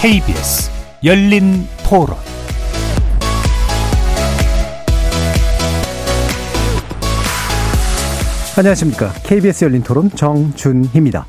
KBS 0.00 0.70
열린 1.04 1.68
토론 1.84 2.16
안녕하십니까. 8.56 9.12
KBS 9.24 9.66
열린 9.66 9.82
토론 9.82 10.10
정준희입니다. 10.16 11.26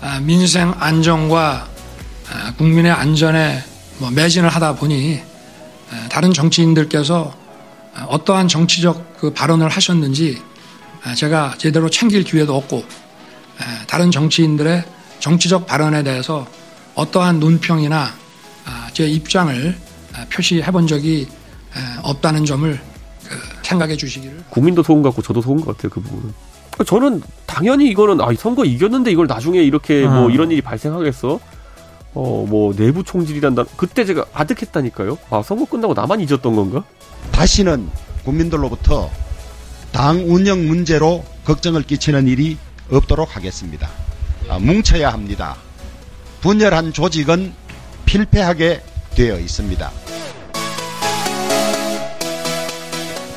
아, 0.00 0.20
민생 0.20 0.72
안정과 0.78 1.68
아, 2.32 2.54
국민의 2.56 2.92
안전에 2.92 3.62
뭐 3.98 4.10
매진을 4.10 4.48
하다 4.48 4.76
보니 4.76 5.20
아, 5.90 6.08
다른 6.08 6.32
정치인들께서 6.32 7.34
어떠한 8.08 8.48
정치적 8.48 9.18
그 9.18 9.34
발언을 9.34 9.68
하셨는지 9.68 10.42
제가 11.14 11.56
제대로 11.58 11.90
챙길 11.90 12.24
기회도 12.24 12.56
없고 12.56 12.84
다른 13.86 14.10
정치인들의 14.10 14.84
정치적 15.20 15.66
발언에 15.66 16.02
대해서 16.02 16.46
어떠한 16.98 17.38
논평이나 17.38 18.08
제 18.92 19.06
입장을 19.06 19.76
표시해 20.32 20.70
본 20.72 20.86
적이 20.88 21.28
없다는 22.02 22.44
점을 22.44 22.80
그 23.28 23.38
생각해 23.62 23.96
주시기를. 23.96 24.44
국민도 24.50 24.82
속은 24.82 25.02
것 25.02 25.10
같고 25.10 25.22
저도 25.22 25.40
속은 25.40 25.64
것 25.64 25.76
같아요 25.76 25.90
그 25.90 26.00
부분은. 26.00 26.34
저는 26.86 27.22
당연히 27.46 27.88
이거는 27.88 28.20
아 28.20 28.32
선거 28.36 28.64
이겼는데 28.64 29.10
이걸 29.12 29.26
나중에 29.26 29.60
이렇게 29.62 30.06
뭐 30.06 30.26
음. 30.26 30.30
이런 30.32 30.50
일이 30.50 30.60
발생하겠어? 30.60 31.38
어 32.14 32.44
뭐 32.48 32.74
내부 32.74 33.04
총질이란다. 33.04 33.64
그때 33.76 34.04
제가 34.04 34.24
아득했다니까요. 34.32 35.18
아 35.30 35.42
선거 35.42 35.66
끝나고 35.66 35.94
나만 35.94 36.20
잊었던 36.20 36.56
건가? 36.56 36.82
다시는 37.30 37.88
국민들로부터 38.24 39.08
당 39.92 40.24
운영 40.26 40.66
문제로 40.66 41.24
걱정을 41.44 41.82
끼치는 41.82 42.26
일이 42.26 42.56
없도록 42.90 43.36
하겠습니다. 43.36 43.88
아, 44.48 44.58
뭉쳐야 44.58 45.12
합니다. 45.12 45.56
분열한 46.40 46.92
조직은 46.92 47.52
필패하게 48.06 48.80
되어 49.16 49.38
있습니다. 49.38 49.90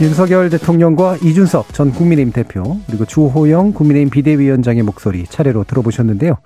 윤석열 0.01 0.49
대통령과 0.49 1.17
이준석 1.17 1.73
전 1.73 1.91
국민의힘 1.91 2.33
대표 2.33 2.79
그리고 2.87 3.05
주호영 3.05 3.73
국민의힘 3.73 4.09
비대위원장의 4.09 4.83
목소리 4.83 5.25
차례로 5.25 5.63
들어보셨는데요. 5.65 6.37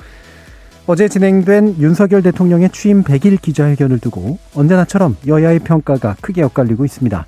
어제 0.88 1.08
진행된 1.08 1.78
윤석열 1.80 2.22
대통령의 2.22 2.70
취임 2.72 3.04
100일 3.04 3.42
기자회견을 3.42 4.00
두고 4.00 4.38
언제나처럼 4.54 5.18
여야의 5.26 5.60
평가가 5.60 6.16
크게 6.22 6.44
엇갈리고 6.44 6.86
있습니다. 6.86 7.26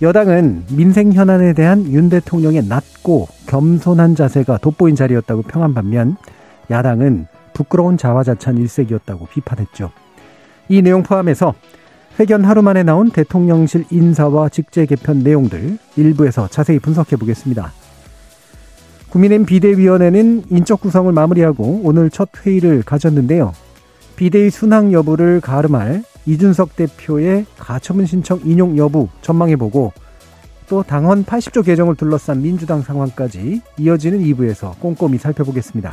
여당은 0.00 0.64
민생 0.70 1.12
현안에 1.12 1.52
대한 1.52 1.92
윤 1.92 2.08
대통령의 2.08 2.64
낮고 2.66 3.28
겸손한 3.46 4.14
자세가 4.14 4.58
돋보인 4.58 4.96
자리였다고 4.96 5.42
평한 5.42 5.74
반면 5.74 6.16
야당은 6.70 7.26
부끄러운 7.52 7.96
자화자찬 7.96 8.58
일색이었다고 8.58 9.26
비판했죠. 9.26 9.90
이 10.68 10.82
내용 10.82 11.02
포함해서 11.02 11.54
회견 12.20 12.44
하루 12.44 12.62
만에 12.62 12.82
나온 12.82 13.10
대통령실 13.10 13.86
인사와 13.90 14.48
직제 14.48 14.86
개편 14.86 15.20
내용들 15.20 15.78
일부에서 15.96 16.48
자세히 16.48 16.78
분석해 16.78 17.16
보겠습니다. 17.16 17.72
국민의힘 19.10 19.46
비대위원회는 19.46 20.44
인적 20.50 20.80
구성을 20.80 21.10
마무리하고 21.12 21.82
오늘 21.84 22.10
첫 22.10 22.30
회의를 22.44 22.82
가졌는데요. 22.82 23.52
비대위 24.16 24.50
순항 24.50 24.92
여부를 24.92 25.40
가름할 25.40 26.02
이준석 26.26 26.76
대표의 26.76 27.46
가처분 27.58 28.06
신청 28.06 28.40
인용 28.44 28.78
여부 28.78 29.08
전망해 29.20 29.56
보고 29.56 29.92
또 30.68 30.82
당헌 30.82 31.24
80조 31.24 31.64
개정을 31.64 31.96
둘러싼 31.96 32.40
민주당 32.40 32.80
상황까지 32.80 33.60
이어지는 33.78 34.20
2부에서 34.20 34.78
꼼꼼히 34.78 35.18
살펴보겠습니다. 35.18 35.92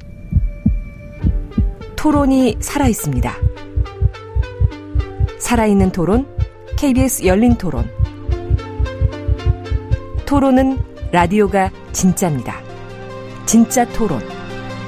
토론이 2.01 2.57
살아 2.59 2.87
있습니다. 2.87 3.31
살아있는 5.37 5.91
토론, 5.91 6.25
KBS 6.75 7.27
열린 7.27 7.55
토론. 7.59 7.85
토론은 10.25 10.79
라디오가 11.11 11.69
진짜입니다. 11.91 12.55
진짜 13.45 13.85
토론, 13.89 14.19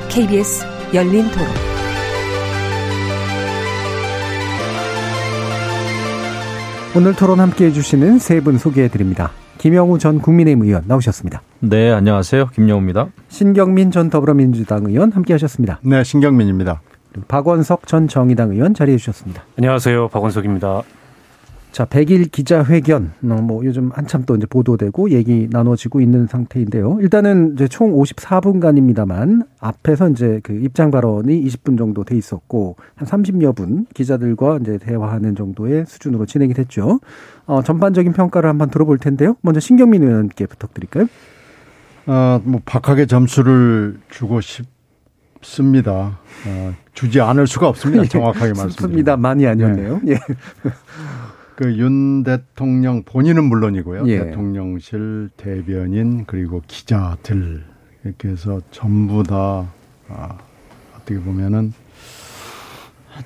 KBS 0.10 0.66
열린 0.96 1.30
토론. 1.30 1.48
오늘 6.96 7.16
토론 7.16 7.40
함께 7.40 7.66
해주시는 7.66 8.18
세 8.18 8.42
분 8.42 8.58
소개해 8.58 8.88
드립니다. 8.88 9.30
김영우 9.60 10.00
전 10.00 10.20
국민의힘 10.20 10.66
의원 10.66 10.84
나오셨습니다. 10.88 11.44
네, 11.60 11.92
안녕하세요. 11.92 12.48
김영우입니다. 12.48 13.10
신경민 13.30 13.92
전 13.92 14.10
더불어민주당 14.10 14.86
의원 14.88 15.12
함께 15.12 15.34
하셨습니다. 15.34 15.80
네, 15.84 16.04
신경민입니다. 16.04 16.82
박원석 17.28 17.88
전 17.88 18.08
정의당 18.08 18.52
의원 18.52 18.74
자리해 18.74 18.98
주셨습니다. 18.98 19.44
안녕하세요. 19.58 20.10
박원석입니다. 20.10 20.84
자, 21.74 21.86
100일 21.86 22.32
기자회견, 22.32 23.14
어, 23.24 23.34
뭐 23.42 23.66
요즘 23.66 23.90
한참 23.96 24.26
또 24.28 24.36
이제 24.36 24.46
보도되고 24.46 25.10
얘기 25.10 25.48
나눠지고 25.50 26.02
있는 26.02 26.28
상태인데요. 26.28 27.00
일단은 27.02 27.54
이제 27.56 27.68
총 27.68 27.94
54분간입니다만 27.94 29.48
앞에서 29.60 30.10
이제 30.10 30.40
그 30.44 30.54
입장 30.54 30.92
발언이 30.92 31.44
20분 31.46 31.76
정도 31.76 32.04
돼 32.04 32.16
있었고 32.16 32.76
한 32.94 33.08
30여 33.08 33.56
분 33.56 33.88
기자들과 33.96 34.60
이제 34.62 34.78
대화하는 34.78 35.36
정도의 35.36 35.86
수준으로 35.88 36.28
진행이 36.28 36.54
됐죠. 36.54 37.00
어, 37.48 37.64
전반적인 37.64 38.14
평가를 38.14 38.48
한번 38.48 38.70
들어볼 38.70 39.00
텐데요. 39.00 39.36
먼저 39.42 39.60
신경민 39.60 40.04
의원께 40.04 40.46
부탁드릴까요? 40.46 41.08
어, 42.06 42.40
뭐 42.44 42.62
박하게 42.66 43.08
점수를 43.08 43.98
주고 44.12 44.42
싶 44.42 44.68
습니다. 45.44 46.20
어, 46.48 46.74
주지 46.94 47.22
않을 47.22 47.48
수가 47.48 47.68
없습니다. 47.70 48.04
예, 48.04 48.08
정확하게 48.08 48.54
말씀드립니다. 48.54 49.18
많이 49.18 49.46
아니었네요. 49.46 50.02
네. 50.04 50.14
예. 50.14 50.20
그윤 51.56 52.24
대통령 52.24 53.04
본인은 53.04 53.44
물론이고요. 53.44 54.08
예. 54.08 54.26
대통령실 54.26 55.30
대변인 55.38 56.26
그리고 56.26 56.62
기자들 56.68 57.64
이렇게 58.04 58.30
해서 58.30 58.60
전부 58.72 59.24
다 59.24 59.68
아, 60.10 60.38
어떻게 60.96 61.20
보면은 61.20 61.74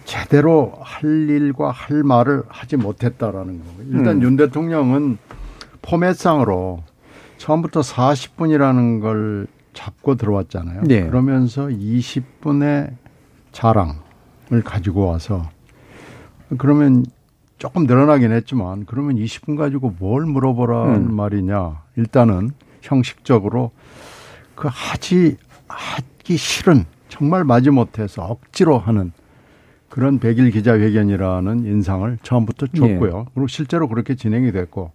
제대로 0.04 0.74
할 0.82 1.30
일과 1.30 1.72
할 1.72 2.04
말을 2.04 2.44
하지 2.50 2.76
못했다라는 2.76 3.60
거. 3.60 3.66
일단 3.92 4.18
음. 4.18 4.24
윤 4.24 4.36
대통령은 4.36 5.18
포맷상으로 5.82 6.84
처음부터 7.38 7.82
40분이라는 7.82 9.02
걸 9.02 9.48
잡고 9.78 10.16
들어왔잖아요. 10.16 10.82
네. 10.86 11.06
그러면서 11.06 11.68
20분의 11.68 12.96
자랑을 13.52 14.64
가지고 14.64 15.06
와서 15.06 15.50
그러면 16.58 17.06
조금 17.60 17.84
늘어나긴 17.84 18.32
했지만 18.32 18.86
그러면 18.86 19.16
20분 19.18 19.56
가지고 19.56 19.96
뭘 20.00 20.26
물어보라는 20.26 20.96
음. 20.96 21.16
말이냐. 21.16 21.84
일단은 21.96 22.52
형식적으로 22.82 23.72
그 24.56 24.68
하지 24.72 25.38
하기 25.68 26.38
싫은 26.38 26.86
정말 27.10 27.44
마지못해서 27.44 28.24
억지로 28.24 28.80
하는 28.80 29.12
그런 29.90 30.20
백일 30.20 30.50
기자회견이라는 30.52 31.66
인상을 31.66 32.18
처음부터 32.24 32.68
줬고요. 32.68 33.18
네. 33.18 33.26
그리고 33.34 33.48
실제로 33.48 33.88
그렇게 33.88 34.16
진행이 34.16 34.52
됐고 34.52 34.92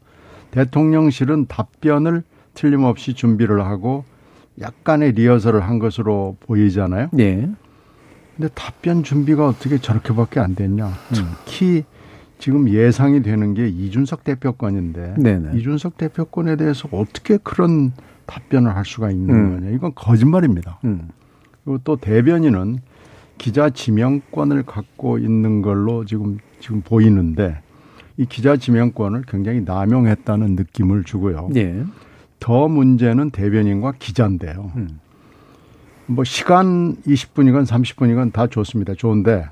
대통령실은 0.50 1.46
답변을 1.46 2.24
틀림없이 2.54 3.14
준비를 3.14 3.64
하고 3.64 4.04
약간의 4.60 5.12
리허설을 5.12 5.62
한 5.62 5.78
것으로 5.78 6.36
보이잖아요. 6.40 7.08
네. 7.12 7.50
근데 8.36 8.48
답변 8.54 9.02
준비가 9.02 9.46
어떻게 9.46 9.78
저렇게밖에 9.78 10.40
안 10.40 10.54
됐냐. 10.54 10.86
음. 10.86 11.32
특히 11.44 11.84
지금 12.38 12.68
예상이 12.68 13.22
되는 13.22 13.54
게 13.54 13.68
이준석 13.68 14.24
대표권인데 14.24 15.14
네네. 15.18 15.58
이준석 15.58 15.96
대표권에 15.96 16.56
대해서 16.56 16.88
어떻게 16.90 17.36
그런 17.36 17.92
답변을 18.26 18.74
할 18.74 18.84
수가 18.84 19.10
있는 19.10 19.34
음. 19.34 19.60
거냐. 19.60 19.70
이건 19.70 19.92
거짓말입니다. 19.94 20.80
음. 20.84 21.08
그리고 21.64 21.78
또 21.84 21.96
대변인은 21.96 22.78
기자 23.38 23.70
지명권을 23.70 24.64
갖고 24.64 25.18
있는 25.18 25.62
걸로 25.62 26.04
지금 26.04 26.38
지금 26.60 26.80
보이는데 26.80 27.60
이 28.16 28.26
기자 28.26 28.56
지명권을 28.56 29.22
굉장히 29.26 29.62
남용했다는 29.62 30.54
느낌을 30.56 31.04
주고요. 31.04 31.48
네. 31.52 31.84
더 32.42 32.66
문제는 32.66 33.30
대변인과 33.30 33.92
기자인데요. 34.00 34.72
음. 34.74 34.98
뭐 36.06 36.24
시간 36.24 36.96
20분이건 37.06 37.64
30분이건 37.66 38.32
다 38.32 38.48
좋습니다. 38.48 38.94
좋은데 38.94 39.46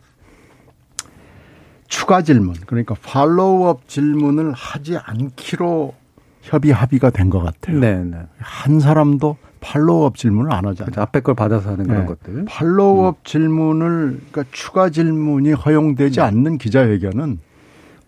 추가 1.87 2.22
질문 2.22 2.54
그러니까 2.66 2.96
팔로우업 3.00 3.87
질문을 3.88 4.52
하지 4.52 4.96
않기로 4.96 5.94
협의 6.42 6.72
합의가 6.72 7.10
된 7.10 7.31
것 7.31 7.40
같아요. 7.40 7.78
네, 7.78 8.02
네. 8.02 8.16
한 8.38 8.81
사람도 8.81 9.36
팔로우업 9.60 10.16
질문을 10.16 10.52
안 10.52 10.64
하잖아요. 10.66 10.86
그렇죠. 10.86 11.00
앞에 11.00 11.20
걸 11.20 11.34
받아서 11.36 11.70
하는 11.70 11.86
그런 11.86 12.00
네. 12.00 12.06
것들. 12.06 12.44
팔로우업 12.46 13.19
음. 13.19 13.20
질문을 13.22 14.20
그러니까 14.32 14.44
추가 14.50 14.90
질문이 14.90 15.52
허용되지 15.52 16.19
음. 16.20 16.25
않는 16.25 16.58
기자회견은 16.58 17.38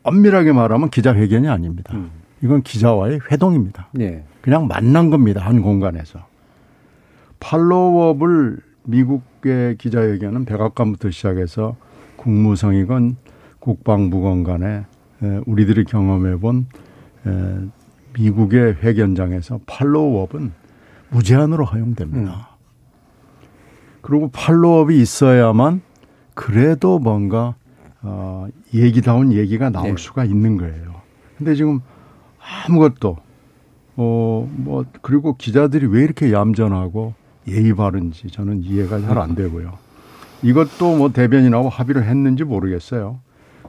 엄밀하게 0.02 0.52
말하면 0.52 0.90
기자회견이 0.90 1.48
아닙니다. 1.48 1.94
음. 1.94 2.10
이건 2.42 2.62
기자와의 2.62 3.20
회동입니다. 3.30 3.86
네. 3.92 4.24
그냥 4.42 4.66
만난 4.66 5.08
겁니다. 5.08 5.40
한 5.40 5.62
공간에서. 5.62 6.26
팔로우업을 7.40 8.58
미국의 8.84 9.78
기자회견은 9.78 10.44
백악관부터 10.44 11.10
시작해서 11.10 11.76
국무성이건 12.16 13.16
국방부건 13.60 14.42
간에 14.44 14.84
우리들이 15.46 15.84
경험해 15.84 16.36
본 16.40 16.66
미국의 18.18 18.78
회견장에서 18.82 19.60
팔로우업은 19.66 20.52
무제한으로 21.10 21.64
허용됩니다. 21.64 22.32
음. 22.32 23.48
그리고 24.00 24.28
팔로우업이 24.30 25.00
있어야만 25.00 25.80
그래도 26.34 26.98
뭔가 26.98 27.54
어, 28.02 28.48
얘기다운 28.74 29.32
얘기가 29.32 29.70
나올 29.70 29.90
네. 29.90 29.96
수가 29.96 30.24
있는 30.24 30.56
거예요. 30.56 31.02
근데 31.38 31.54
지금 31.54 31.80
아무것도 32.66 33.18
어, 34.02 34.48
뭐 34.56 34.84
그리고 35.00 35.36
기자들이 35.36 35.86
왜 35.86 36.02
이렇게 36.02 36.32
얌전하고 36.32 37.14
예의 37.48 37.74
바른지 37.74 38.28
저는 38.28 38.62
이해가 38.62 39.00
잘 39.00 39.18
안 39.18 39.34
되고요. 39.34 39.78
이것도 40.42 40.96
뭐 40.96 41.12
대변인하고 41.12 41.68
합의를 41.68 42.04
했는지 42.04 42.42
모르겠어요. 42.44 43.20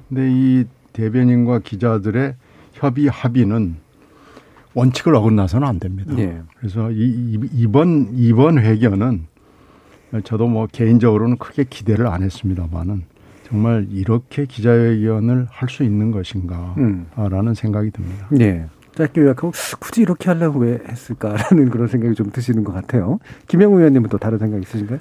근데 0.10 0.28
이 0.32 0.66
대변인과 0.94 1.60
기자들의 1.60 2.36
협의 2.74 3.08
합의는 3.08 3.76
원칙을 4.74 5.14
어긋나서는 5.16 5.68
안 5.68 5.80
됩니다. 5.80 6.14
네. 6.16 6.42
그래서 6.58 6.90
이, 6.92 7.40
이번 7.54 8.10
이번 8.14 8.58
회견은 8.58 9.28
저도 10.24 10.48
뭐 10.48 10.68
개인적으로는 10.72 11.38
크게 11.38 11.66
기대를 11.70 12.08
안 12.08 12.24
했습니다만은 12.24 13.04
정말 13.48 13.88
이렇게 13.92 14.46
기자회견을 14.46 15.48
할 15.50 15.70
수 15.70 15.84
있는 15.84 16.10
것인가라는 16.12 17.48
음. 17.48 17.54
생각이 17.54 17.92
듭니다. 17.92 18.28
네. 18.32 18.66
짧게 18.96 19.22
요약하고 19.22 19.52
굳이 19.80 20.02
이렇게 20.02 20.30
하려고 20.30 20.60
왜 20.60 20.80
했을까라는 20.88 21.70
그런 21.72 21.88
생각이 21.88 22.16
좀 22.16 22.32
드시는 22.32 22.64
것 22.64 22.74
같아요. 22.74 23.20
김영우 23.48 23.78
의원님은 23.78 24.10
또 24.10 24.18
다른 24.18 24.38
생각 24.38 24.62
있으신가요? 24.62 25.00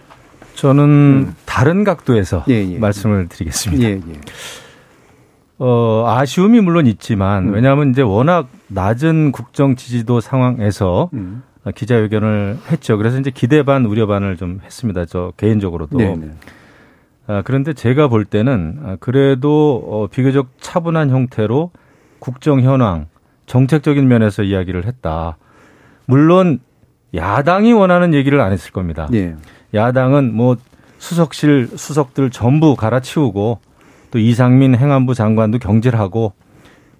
저는 0.54 0.84
음. 0.84 1.34
다른 1.46 1.84
각도에서 1.84 2.44
예, 2.48 2.54
예. 2.54 2.78
말씀을 2.78 3.28
드리겠습니다. 3.28 3.84
예, 3.84 3.92
예. 3.94 4.20
어, 5.58 6.04
아쉬움이 6.06 6.60
물론 6.60 6.86
있지만 6.86 7.48
음. 7.48 7.54
왜냐하면 7.54 7.90
이제 7.90 8.02
워낙 8.02 8.48
낮은 8.68 9.32
국정 9.32 9.76
지지도 9.76 10.20
상황에서 10.20 11.10
음. 11.14 11.42
기자회견을 11.74 12.58
했죠. 12.70 12.98
그래서 12.98 13.18
이제 13.18 13.30
기대 13.30 13.62
반 13.62 13.86
우려 13.86 14.06
반을 14.06 14.36
좀 14.36 14.60
했습니다. 14.64 15.04
저 15.04 15.32
개인적으로도. 15.36 15.96
네네. 15.96 16.16
네. 16.16 16.30
아, 17.28 17.42
그런데 17.44 17.72
제가 17.72 18.08
볼 18.08 18.24
때는 18.24 18.80
아, 18.84 18.96
그래도 18.98 19.82
어, 19.86 20.06
비교적 20.08 20.48
차분한 20.60 21.10
형태로 21.10 21.70
국정 22.18 22.60
현황, 22.60 23.06
정책적인 23.52 24.08
면에서 24.08 24.42
이야기를 24.42 24.86
했다. 24.86 25.36
물론 26.06 26.60
야당이 27.14 27.74
원하는 27.74 28.14
얘기를 28.14 28.40
안 28.40 28.50
했을 28.50 28.72
겁니다. 28.72 29.08
네. 29.10 29.36
야당은 29.74 30.34
뭐 30.34 30.56
수석실 30.96 31.68
수석들 31.76 32.30
전부 32.30 32.74
갈아치우고 32.74 33.58
또 34.10 34.18
이상민 34.18 34.74
행안부 34.74 35.14
장관도 35.14 35.58
경질하고 35.58 36.32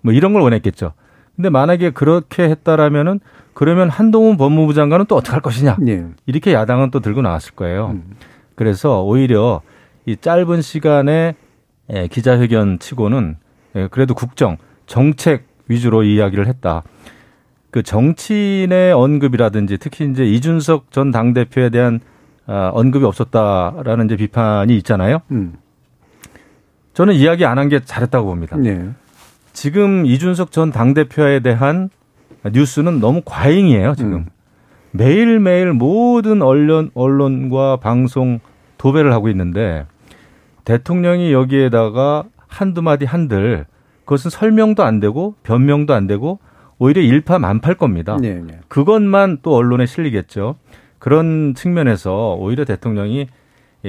뭐 0.02 0.12
이런 0.12 0.34
걸 0.34 0.42
원했겠죠. 0.42 0.92
근데 1.36 1.48
만약에 1.48 1.88
그렇게 1.88 2.42
했다라면은 2.42 3.20
그러면 3.54 3.88
한동훈 3.88 4.36
법무부 4.36 4.74
장관은 4.74 5.06
또 5.06 5.16
어떻게 5.16 5.32
할 5.32 5.40
것이냐. 5.40 5.78
네. 5.80 6.04
이렇게 6.26 6.52
야당은 6.52 6.90
또 6.90 7.00
들고 7.00 7.22
나왔을 7.22 7.54
거예요. 7.54 7.92
음. 7.92 8.16
그래서 8.56 9.02
오히려 9.02 9.62
이 10.04 10.18
짧은 10.18 10.60
시간에 10.60 11.34
예, 11.90 12.08
기자회견 12.08 12.78
치고는 12.78 13.36
예, 13.76 13.88
그래도 13.90 14.12
국정, 14.12 14.58
정책 14.84 15.51
위주로 15.68 16.02
이야기를 16.02 16.46
했다. 16.46 16.82
그 17.70 17.82
정치인의 17.82 18.92
언급이라든지 18.92 19.78
특히 19.78 20.04
이제 20.10 20.24
이준석 20.24 20.90
전 20.92 21.10
당대표에 21.10 21.70
대한 21.70 22.00
아, 22.46 22.70
언급이 22.74 23.04
없었다라는 23.04 24.06
이제 24.06 24.16
비판이 24.16 24.76
있잖아요. 24.76 25.20
음. 25.30 25.54
저는 26.92 27.14
이야기 27.14 27.46
안 27.46 27.58
한 27.58 27.68
게 27.68 27.80
잘했다고 27.80 28.26
봅니다. 28.28 28.56
네. 28.56 28.90
지금 29.52 30.04
이준석 30.04 30.50
전 30.52 30.70
당대표에 30.72 31.40
대한 31.40 31.88
뉴스는 32.44 33.00
너무 33.00 33.22
과잉이에요, 33.24 33.94
지금. 33.94 34.12
음. 34.14 34.26
매일매일 34.90 35.72
모든 35.72 36.42
언론, 36.42 36.90
언론과 36.94 37.76
방송 37.76 38.40
도배를 38.76 39.12
하고 39.12 39.28
있는데 39.30 39.86
대통령이 40.64 41.32
여기에다가 41.32 42.24
한두 42.48 42.82
마디 42.82 43.04
한들 43.06 43.64
그것은 44.04 44.30
설명도 44.30 44.82
안 44.82 45.00
되고 45.00 45.34
변명도 45.42 45.94
안 45.94 46.06
되고 46.06 46.38
오히려 46.78 47.00
일파만팔 47.00 47.76
겁니다. 47.76 48.16
네, 48.20 48.34
네. 48.34 48.60
그것만 48.68 49.38
또 49.42 49.54
언론에 49.54 49.86
실리겠죠. 49.86 50.56
그런 50.98 51.54
측면에서 51.54 52.34
오히려 52.34 52.64
대통령이 52.64 53.28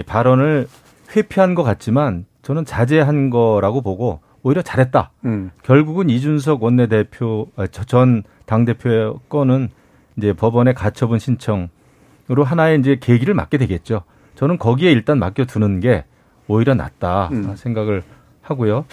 발언을 0.06 0.68
회피한 1.16 1.56
것 1.56 1.64
같지만 1.64 2.26
저는 2.42 2.66
자제한 2.66 3.30
거라고 3.30 3.82
보고 3.82 4.20
오히려 4.44 4.62
잘했다. 4.62 5.12
음. 5.26 5.52
결국은 5.64 6.10
이준석 6.10 6.62
원내대표 6.62 7.48
아, 7.56 7.66
전 7.68 8.24
당대표의 8.46 9.14
건은 9.30 9.70
이제 10.18 10.34
법원에 10.34 10.74
가처분 10.74 11.18
신청으로 11.18 12.44
하나의 12.44 12.80
이제 12.80 12.98
계기를 13.00 13.34
맞게 13.34 13.58
되겠죠. 13.58 14.04
저는 14.36 14.58
거기에 14.58 14.92
일단 14.92 15.18
맡겨 15.20 15.46
두는 15.46 15.80
게 15.80 16.06
오히려 16.48 16.74
낫다 16.76 17.30
음. 17.32 17.56
생각을 17.56 18.04
하고요. 18.42 18.86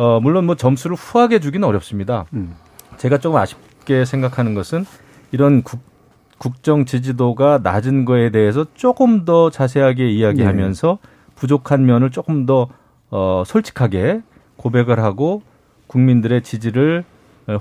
어, 0.00 0.18
물론 0.18 0.46
뭐 0.46 0.54
점수를 0.54 0.96
후하게 0.96 1.40
주기는 1.40 1.68
어렵습니다. 1.68 2.24
음. 2.32 2.54
제가 2.96 3.18
조금 3.18 3.36
아쉽게 3.38 4.06
생각하는 4.06 4.54
것은 4.54 4.86
이런 5.30 5.62
국, 5.62 5.80
국정 6.38 6.86
지지도가 6.86 7.60
낮은 7.62 8.06
거에 8.06 8.30
대해서 8.30 8.64
조금 8.72 9.26
더 9.26 9.50
자세하게 9.50 10.10
이야기하면서 10.10 10.98
네. 11.02 11.10
부족한 11.34 11.84
면을 11.84 12.10
조금 12.10 12.46
더 12.46 12.68
어, 13.10 13.42
솔직하게 13.44 14.22
고백을 14.56 15.00
하고 15.00 15.42
국민들의 15.86 16.44
지지를 16.44 17.04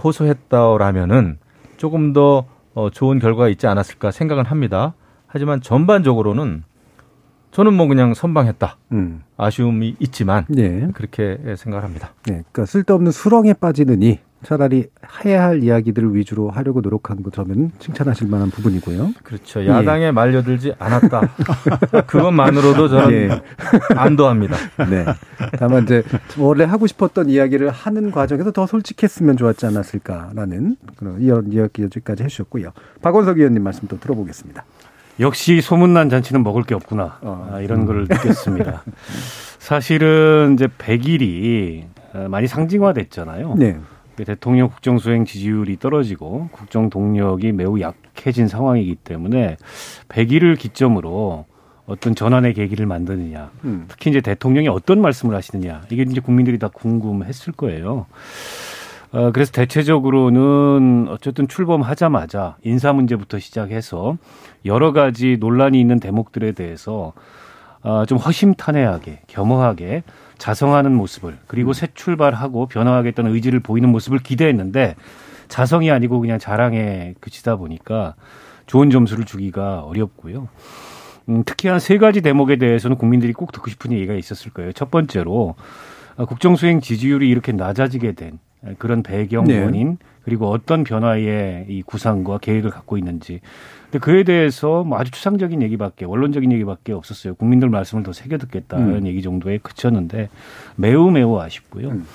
호소했다라면은 0.01 1.39
조금 1.75 2.13
더 2.13 2.46
어, 2.74 2.89
좋은 2.89 3.19
결과가 3.19 3.50
있지 3.50 3.67
않았을까 3.67 4.12
생각은 4.12 4.46
합니다. 4.46 4.93
하지만 5.27 5.60
전반적으로는 5.60 6.63
저는 7.51 7.74
뭐 7.74 7.88
그냥 7.88 8.13
선방했다. 8.13 8.77
음. 8.91 9.24
아쉬움이 9.38 9.96
있지만 10.00 10.46
네. 10.50 10.88
그렇게 10.94 11.39
생각을 11.58 11.84
합니다. 11.84 12.13
네. 12.25 12.44
그러니까 12.51 12.65
쓸데없는 12.65 13.12
수렁에 13.12 13.53
빠지느니 13.53 14.20
차라리 14.44 14.88
해야 15.25 15.44
할 15.44 15.63
이야기들을 15.63 16.15
위주로 16.15 16.50
하려고 16.50 16.79
노력한 16.79 17.24
거 17.24 17.29
저는 17.29 17.72
칭찬하실 17.79 18.27
만한 18.27 18.50
부분이고요. 18.50 19.13
그렇죠. 19.24 19.65
야당에 19.65 20.06
예. 20.06 20.12
말려들지 20.12 20.75
않았다. 20.79 21.22
그것만으로도 22.08 22.88
저는 22.88 23.13
예. 23.13 23.41
안도합니다. 23.96 24.56
네. 24.89 25.06
다만 25.58 25.84
이제 25.84 26.03
원래 26.38 26.63
하고 26.63 26.88
싶었던 26.88 27.29
이야기를 27.29 27.70
하는 27.70 28.12
과정에서 28.12 28.51
더 28.51 28.65
솔직했으면 28.65 29.36
좋았지 29.36 29.65
않았을까라는 29.65 30.77
그런 30.96 31.22
이야기까지 31.22 32.24
해주셨고요. 32.24 32.72
박원석 33.01 33.39
의원님 33.39 33.62
말씀 33.62 33.89
또 33.89 34.00
들어보겠습니다. 34.00 34.63
역시 35.19 35.61
소문난 35.61 36.09
잔치는 36.09 36.43
먹을 36.43 36.63
게 36.63 36.75
없구나. 36.75 37.19
어. 37.21 37.49
아, 37.53 37.59
이런 37.61 37.81
음. 37.81 37.85
걸 37.85 38.01
느꼈습니다. 38.03 38.83
사실은 39.59 40.53
이제 40.53 40.67
100일이 40.67 41.83
많이 42.29 42.47
상징화됐잖아요. 42.47 43.55
네. 43.55 43.77
대통령 44.15 44.69
국정수행 44.69 45.25
지지율이 45.25 45.77
떨어지고 45.77 46.49
국정 46.51 46.89
동력이 46.89 47.53
매우 47.53 47.79
약해진 47.79 48.47
상황이기 48.47 48.95
때문에 48.95 49.57
100일을 50.09 50.57
기점으로 50.57 51.45
어떤 51.85 52.15
전환의 52.15 52.53
계기를 52.53 52.85
만드느냐. 52.85 53.51
음. 53.63 53.85
특히 53.88 54.11
이제 54.11 54.21
대통령이 54.21 54.67
어떤 54.67 55.01
말씀을 55.01 55.35
하시느냐. 55.35 55.83
이게 55.89 56.03
이제 56.03 56.19
국민들이 56.19 56.59
다 56.59 56.67
궁금했을 56.67 57.53
거예요. 57.53 58.05
어, 59.11 59.31
그래서 59.31 59.51
대체적으로는 59.51 61.07
어쨌든 61.09 61.47
출범하자마자 61.47 62.57
인사 62.63 62.93
문제부터 62.93 63.39
시작해서 63.39 64.17
여러 64.66 64.92
가지 64.92 65.38
논란이 65.39 65.80
있는 65.80 66.00
대목들에 66.00 66.51
대해서 66.54 67.13
어, 67.82 68.06
좀 68.06 68.18
허심탄회하게 68.18 69.22
겸허하게 69.28 70.04
자성하는 70.38 70.94
모습을 70.94 71.38
그리고 71.48 71.72
음. 71.72 71.74
새 71.74 71.88
출발하고 71.94 72.68
변화하겠다는 72.68 73.34
의지를 73.34 73.62
보이는 73.62 73.88
모습을 73.89 74.20
기대했는데 74.20 74.96
자성이 75.48 75.89
아니고 75.92 76.20
그냥 76.20 76.39
자랑에 76.39 77.16
그치다 77.20 77.56
보니까 77.56 78.16
좋은 78.68 78.89
점수를 78.89 79.25
주기가 79.25 79.82
어렵고요. 79.84 80.48
음, 81.30 81.44
특히 81.46 81.70
한 81.70 81.80
세 81.80 81.98
가지 81.98 82.22
대목에 82.22 82.58
대해서는 82.58 82.98
국민들이 82.98 83.34
꼭 83.34 83.51
듣고 83.51 83.70
싶은 83.70 83.92
얘기가 83.94 84.13
있었을 84.13 84.51
거예요. 84.51 84.74
첫 84.74 84.92
번째로 84.92 85.56
국정수행 86.28 86.82
지지율이 86.82 87.30
이렇게 87.30 87.51
낮아지게 87.51 88.12
된 88.13 88.39
그런 88.78 89.04
배경 89.04 89.46
네. 89.46 89.63
원인 89.63 89.98
그리고 90.24 90.50
어떤 90.50 90.84
변화의 90.84 91.66
이 91.70 91.82
구상과 91.82 92.39
계획을 92.39 92.70
갖고 92.72 92.98
있는지. 92.98 93.39
근데 93.91 94.00
그에 94.00 94.24
대해서 94.24 94.84
뭐 94.84 95.00
아주 95.00 95.12
추상적인 95.12 95.62
얘기밖에 95.63 96.05
원론적인 96.05 96.51
얘기밖에 96.51 96.93
없었어요. 96.93 97.34
국민들 97.36 97.69
말씀을 97.69 98.03
더 98.03 98.13
새겨 98.13 98.38
듣겠다는 98.38 98.98
음. 98.98 99.08
얘기 99.08 99.22
정도에 99.22 99.58
그쳤는데 99.58 100.29
매우 100.75 101.10
매우 101.10 101.39
아쉽고요. 101.39 101.89
음. 101.89 102.05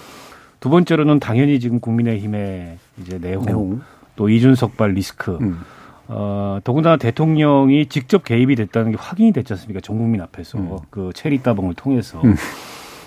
두 0.61 0.71
번째로는 0.71 1.19
당연히 1.19 1.59
지금 1.61 1.81
국민의힘의 1.81 2.79
이제 3.01 3.19
내용, 3.19 3.45
내용. 3.45 3.83
또 4.17 4.29
이준석발 4.29 4.93
리스크. 4.93 5.37
음. 5.41 5.59
어, 6.07 6.59
더군다나 6.63 6.97
대통령이 6.97 7.87
직접 7.87 8.25
개입이 8.25 8.55
됐다는 8.55 8.93
게 8.93 8.97
확인이 8.99 9.33
됐지 9.33 9.53
않습니까? 9.55 9.81
전 9.81 9.99
국민 9.99 10.21
앞에서 10.21 10.59
음. 10.59 10.79
그 10.91 11.11
체리 11.15 11.43
따봉을 11.43 11.75
통해서. 11.75 12.21
음. 12.23 12.37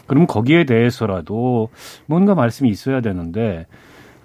그럼 0.07 0.25
거기에 0.27 0.65
대해서라도 0.65 1.69
뭔가 2.05 2.35
말씀이 2.35 2.69
있어야 2.69 3.01
되는데 3.01 3.65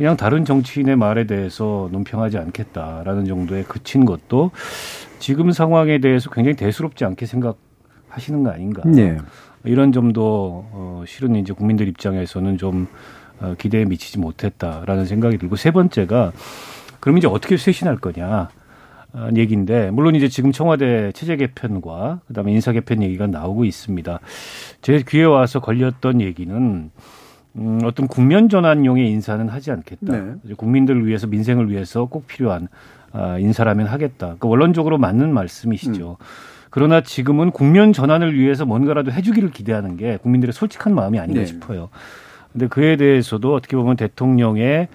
그냥 0.02 0.16
다른 0.16 0.44
정치인의 0.44 0.96
말에 0.96 1.28
대해서 1.28 1.88
논평하지 1.92 2.36
않겠다라는 2.36 3.24
정도에 3.24 3.62
그친 3.62 4.04
것도 4.04 4.50
지금 5.20 5.52
상황에 5.52 5.98
대해서 5.98 6.28
굉장히 6.28 6.56
대수롭지 6.56 7.04
않게 7.04 7.24
생각하시는 7.24 8.42
거 8.42 8.50
아닌가. 8.50 8.82
네. 8.84 9.16
이런 9.62 9.92
점도 9.92 10.66
어, 10.72 11.04
실은 11.06 11.36
이제 11.36 11.52
국민들 11.52 11.86
입장에서는 11.86 12.58
좀 12.58 12.88
어, 13.40 13.54
기대에 13.56 13.84
미치지 13.84 14.18
못했다라는 14.18 15.06
생각이 15.06 15.38
들고 15.38 15.54
세 15.54 15.70
번째가 15.70 16.32
그럼 16.98 17.18
이제 17.18 17.28
어떻게 17.28 17.56
쇄신할 17.56 17.98
거냐. 17.98 18.48
얘기인데 19.36 19.90
물론 19.92 20.16
이제 20.16 20.26
지금 20.26 20.52
청와대 20.52 21.12
체제 21.12 21.36
개편과 21.36 22.22
그다음에 22.26 22.50
인사 22.50 22.72
개편 22.72 23.02
얘기가 23.02 23.28
나오고 23.28 23.66
있습니다. 23.66 24.18
제 24.80 25.04
귀에 25.06 25.24
와서 25.24 25.60
걸렸던 25.60 26.22
얘기는 26.22 26.90
음, 27.56 27.80
어떤 27.84 28.08
국면 28.08 28.48
전환용의 28.48 29.10
인사는 29.10 29.48
하지 29.48 29.70
않겠다. 29.70 30.12
네. 30.12 30.54
국민들을 30.56 31.06
위해서 31.06 31.26
민생을 31.26 31.70
위해서 31.70 32.06
꼭 32.06 32.26
필요한 32.26 32.68
아, 33.12 33.38
인사라면 33.38 33.86
하겠다. 33.86 34.26
그러니까 34.26 34.48
원론적으로 34.48 34.98
맞는 34.98 35.32
말씀이시죠. 35.34 36.16
음. 36.18 36.24
그러나 36.70 37.02
지금은 37.02 37.50
국면 37.50 37.92
전환을 37.92 38.34
위해서 38.34 38.64
뭔가라도 38.64 39.12
해주기를 39.12 39.50
기대하는 39.50 39.98
게 39.98 40.16
국민들의 40.16 40.54
솔직한 40.54 40.94
마음이 40.94 41.18
아닌가 41.18 41.40
네. 41.40 41.46
싶어요. 41.46 41.90
근데 42.50 42.66
그에 42.66 42.96
대해서도 42.96 43.54
어떻게 43.54 43.76
보면 43.76 43.96
대통령의 43.96 44.88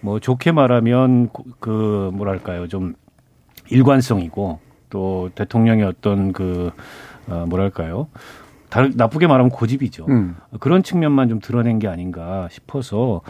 뭐 0.00 0.20
좋게 0.20 0.52
말하면 0.52 1.30
그 1.60 2.10
뭐랄까요 2.12 2.68
좀 2.68 2.94
일관성이고 3.70 4.58
또 4.90 5.30
대통령의 5.34 5.84
어떤 5.86 6.32
그 6.32 6.70
어, 7.28 7.46
뭐랄까요 7.48 8.08
다르, 8.72 8.90
나쁘게 8.94 9.26
말하면 9.26 9.50
고집이죠. 9.50 10.06
음. 10.08 10.36
그런 10.58 10.82
측면만 10.82 11.28
좀 11.28 11.40
드러낸 11.40 11.78
게 11.78 11.88
아닌가 11.88 12.48
싶어서 12.50 13.20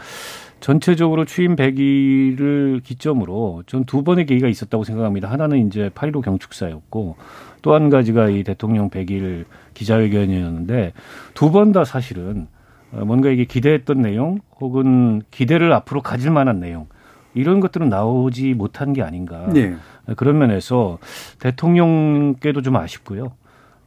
전체적으로 0.61 1.25
취임 1.25 1.57
100일을 1.57 2.81
기점으로 2.81 3.63
전 3.67 3.83
두 3.85 4.03
번의 4.05 4.25
계기가 4.25 4.47
있었다고 4.47 4.85
생각합니다. 4.85 5.29
하나는 5.29 5.67
이제 5.67 5.89
8.15 5.93 6.23
경축사였고 6.23 7.17
또 7.61 7.73
한 7.73 7.89
가지가 7.89 8.29
이 8.29 8.43
대통령 8.43 8.89
100일 8.89 9.43
기자회견이었는데 9.73 10.93
두 11.33 11.51
번 11.51 11.73
다 11.73 11.83
사실은 11.83 12.47
어, 12.93 13.03
뭔가 13.05 13.29
이게 13.29 13.43
기대했던 13.43 14.01
내용 14.01 14.39
혹은 14.61 15.23
기대를 15.29 15.73
앞으로 15.73 16.01
가질 16.01 16.31
만한 16.31 16.61
내용 16.61 16.87
이런 17.33 17.59
것들은 17.59 17.89
나오지 17.89 18.53
못한 18.53 18.93
게 18.93 19.01
아닌가. 19.01 19.47
네. 19.53 19.75
그런 20.15 20.37
면에서 20.37 20.99
대통령께도 21.39 22.61
좀 22.61 22.77
아쉽고요. 22.77 23.33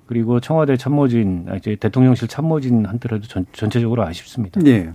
그리고 0.07 0.41
청와대 0.41 0.77
참모진, 0.77 1.47
아, 1.49 1.57
이제 1.57 1.77
대통령실 1.77 2.29
참모진한테라도 2.29 3.27
전, 3.27 3.47
전체적으로 3.53 4.05
아쉽습니다. 4.05 4.61
네. 4.61 4.93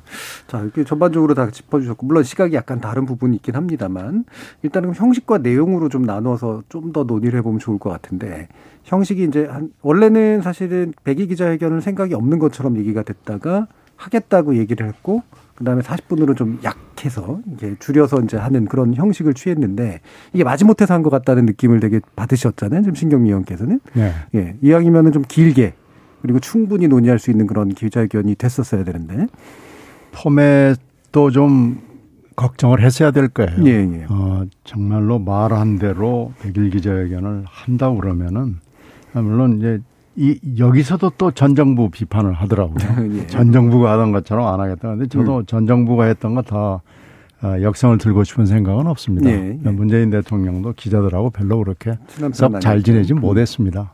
자, 0.47 0.61
이렇게 0.61 0.83
전반적으로 0.83 1.33
다 1.33 1.49
짚어주셨고, 1.51 2.05
물론 2.05 2.23
시각이 2.23 2.55
약간 2.55 2.79
다른 2.79 3.05
부분이 3.05 3.35
있긴 3.37 3.55
합니다만, 3.55 4.25
일단은 4.63 4.93
형식과 4.93 5.39
내용으로 5.39 5.89
좀 5.89 6.03
나눠서 6.03 6.63
좀 6.69 6.91
더 6.91 7.03
논의를 7.03 7.39
해보면 7.39 7.59
좋을 7.59 7.79
것 7.79 7.89
같은데, 7.89 8.47
형식이 8.83 9.23
이제 9.23 9.45
한, 9.45 9.71
원래는 9.81 10.41
사실은 10.41 10.93
백의 11.03 11.27
기자회견을 11.27 11.81
생각이 11.81 12.13
없는 12.13 12.39
것처럼 12.39 12.77
얘기가 12.77 13.03
됐다가, 13.03 13.67
하겠다고 13.95 14.57
얘기를 14.57 14.87
했고 14.87 15.21
그다음에 15.61 15.81
40분으로 15.83 16.35
좀 16.35 16.59
약해서 16.63 17.39
이게 17.53 17.75
줄여서 17.79 18.21
이제 18.21 18.35
하는 18.37 18.65
그런 18.65 18.95
형식을 18.95 19.35
취했는데 19.35 20.01
이게 20.33 20.43
마지못해서 20.43 20.93
한 20.93 21.01
것 21.03 21.09
같다는 21.11 21.45
느낌을 21.45 21.79
되게 21.79 21.99
받으셨잖아요. 22.15 22.81
지금 22.81 22.95
신경미 22.95 23.29
의원께서는. 23.29 23.79
네. 23.93 24.11
예. 24.35 24.55
이왕이면은 24.61 25.11
좀 25.11 25.23
길게 25.27 25.73
그리고 26.21 26.39
충분히 26.39 26.87
논의할 26.87 27.17
수 27.19 27.31
있는 27.31 27.47
그런 27.47 27.69
기자회견이 27.69 28.35
됐었어야 28.35 28.83
되는데 28.83 29.27
포맷도 30.11 31.31
좀 31.31 31.79
걱정을 32.35 32.81
했어야 32.81 33.11
될 33.11 33.27
거예요. 33.27 33.51
예, 33.65 33.71
예. 33.71 34.05
어, 34.09 34.45
정말로 34.63 35.19
말한 35.19 35.77
대로 35.79 36.33
백일 36.41 36.69
기자회견을 36.69 37.43
한다고 37.47 37.97
그러면은 37.99 38.57
물론 39.13 39.57
이제 39.57 39.79
이 40.15 40.39
여기서도 40.57 41.11
또 41.17 41.31
전 41.31 41.55
정부 41.55 41.89
비판을 41.89 42.33
하더라고요. 42.33 43.15
예. 43.17 43.27
전 43.27 43.51
정부가 43.51 43.93
하던 43.93 44.11
것처럼 44.11 44.47
안 44.47 44.59
하겠다. 44.59 44.89
근데 44.89 45.07
저도 45.07 45.37
음. 45.39 45.45
전 45.45 45.67
정부가 45.67 46.05
했던 46.05 46.35
거다 46.35 46.81
어, 47.43 47.61
역성을 47.61 47.97
들고 47.97 48.23
싶은 48.23 48.45
생각은 48.45 48.87
없습니다. 48.87 49.29
예, 49.29 49.57
예. 49.65 49.69
문재인 49.69 50.09
대통령도 50.11 50.73
기자들하고 50.73 51.31
별로 51.31 51.57
그렇게 51.63 51.97
썩잘 52.33 52.83
지내지 52.83 53.13
못했습니다. 53.13 53.93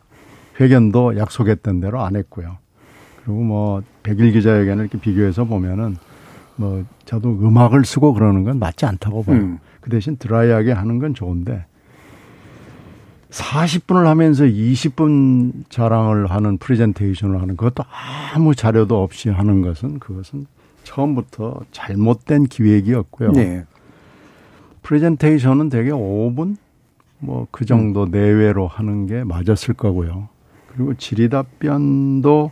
회견도 0.59 1.17
약속했던 1.17 1.79
대로 1.79 2.01
안 2.01 2.15
했고요. 2.15 2.57
그리고 3.23 3.41
뭐 3.43 3.81
백일 4.03 4.31
기자회견을 4.31 4.85
이렇게 4.85 4.99
비교해서 4.99 5.45
보면은 5.45 5.95
뭐 6.55 6.83
저도 7.05 7.29
음악을 7.29 7.85
쓰고 7.85 8.13
그러는 8.13 8.43
건 8.43 8.57
맞지 8.59 8.85
않다고 8.85 9.23
봐요. 9.23 9.37
음. 9.37 9.59
그 9.81 9.89
대신 9.91 10.17
드라이하게 10.17 10.71
하는 10.71 10.97
건 10.99 11.13
좋은데 11.13 11.65
40분을 13.29 14.05
하면서 14.05 14.45
20분 14.45 15.69
자랑을 15.69 16.27
하는 16.27 16.57
프레젠테이션을 16.57 17.41
하는 17.41 17.57
그것도 17.57 17.83
아무 18.33 18.55
자료도 18.55 19.01
없이 19.01 19.29
하는 19.29 19.61
것은 19.61 19.99
그것은 19.99 20.45
처음부터 20.83 21.61
잘못된 21.71 22.45
기획이었고요. 22.45 23.31
네. 23.33 23.65
프레젠테이션은 24.81 25.69
대개 25.69 25.91
5분 25.91 26.55
뭐 27.19 27.47
그 27.51 27.65
정도 27.65 28.03
음. 28.03 28.11
내외로 28.11 28.67
하는 28.67 29.07
게 29.07 29.23
맞았을 29.23 29.73
거고요. 29.73 30.29
그리고 30.73 30.93
질의답변도 30.93 32.51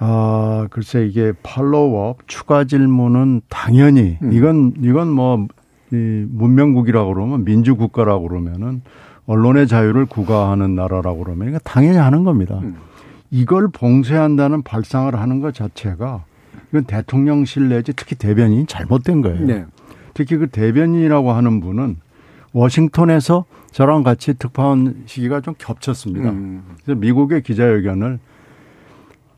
아 0.00 0.66
글쎄 0.70 1.06
이게 1.06 1.32
팔로우업 1.42 2.28
추가 2.28 2.64
질문은 2.64 3.40
당연히 3.48 4.18
음. 4.22 4.32
이건 4.32 4.74
이건 4.82 5.08
뭐 5.10 5.48
이 5.92 6.26
문명국이라고 6.28 7.14
그러면 7.14 7.44
민주국가라고 7.44 8.28
그러면은 8.28 8.82
언론의 9.28 9.68
자유를 9.68 10.06
구가하는 10.06 10.74
나라라고 10.74 11.22
그러면 11.22 11.48
이거 11.50 11.58
당연히 11.60 11.98
하는 11.98 12.24
겁니다. 12.24 12.58
음. 12.62 12.76
이걸 13.30 13.68
봉쇄한다는 13.68 14.62
발상을 14.62 15.14
하는 15.14 15.40
것 15.40 15.54
자체가 15.54 16.24
이건 16.70 16.84
대통령실 16.84 17.68
내지 17.68 17.92
특히 17.92 18.16
대변인이 18.16 18.64
잘못된 18.66 19.20
거예요. 19.20 19.46
네. 19.46 19.66
특히 20.14 20.38
그 20.38 20.48
대변인이라고 20.48 21.32
하는 21.32 21.60
분은 21.60 21.96
워싱턴에서 22.52 23.44
저랑 23.70 24.02
같이 24.02 24.32
특파원 24.32 25.02
시기가 25.04 25.42
좀 25.42 25.54
겹쳤습니다. 25.58 26.30
음. 26.30 26.62
그래서 26.82 26.98
미국의 26.98 27.42
기자회견을 27.42 28.18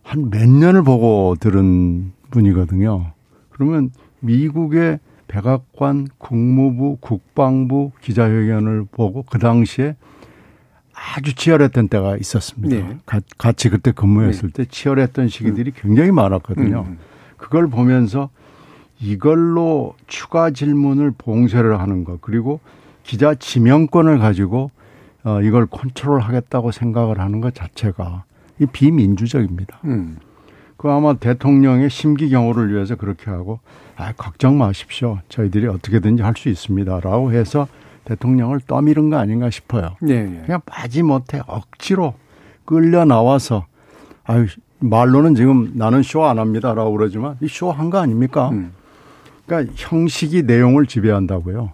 한 0.04 0.30
몇 0.30 0.48
년을 0.48 0.82
보고 0.82 1.34
들은 1.38 2.12
분이거든요. 2.30 3.12
그러면 3.50 3.90
미국의 4.20 5.00
백악관, 5.30 6.08
국무부, 6.18 6.96
국방부 7.00 7.92
기자회견을 8.00 8.86
보고 8.90 9.22
그 9.22 9.38
당시에 9.38 9.94
아주 10.92 11.34
치열했던 11.36 11.86
때가 11.86 12.16
있었습니다. 12.16 12.88
네. 12.88 12.98
같이 13.38 13.68
그때 13.68 13.92
근무했을 13.92 14.50
네. 14.50 14.64
때 14.64 14.68
치열했던 14.68 15.28
시기들이 15.28 15.70
음. 15.70 15.80
굉장히 15.80 16.10
많았거든요. 16.10 16.84
음. 16.86 16.98
그걸 17.36 17.68
보면서 17.68 18.28
이걸로 19.00 19.94
추가 20.08 20.50
질문을 20.50 21.12
봉쇄를 21.16 21.78
하는 21.78 22.02
것 22.02 22.20
그리고 22.20 22.58
기자 23.04 23.34
지명권을 23.34 24.18
가지고 24.18 24.72
어 25.22 25.40
이걸 25.42 25.66
컨트롤 25.66 26.20
하겠다고 26.20 26.72
생각을 26.72 27.20
하는 27.20 27.40
것 27.40 27.54
자체가 27.54 28.24
이 28.58 28.66
비민주적입니다. 28.66 29.78
음. 29.84 30.18
그 30.80 30.88
아마 30.90 31.12
대통령의 31.12 31.90
심기 31.90 32.30
경호를 32.30 32.72
위해서 32.72 32.94
그렇게 32.94 33.30
하고 33.30 33.60
아, 33.96 34.12
걱정 34.16 34.56
마십시오. 34.56 35.18
저희들이 35.28 35.66
어떻게든지 35.66 36.22
할 36.22 36.32
수 36.38 36.48
있습니다라고 36.48 37.32
해서 37.34 37.68
대통령을 38.06 38.60
떠미는 38.66 39.10
거 39.10 39.18
아닌가 39.18 39.50
싶어요. 39.50 39.96
네, 40.00 40.22
네. 40.22 40.42
그냥 40.46 40.62
빠지못해 40.64 41.42
억지로 41.46 42.14
끌려 42.64 43.04
나와서 43.04 43.66
아유 44.24 44.46
말로는 44.78 45.34
지금 45.34 45.72
나는 45.74 46.02
쇼 46.02 46.24
안 46.24 46.38
합니다라고 46.38 46.92
그러지만 46.92 47.36
이 47.42 47.46
쇼 47.46 47.70
한 47.72 47.90
거 47.90 47.98
아닙니까? 47.98 48.48
음. 48.48 48.72
그러니까 49.44 49.74
형식이 49.76 50.44
내용을 50.44 50.86
지배한다고요. 50.86 51.72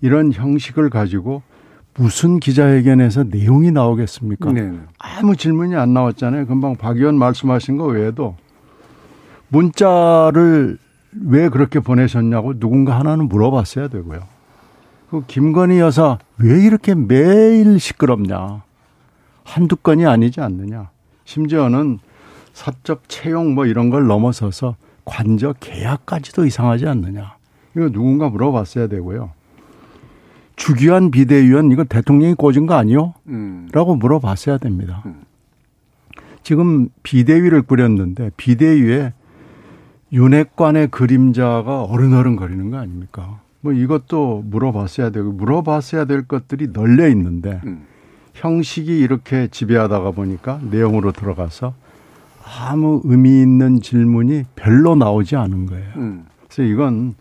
이런 0.00 0.32
형식을 0.32 0.90
가지고 0.90 1.42
무슨 1.96 2.38
기자회견에서 2.38 3.24
내용이 3.24 3.72
나오겠습니까? 3.72 4.52
네. 4.52 4.60
네. 4.62 4.78
아무 5.00 5.34
질문이 5.34 5.74
안 5.74 5.92
나왔잖아요. 5.92 6.46
금방 6.46 6.76
박 6.76 6.98
의원 6.98 7.18
말씀하신 7.18 7.78
거 7.78 7.86
외에도 7.86 8.36
문자를 9.54 10.78
왜 11.26 11.48
그렇게 11.48 11.78
보내셨냐고 11.78 12.58
누군가 12.58 12.98
하나는 12.98 13.28
물어봤어야 13.28 13.88
되고요. 13.88 14.20
그 15.10 15.22
김건희 15.26 15.78
여사 15.78 16.18
왜 16.38 16.60
이렇게 16.64 16.94
매일 16.94 17.78
시끄럽냐. 17.78 18.62
한두 19.44 19.76
건이 19.76 20.06
아니지 20.06 20.40
않느냐. 20.40 20.90
심지어는 21.24 22.00
사적 22.52 23.08
채용 23.08 23.54
뭐 23.54 23.66
이런 23.66 23.90
걸 23.90 24.06
넘어서서 24.06 24.74
관저 25.04 25.54
계약까지도 25.60 26.46
이상하지 26.46 26.88
않느냐. 26.88 27.36
이거 27.76 27.90
누군가 27.90 28.28
물어봤어야 28.28 28.88
되고요. 28.88 29.30
주기환 30.56 31.10
비대위원 31.10 31.70
이거 31.70 31.84
대통령이 31.84 32.34
꽂은 32.34 32.66
거 32.66 32.74
아니요? 32.74 33.14
음. 33.28 33.68
라고 33.72 33.94
물어봤어야 33.96 34.58
됩니다. 34.58 35.02
음. 35.06 35.22
지금 36.42 36.88
비대위를 37.02 37.62
꾸렸는데 37.62 38.30
비대위에 38.36 39.12
윤핵관의 40.14 40.88
그림자가 40.88 41.82
어른어른거리는 41.82 42.70
거 42.70 42.78
아닙니까? 42.78 43.40
뭐 43.60 43.72
이것도 43.72 44.44
물어봤어야 44.46 45.10
되고 45.10 45.32
물어봤어야 45.32 46.04
될 46.04 46.28
것들이 46.28 46.68
널려 46.72 47.08
있는데 47.08 47.60
음. 47.64 47.84
형식이 48.34 48.96
이렇게 48.96 49.48
지배하다가 49.48 50.12
보니까 50.12 50.60
내용으로 50.70 51.10
들어가서 51.10 51.74
아무 52.60 53.00
의미 53.04 53.42
있는 53.42 53.80
질문이 53.80 54.44
별로 54.54 54.94
나오지 54.94 55.34
않은 55.34 55.66
거예요. 55.66 55.92
음. 55.96 56.26
그래서 56.44 56.62
이건 56.62 57.14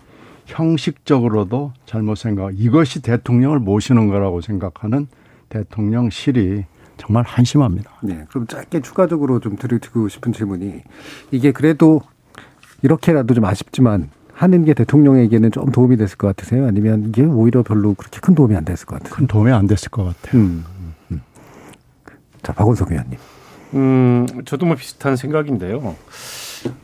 형식적으로도 0.45 1.71
잘못 1.85 2.15
생각, 2.15 2.51
이것이 2.53 3.01
대통령을 3.01 3.59
모시는 3.59 4.07
거라고 4.07 4.41
생각하는 4.41 5.07
대통령실이 5.49 6.65
정말 6.97 7.23
한심합니다. 7.23 7.89
네. 8.03 8.25
그럼 8.29 8.45
짧게 8.45 8.81
추가적으로 8.81 9.39
좀 9.39 9.55
드리고 9.55 10.09
싶은 10.09 10.31
질문이 10.31 10.81
이게 11.31 11.51
그래도 11.51 12.01
이렇게라도 12.83 13.33
좀 13.33 13.45
아쉽지만 13.45 14.09
하는 14.33 14.65
게 14.65 14.73
대통령에게는 14.73 15.51
좀 15.51 15.71
도움이 15.71 15.97
됐을 15.97 16.17
것 16.17 16.27
같으세요? 16.27 16.67
아니면 16.67 17.05
이게 17.07 17.23
오히려 17.23 17.63
별로 17.63 17.93
그렇게 17.93 18.19
큰 18.19 18.35
도움이 18.35 18.55
안 18.55 18.65
됐을 18.65 18.85
것 18.85 18.97
같아요? 18.97 19.15
큰 19.15 19.27
도움이 19.27 19.51
안 19.51 19.67
됐을 19.67 19.89
것 19.89 20.03
같아요. 20.03 20.41
음. 20.41 20.65
음. 21.11 21.21
자, 22.41 22.53
박원석 22.53 22.91
의원님. 22.91 23.17
음, 23.75 24.27
저도 24.45 24.65
뭐 24.65 24.75
비슷한 24.75 25.15
생각인데요. 25.15 25.95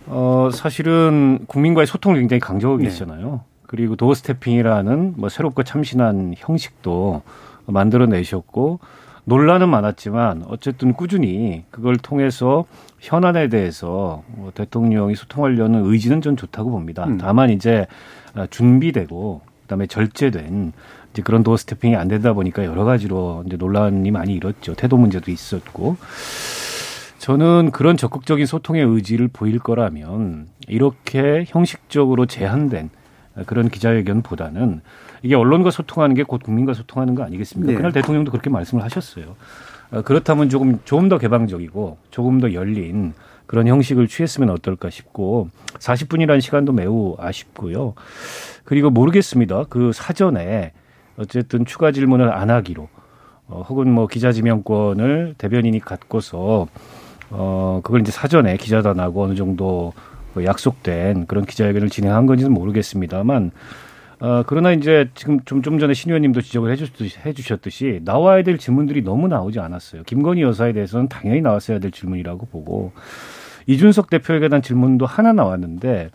어, 0.07 0.49
사실은 0.53 1.39
국민과의 1.47 1.87
소통을 1.87 2.19
굉장히 2.19 2.39
강조하고 2.39 2.77
네. 2.79 2.85
계시잖아요. 2.85 3.41
그리고 3.67 3.95
도어 3.95 4.13
스태핑이라는 4.15 5.13
뭐 5.17 5.29
새롭고 5.29 5.63
참신한 5.63 6.33
형식도 6.37 7.21
만들어내셨고 7.67 8.79
논란은 9.29 9.69
많았지만 9.69 10.43
어쨌든 10.47 10.93
꾸준히 10.93 11.63
그걸 11.69 11.95
통해서 11.97 12.65
현안에 12.99 13.47
대해서 13.47 14.23
뭐 14.27 14.51
대통령이 14.53 15.15
소통하려는 15.15 15.85
의지는 15.85 16.21
좀 16.21 16.35
좋다고 16.35 16.71
봅니다. 16.71 17.05
음. 17.05 17.17
다만 17.17 17.51
이제 17.51 17.85
준비되고 18.49 19.41
그다음에 19.61 19.85
절제된 19.85 20.73
이제 21.13 21.21
그런 21.21 21.43
도어 21.43 21.57
스태핑이 21.57 21.95
안 21.95 22.07
되다 22.07 22.33
보니까 22.33 22.65
여러 22.65 22.83
가지로 22.83 23.43
이제 23.45 23.55
논란이 23.55 24.09
많이 24.11 24.33
일었죠. 24.33 24.73
태도 24.73 24.97
문제도 24.97 25.31
있었고. 25.31 25.97
저는 27.19 27.71
그런 27.71 27.97
적극적인 27.97 28.45
소통의 28.45 28.83
의지를 28.83 29.27
보일 29.27 29.59
거라면 29.59 30.47
이렇게 30.67 31.45
형식적으로 31.47 32.25
제한된 32.25 32.89
그런 33.45 33.69
기자회견보다는 33.69 34.81
이게 35.21 35.35
언론과 35.35 35.71
소통하는 35.71 36.15
게 36.15 36.23
곧 36.23 36.43
국민과 36.43 36.73
소통하는 36.73 37.15
거 37.15 37.23
아니겠습니까? 37.23 37.71
네. 37.71 37.77
그날 37.77 37.91
대통령도 37.91 38.31
그렇게 38.31 38.49
말씀을 38.49 38.83
하셨어요. 38.83 39.35
어, 39.91 40.01
그렇다면 40.03 40.49
조금 40.49 40.79
좀더 40.85 41.17
개방적이고 41.17 41.97
조금 42.11 42.39
더 42.39 42.53
열린 42.53 43.13
그런 43.47 43.67
형식을 43.67 44.07
취했으면 44.07 44.51
어떨까 44.51 44.89
싶고 44.91 45.49
40분이라는 45.79 46.39
시간도 46.41 46.71
매우 46.71 47.15
아쉽고요. 47.17 47.95
그리고 48.63 48.91
모르겠습니다. 48.91 49.65
그 49.69 49.91
사전에 49.91 50.71
어쨌든 51.17 51.65
추가 51.65 51.91
질문을 51.91 52.31
안 52.31 52.51
하기로 52.51 52.87
어, 53.47 53.65
혹은 53.67 53.91
뭐 53.91 54.05
기자 54.05 54.31
지명권을 54.31 55.33
대변인이 55.39 55.79
갖고서 55.79 56.67
어 57.31 57.81
그걸 57.83 58.01
이제 58.01 58.11
사전에 58.11 58.57
기자단하고 58.57 59.23
어느 59.23 59.35
정도 59.35 59.93
그 60.33 60.45
약속된 60.45 61.25
그런 61.25 61.45
기자회견을 61.45 61.89
진행한 61.89 62.25
건지는 62.27 62.51
모르겠습니다만 62.53 63.51
어, 64.21 64.43
그러나 64.45 64.71
이제 64.71 65.09
지금 65.15 65.39
좀, 65.45 65.61
좀 65.61 65.79
전에 65.79 65.93
신 65.93 66.11
의원님도 66.11 66.41
지적을 66.41 66.71
해주셨듯이, 66.71 67.19
해주셨듯이 67.25 68.01
나와야 68.03 68.43
될 68.43 68.57
질문들이 68.57 69.01
너무 69.01 69.27
나오지 69.27 69.59
않았어요. 69.59 70.03
김건희 70.03 70.41
여사에 70.41 70.73
대해서는 70.73 71.07
당연히 71.07 71.41
나왔어야 71.41 71.79
될 71.79 71.91
질문이라고 71.91 72.47
보고 72.47 72.91
이준석 73.67 74.09
대표에게 74.09 74.49
대한 74.49 74.61
질문도 74.61 75.05
하나 75.05 75.31
나왔는데 75.31 76.09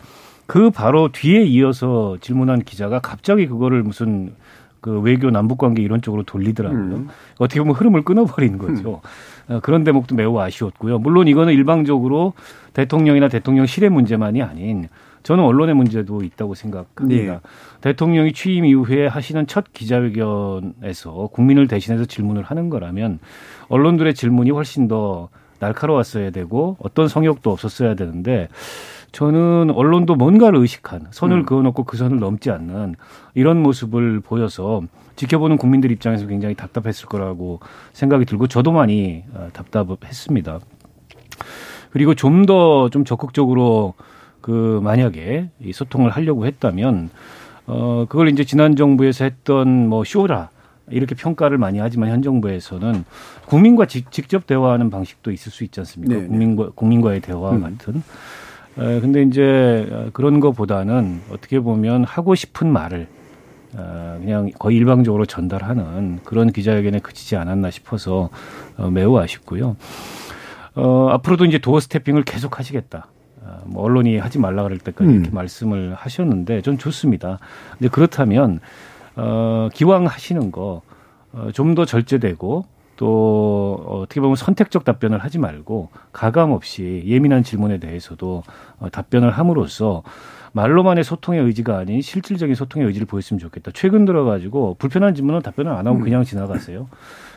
그 0.45 0.69
바로 0.69 1.09
뒤에 1.11 1.43
이어서 1.45 2.17
질문한 2.21 2.61
기자가 2.61 2.99
갑자기 2.99 3.47
그거를 3.47 3.81
무슨 3.81 4.35
그 4.81 4.99
외교 4.99 5.31
남북 5.31 5.57
관계 5.57 5.81
이런 5.81 5.99
쪽으로 5.99 6.21
돌리더라고요. 6.21 6.79
음. 6.79 7.07
어떻게 7.39 7.59
보면 7.59 7.73
흐름을 7.73 8.03
끊어버리는 8.03 8.59
거죠. 8.59 9.01
음. 9.49 9.59
그런 9.61 9.83
대목도 9.83 10.13
매우 10.13 10.37
아쉬웠고요. 10.39 10.99
물론 10.99 11.27
이거는 11.27 11.53
일방적으로 11.53 12.33
대통령이나 12.73 13.27
대통령실의 13.29 13.89
문제만이 13.89 14.43
아닌 14.43 14.87
저는 15.25 15.43
언론의 15.43 15.73
문제도 15.73 16.21
있다고 16.21 16.53
생각합니다. 16.53 17.33
네. 17.33 17.39
대통령이 17.81 18.31
취임 18.31 18.63
이후에 18.63 19.07
하시는 19.07 19.47
첫 19.47 19.73
기자회견에서 19.73 21.29
국민을 21.33 21.67
대신해서 21.67 22.05
질문을 22.05 22.43
하는 22.43 22.69
거라면 22.69 23.17
언론들의 23.67 24.13
질문이 24.13 24.51
훨씬 24.51 24.87
더 24.87 25.29
날카로웠어야 25.57 26.29
되고 26.29 26.77
어떤 26.79 27.07
성역도 27.07 27.51
없었어야 27.51 27.95
되는데 27.95 28.49
저는 29.13 29.71
언론도 29.71 30.13
뭔가를 30.13 30.59
의식한 30.59 31.07
선을 31.09 31.37
음. 31.37 31.45
그어놓고 31.45 31.85
그 31.85 31.97
선을 31.97 32.19
넘지 32.19 32.51
않는 32.51 32.93
이런 33.33 33.63
모습을 33.63 34.19
보여서 34.19 34.83
지켜보는 35.15 35.57
국민들 35.57 35.89
입장에서 35.91 36.27
굉장히 36.27 36.53
답답했을 36.53 37.07
거라고 37.07 37.61
생각이 37.93 38.25
들고 38.25 38.45
저도 38.45 38.71
많이 38.71 39.23
어, 39.33 39.47
답답했습니다. 39.53 40.59
그리고 41.89 42.13
좀 42.13 42.45
더좀 42.45 42.91
좀 42.91 43.05
적극적으로 43.05 43.95
그 44.45 44.79
만약에 44.83 45.49
이 45.59 45.73
소통을 45.73 46.11
하려고 46.11 46.45
했다면 46.45 47.09
어 47.65 48.05
그걸 48.07 48.29
이제 48.29 48.43
지난 48.43 48.75
정부에서 48.75 49.23
했던 49.23 49.89
뭐 49.89 50.03
쇼라 50.03 50.49
이렇게 50.91 51.15
평가를 51.15 51.57
많이 51.57 51.79
하지만 51.79 52.11
현 52.11 52.21
정부에서는 52.21 53.05
국민과 53.47 53.87
직, 53.87 54.11
접 54.11 54.45
대화하는 54.45 54.91
방식도 54.91 55.31
있을 55.31 55.51
수 55.51 55.63
있지 55.63 55.79
않습니까? 55.79 56.13
네, 56.13 56.21
네. 56.21 56.27
국민과 56.27 56.69
국민과의 56.75 57.21
대화 57.21 57.53
음. 57.53 57.61
같은. 57.61 58.03
에, 58.77 58.99
근데 58.99 59.23
이제 59.23 60.09
그런 60.13 60.39
거보다는 60.39 61.21
어떻게 61.31 61.59
보면 61.59 62.03
하고 62.03 62.35
싶은 62.35 62.71
말을 62.71 63.07
어, 63.73 64.17
그냥 64.21 64.51
거의 64.59 64.77
일방적으로 64.77 65.25
전달하는 65.25 66.19
그런 66.23 66.51
기자회견에 66.51 66.99
그치지 66.99 67.35
않았나 67.35 67.71
싶어서 67.71 68.29
어, 68.77 68.91
매우 68.91 69.17
아쉽고요. 69.17 69.75
어, 70.75 71.07
앞으로도 71.13 71.45
이제 71.45 71.57
도어 71.57 71.79
스태핑을 71.79 72.21
계속 72.25 72.59
하시겠다. 72.59 73.07
어, 73.45 73.61
뭐 73.65 73.83
언론이 73.83 74.17
하지 74.17 74.39
말라 74.39 74.63
그럴 74.63 74.79
때까지 74.79 75.09
음. 75.09 75.15
이렇게 75.15 75.31
말씀을 75.31 75.93
하셨는데 75.95 76.61
좀 76.61 76.77
좋습니다. 76.77 77.39
근데 77.77 77.89
그렇다면 77.89 78.59
어, 79.15 79.69
기왕 79.73 80.05
하시는 80.05 80.51
거 80.51 80.81
어, 81.31 81.49
좀더 81.53 81.85
절제되고 81.85 82.65
또 82.97 83.85
어떻게 83.87 84.21
보면 84.21 84.35
선택적 84.35 84.85
답변을 84.85 85.19
하지 85.19 85.37
말고 85.37 85.89
가감 86.11 86.51
없이 86.51 87.03
예민한 87.05 87.43
질문에 87.43 87.77
대해서도 87.79 88.43
어, 88.79 88.89
답변을 88.89 89.31
함으로써 89.31 90.03
말로만의 90.53 91.03
소통의 91.03 91.41
의지가 91.41 91.77
아닌 91.77 92.01
실질적인 92.01 92.55
소통의 92.55 92.87
의지를 92.87 93.05
보였으면 93.05 93.39
좋겠다. 93.39 93.71
최근 93.73 94.05
들어가지고 94.05 94.77
불편한 94.79 95.13
질문은 95.13 95.41
답변을 95.41 95.71
안 95.71 95.85
하고 95.85 95.97
음. 95.97 96.01
그냥 96.01 96.23
지나갔어요. 96.23 96.87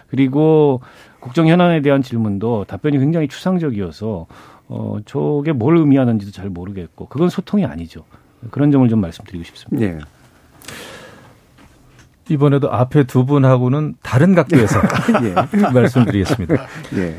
그리고 0.09 0.81
국정 1.19 1.49
현안에 1.49 1.83
대한 1.83 2.01
질문도 2.01 2.65
답변이 2.67 2.99
굉장히 2.99 3.27
추상적이어서 3.27 4.27
어 4.69 4.99
저게 5.07 5.53
뭘 5.53 5.79
의미하는지도 5.79 6.33
잘 6.33 6.51
모르겠고 6.51 7.09
그건 7.09 7.29
소통이 7.31 7.65
아니죠. 7.65 8.05
그런 8.51 8.71
점을 8.71 8.87
좀 8.89 9.01
말씀드리고 9.01 9.45
싶습니다. 9.45 9.87
네. 9.87 9.99
이번에도 12.29 12.71
앞에 12.71 13.05
두 13.05 13.25
분하고는 13.25 13.95
다른 14.03 14.35
각도에서 14.35 14.81
예. 15.25 15.35
말씀드리겠습니다. 15.73 16.55
예. 16.97 17.17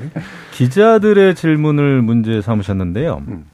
기자들의 0.51 1.33
질문을 1.35 2.03
문제 2.03 2.41
삼으셨는데요. 2.41 3.23
음. 3.27 3.45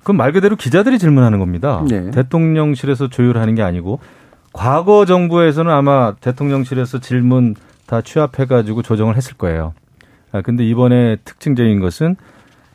그건 0.00 0.16
말 0.16 0.32
그대로 0.32 0.56
기자들이 0.56 0.98
질문하는 0.98 1.38
겁니다. 1.38 1.84
네. 1.88 2.10
대통령실에서 2.12 3.08
조율하는 3.08 3.56
게 3.56 3.62
아니고 3.62 3.98
과거 4.52 5.04
정부에서는 5.04 5.70
아마 5.70 6.14
대통령실에서 6.14 7.00
질문 7.00 7.54
다 7.86 8.00
취합해가지고 8.00 8.82
조정을 8.82 9.16
했을 9.16 9.34
거예요. 9.34 9.74
아, 10.32 10.42
근데 10.42 10.64
이번에 10.64 11.16
특징적인 11.24 11.80
것은 11.80 12.16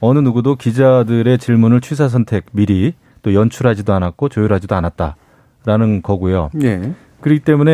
어느 0.05 0.19
누구도 0.19 0.57
기자들의 0.57 1.37
질문을 1.37 1.79
취사 1.79 2.09
선택 2.09 2.47
미리 2.51 2.93
또 3.21 3.33
연출하지도 3.33 3.93
않았고 3.93 4.27
조율하지도 4.27 4.75
않았다라는 4.75 6.01
거고요. 6.01 6.49
네. 6.53 6.93
그렇기 7.21 7.39
때문에 7.39 7.71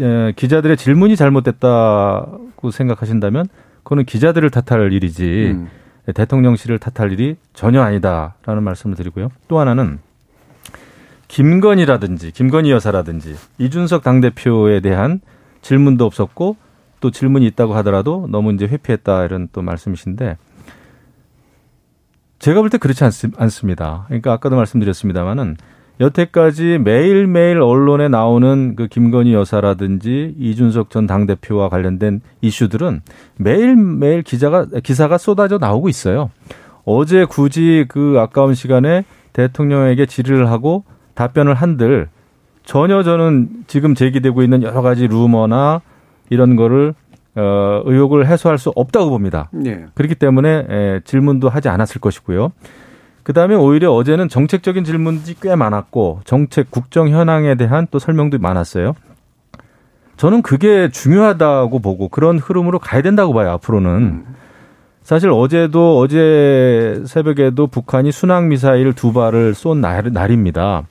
에, 0.00 0.32
기자들의 0.34 0.74
질문이 0.78 1.16
잘못됐다고 1.16 2.70
생각하신다면 2.70 3.46
그거는 3.82 4.06
기자들을 4.06 4.48
탓할 4.48 4.94
일이지 4.94 5.52
음. 5.54 5.68
대통령실을 6.14 6.78
탓할 6.78 7.12
일이 7.12 7.36
전혀 7.52 7.82
아니다라는 7.82 8.62
말씀을 8.62 8.96
드리고요. 8.96 9.28
또 9.48 9.58
하나는 9.58 9.98
김건희라든지 11.28 12.30
김건희 12.30 12.70
여사라든지 12.70 13.36
이준석 13.58 14.02
당대표에 14.02 14.80
대한 14.80 15.20
질문도 15.60 16.06
없었고 16.06 16.56
또 17.00 17.10
질문이 17.10 17.44
있다고 17.48 17.74
하더라도 17.74 18.26
너무 18.30 18.54
이제 18.54 18.64
회피했다 18.66 19.24
이런 19.24 19.48
또 19.52 19.60
말씀이신데 19.60 20.38
제가 22.42 22.60
볼 22.60 22.70
때 22.70 22.78
그렇지 22.78 23.04
않, 23.04 23.12
습 23.12 23.66
니다 23.68 24.04
그러니까 24.08 24.32
아까도 24.32 24.56
말씀드렸습니다마는 24.56 25.56
여태까지 26.00 26.78
매일매일 26.78 27.60
언론에 27.60 28.08
나오는 28.08 28.74
그 28.74 28.88
김건희 28.88 29.32
여사라든지 29.32 30.34
이준석 30.36 30.90
전 30.90 31.06
당대표와 31.06 31.68
관련된 31.68 32.20
이슈들은 32.40 33.02
매일매일 33.36 34.22
기자가, 34.22 34.66
기사가 34.82 35.18
쏟아져 35.18 35.58
나오고 35.58 35.88
있어요. 35.88 36.30
어제 36.84 37.24
굳이 37.26 37.84
그 37.86 38.16
아까운 38.18 38.54
시간에 38.54 39.04
대통령에게 39.34 40.06
질의를 40.06 40.50
하고 40.50 40.82
답변을 41.14 41.54
한들 41.54 42.08
전혀 42.64 43.04
저는 43.04 43.50
지금 43.68 43.94
제기되고 43.94 44.42
있는 44.42 44.64
여러 44.64 44.82
가지 44.82 45.06
루머나 45.06 45.80
이런 46.28 46.56
거를 46.56 46.94
어, 47.34 47.82
의혹을 47.84 48.26
해소할 48.26 48.58
수 48.58 48.70
없다고 48.74 49.10
봅니다. 49.10 49.48
네. 49.52 49.86
그렇기 49.94 50.16
때문에 50.16 50.66
에, 50.68 51.00
질문도 51.04 51.48
하지 51.48 51.68
않았을 51.68 52.00
것이고요. 52.00 52.52
그 53.22 53.32
다음에 53.32 53.54
오히려 53.54 53.92
어제는 53.92 54.28
정책적인 54.28 54.84
질문들이 54.84 55.36
꽤 55.40 55.54
많았고 55.54 56.20
정책 56.24 56.70
국정 56.70 57.08
현황에 57.08 57.54
대한 57.54 57.86
또 57.90 57.98
설명도 57.98 58.38
많았어요. 58.38 58.94
저는 60.16 60.42
그게 60.42 60.88
중요하다고 60.90 61.78
보고 61.78 62.08
그런 62.08 62.38
흐름으로 62.38 62.78
가야 62.78 63.02
된다고 63.02 63.32
봐요 63.32 63.50
앞으로는. 63.52 64.24
사실 65.02 65.30
어제도 65.30 65.98
어제 65.98 67.02
새벽에도 67.06 67.66
북한이 67.66 68.12
순항 68.12 68.48
미사일 68.48 68.92
두 68.92 69.12
발을 69.12 69.54
쏜 69.54 69.80
날, 69.80 70.04
날입니다. 70.12 70.84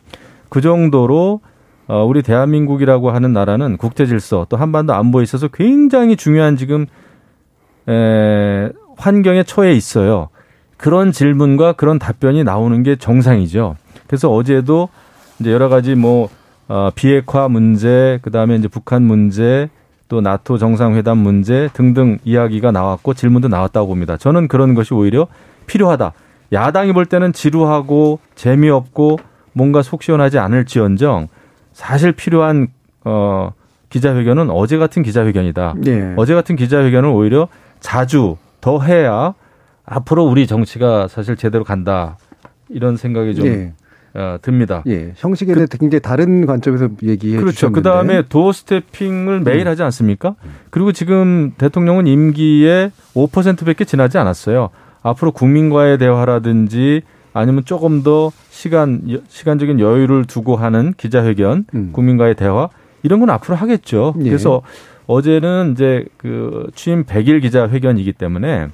그 0.50 0.60
정도로 0.60 1.40
어, 1.92 2.06
우리 2.06 2.22
대한민국이라고 2.22 3.12
하는 3.12 3.34
나라는 3.34 3.76
국제 3.76 4.06
질서 4.06 4.46
또 4.48 4.56
한반도 4.56 4.94
안보에 4.94 5.24
있어서 5.24 5.50
굉장히 5.50 6.16
중요한 6.16 6.56
지금 6.56 6.86
에, 7.90 8.70
환경에 8.96 9.44
처해 9.44 9.74
있어요. 9.74 10.30
그런 10.78 11.12
질문과 11.12 11.74
그런 11.74 12.00
답변이 12.00 12.46
나오는 12.46 12.82
게 12.82 12.96
정상이죠. 12.96 13.76
그래서 14.08 14.32
어제도 14.32 14.88
이제 15.42 15.52
여러 15.52 15.68
가지 15.68 15.96
뭐 15.96 16.30
어, 16.70 16.92
비핵화 16.96 17.50
문제, 17.50 18.20
그 18.22 18.32
다음에 18.32 18.56
이제 18.56 18.70
북한 18.70 19.04
문제, 19.04 19.70
또 20.08 20.22
나토 20.22 20.60
정상회담 20.60 21.18
문제 21.18 21.68
등등 21.74 22.20
이야기가 22.24 22.72
나왔고 22.72 23.16
질문도 23.16 23.50
나왔다고 23.50 23.88
봅니다. 23.88 24.16
저는 24.16 24.48
그런 24.48 24.76
것이 24.76 24.94
오히려 24.94 25.28
필요하다. 25.68 26.14
야당이 26.54 26.94
볼 26.94 27.06
때는 27.06 27.34
지루하고 27.34 28.20
재미없고 28.36 29.20
뭔가 29.52 29.82
속 29.82 30.04
시원하지 30.04 30.40
않을지언정 30.40 31.28
사실 31.74 32.12
필요한 32.12 32.68
어 33.04 33.54
기자회견은 33.90 34.50
어제 34.50 34.78
같은 34.78 35.04
기자회견이다. 35.04 35.76
네. 35.78 36.14
어제 36.18 36.34
같은 36.34 36.56
기자회견을 36.56 37.10
오히려 37.10 37.48
자주 37.80 38.38
더 38.62 38.82
해야 38.82 39.34
앞으로 39.86 40.24
우리 40.24 40.48
정치가 40.48 41.08
사실 41.08 41.36
제대로 41.36 41.64
간다. 41.64 42.18
이런 42.70 42.96
생각이 42.96 43.36
좀 43.36 43.46
네. 43.46 43.74
어, 44.14 44.38
듭니다. 44.42 44.84
예. 44.88 45.14
형식에 45.16 45.54
대해 45.54 45.66
그, 45.70 45.78
굉장히 45.78 46.02
다른 46.02 46.46
관점에서 46.46 46.90
얘기해 47.02 47.40
그렇죠. 47.40 47.72
그 47.72 47.82
다음에 47.82 48.24
도어 48.28 48.52
스태핑을 48.52 49.42
매일 49.42 49.68
음. 49.68 49.68
하지 49.68 49.84
않습니까? 49.84 50.36
그리고 50.70 50.92
지금 50.92 51.54
대통령은 51.58 52.08
임기에 52.08 52.92
5%밖에 53.16 53.86
지나지 53.86 54.18
않았어요. 54.18 54.70
앞으로 55.02 55.32
국민과의 55.32 55.98
대화라든지 55.98 57.04
아니면 57.34 57.64
조금 57.66 58.04
더 58.04 58.32
시간 58.50 59.22
시간적인 59.28 59.80
여유를 59.80 60.26
두고 60.26 60.56
하는 60.56 60.94
기자회견, 60.98 61.66
음. 61.74 61.90
국민과의 61.94 62.36
대화 62.36 62.70
이런 63.04 63.20
건 63.20 63.30
앞으로 63.30 63.56
하겠죠. 63.56 64.14
예. 64.20 64.24
그래서 64.24 64.62
어제는 65.08 65.74
이제 65.74 66.06
그 66.18 66.68
취임 66.76 67.04
100일 67.04 67.42
기자회견이기 67.42 68.14
때문에 68.14 68.68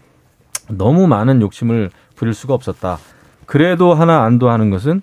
너무 0.70 1.08
많은 1.08 1.41
욕심을 1.41 1.89
부릴 2.15 2.34
수가 2.34 2.54
없었다. 2.54 2.98
그래도 3.46 3.93
하나 3.93 4.24
안도하는 4.24 4.70
것은 4.70 5.02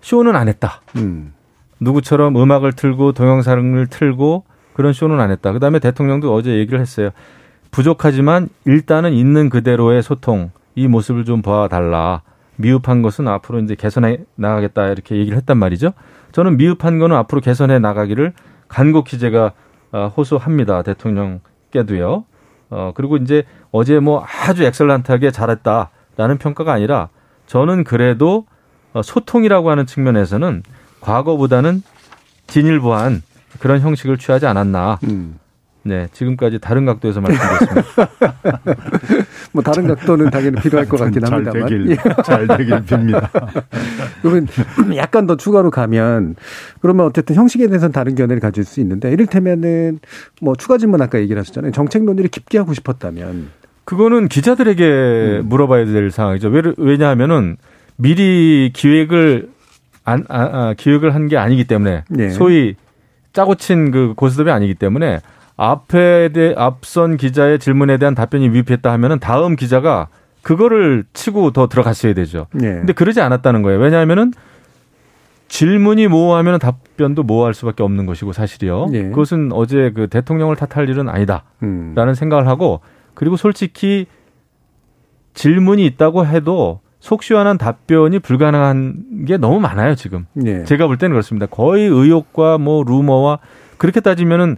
쇼는 0.00 0.36
안 0.36 0.48
했다. 0.48 0.80
음. 0.96 1.32
누구처럼 1.80 2.36
음악을 2.36 2.72
틀고 2.72 3.12
동영상을 3.12 3.86
틀고 3.88 4.44
그런 4.74 4.92
쇼는 4.92 5.20
안 5.20 5.30
했다. 5.30 5.52
그다음에 5.52 5.78
대통령도 5.78 6.32
어제 6.32 6.56
얘기를 6.56 6.80
했어요. 6.80 7.10
부족하지만 7.70 8.48
일단은 8.64 9.12
있는 9.12 9.48
그대로의 9.48 10.02
소통 10.02 10.50
이 10.74 10.86
모습을 10.86 11.24
좀 11.24 11.42
봐달라. 11.42 12.22
미흡한 12.56 13.02
것은 13.02 13.28
앞으로 13.28 13.60
이제 13.60 13.74
개선해 13.74 14.18
나가겠다 14.36 14.88
이렇게 14.88 15.16
얘기를 15.16 15.36
했단 15.36 15.58
말이죠. 15.58 15.92
저는 16.32 16.56
미흡한 16.56 16.98
거는 16.98 17.16
앞으로 17.16 17.40
개선해 17.40 17.78
나가기를 17.78 18.32
간곡히 18.68 19.18
제가 19.18 19.52
어, 19.92 20.12
호소합니다. 20.16 20.82
대통령께도요. 20.82 22.24
어, 22.70 22.92
그리고 22.94 23.16
이제 23.16 23.44
어제 23.70 24.00
뭐 24.00 24.24
아주 24.24 24.64
엑셀런트하게 24.64 25.30
잘했다라는 25.30 26.38
평가가 26.38 26.72
아니라 26.72 27.08
저는 27.46 27.84
그래도 27.84 28.46
어, 28.92 29.02
소통이라고 29.02 29.70
하는 29.70 29.86
측면에서는 29.86 30.62
과거보다는 31.00 31.82
진일보한 32.46 33.22
그런 33.60 33.80
형식을 33.80 34.18
취하지 34.18 34.46
않았나. 34.46 34.98
음. 35.04 35.38
네, 35.86 36.08
지금까지 36.12 36.58
다른 36.60 36.86
각도에서 36.86 37.20
말씀드렸습니다. 37.20 38.08
뭐 39.52 39.62
다른 39.62 39.86
각도는 39.86 40.30
당연히 40.30 40.56
필요할 40.60 40.88
것 40.88 40.98
같긴 40.98 41.20
잘 41.22 41.32
합니다만. 41.34 41.68
되길, 41.68 41.90
예. 41.90 41.96
잘 42.24 42.46
되길 42.48 42.80
빕니다. 42.84 43.28
그러면 44.22 44.46
약간 44.96 45.26
더 45.26 45.36
추가로 45.36 45.70
가면 45.70 46.36
그러면 46.80 47.06
어쨌든 47.06 47.36
형식에 47.36 47.66
대해서는 47.66 47.92
다른 47.92 48.14
견해를 48.14 48.40
가질 48.40 48.64
수 48.64 48.80
있는데 48.80 49.10
이를테면은 49.12 49.98
뭐 50.40 50.54
추가 50.56 50.78
질문 50.78 51.02
아까 51.02 51.18
얘기를 51.20 51.38
하셨잖아요. 51.40 51.72
정책 51.72 52.04
논의를 52.04 52.30
깊게 52.30 52.56
하고 52.58 52.72
싶었다면 52.72 53.48
그거는 53.84 54.28
기자들에게 54.28 55.40
음. 55.42 55.48
물어봐야 55.48 55.84
될 55.84 56.10
상황이죠. 56.10 56.50
왜냐하면은 56.78 57.58
미리 57.96 58.70
기획을 58.74 59.50
안, 60.06 60.24
아, 60.28 60.40
아, 60.40 60.74
기획을 60.76 61.14
한 61.14 61.28
게 61.28 61.36
아니기 61.36 61.64
때문에 61.64 62.04
네. 62.08 62.30
소위 62.30 62.74
짜고 63.34 63.54
친 63.56 63.90
그 63.90 64.14
고스톱이 64.16 64.50
아니기 64.50 64.74
때문에 64.74 65.20
앞에 65.56 66.30
대 66.32 66.54
앞선 66.56 67.16
기자의 67.16 67.58
질문에 67.58 67.98
대한 67.98 68.14
답변이 68.14 68.48
위패했다 68.48 68.90
하면은 68.92 69.18
다음 69.20 69.56
기자가 69.56 70.08
그거를 70.42 71.04
치고 71.12 71.52
더 71.52 71.68
들어갔어야 71.68 72.12
되죠. 72.14 72.46
네. 72.52 72.74
근데 72.74 72.92
그러지 72.92 73.20
않았다는 73.20 73.62
거예요. 73.62 73.78
왜냐하면은 73.80 74.32
질문이 75.48 76.08
모호하면 76.08 76.58
답변도 76.58 77.22
모호할 77.22 77.54
수밖에 77.54 77.82
없는 77.82 78.06
것이고 78.06 78.32
사실이요. 78.32 78.88
네. 78.90 79.02
그것은 79.10 79.52
어제 79.52 79.92
그 79.94 80.08
대통령을 80.08 80.56
탓할 80.56 80.88
일은 80.88 81.08
아니다라는 81.08 81.44
음. 81.62 82.14
생각을 82.14 82.48
하고 82.48 82.80
그리고 83.14 83.36
솔직히 83.36 84.06
질문이 85.34 85.84
있다고 85.86 86.26
해도 86.26 86.80
속 86.98 87.22
시원한 87.22 87.58
답변이 87.58 88.18
불가능한 88.18 89.26
게 89.26 89.36
너무 89.36 89.60
많아요 89.60 89.94
지금. 89.94 90.26
네. 90.32 90.64
제가 90.64 90.86
볼 90.86 90.96
때는 90.96 91.12
그렇습니다. 91.12 91.46
거의 91.46 91.86
의혹과 91.86 92.58
뭐 92.58 92.82
루머와 92.82 93.38
그렇게 93.76 94.00
따지면은 94.00 94.56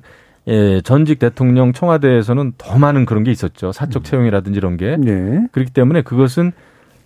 예, 0.49 0.81
전직 0.83 1.19
대통령 1.19 1.73
청와대에서는 1.73 2.53
더 2.57 2.79
많은 2.79 3.05
그런 3.05 3.25
게 3.25 3.31
있었죠. 3.33 3.73
사적 3.73 4.03
음. 4.03 4.05
채용이라든지 4.05 4.57
이런 4.57 4.77
게. 4.77 4.97
네. 4.97 5.47
그렇기 5.53 5.73
때문에 5.73 6.03
그것은 6.03 6.53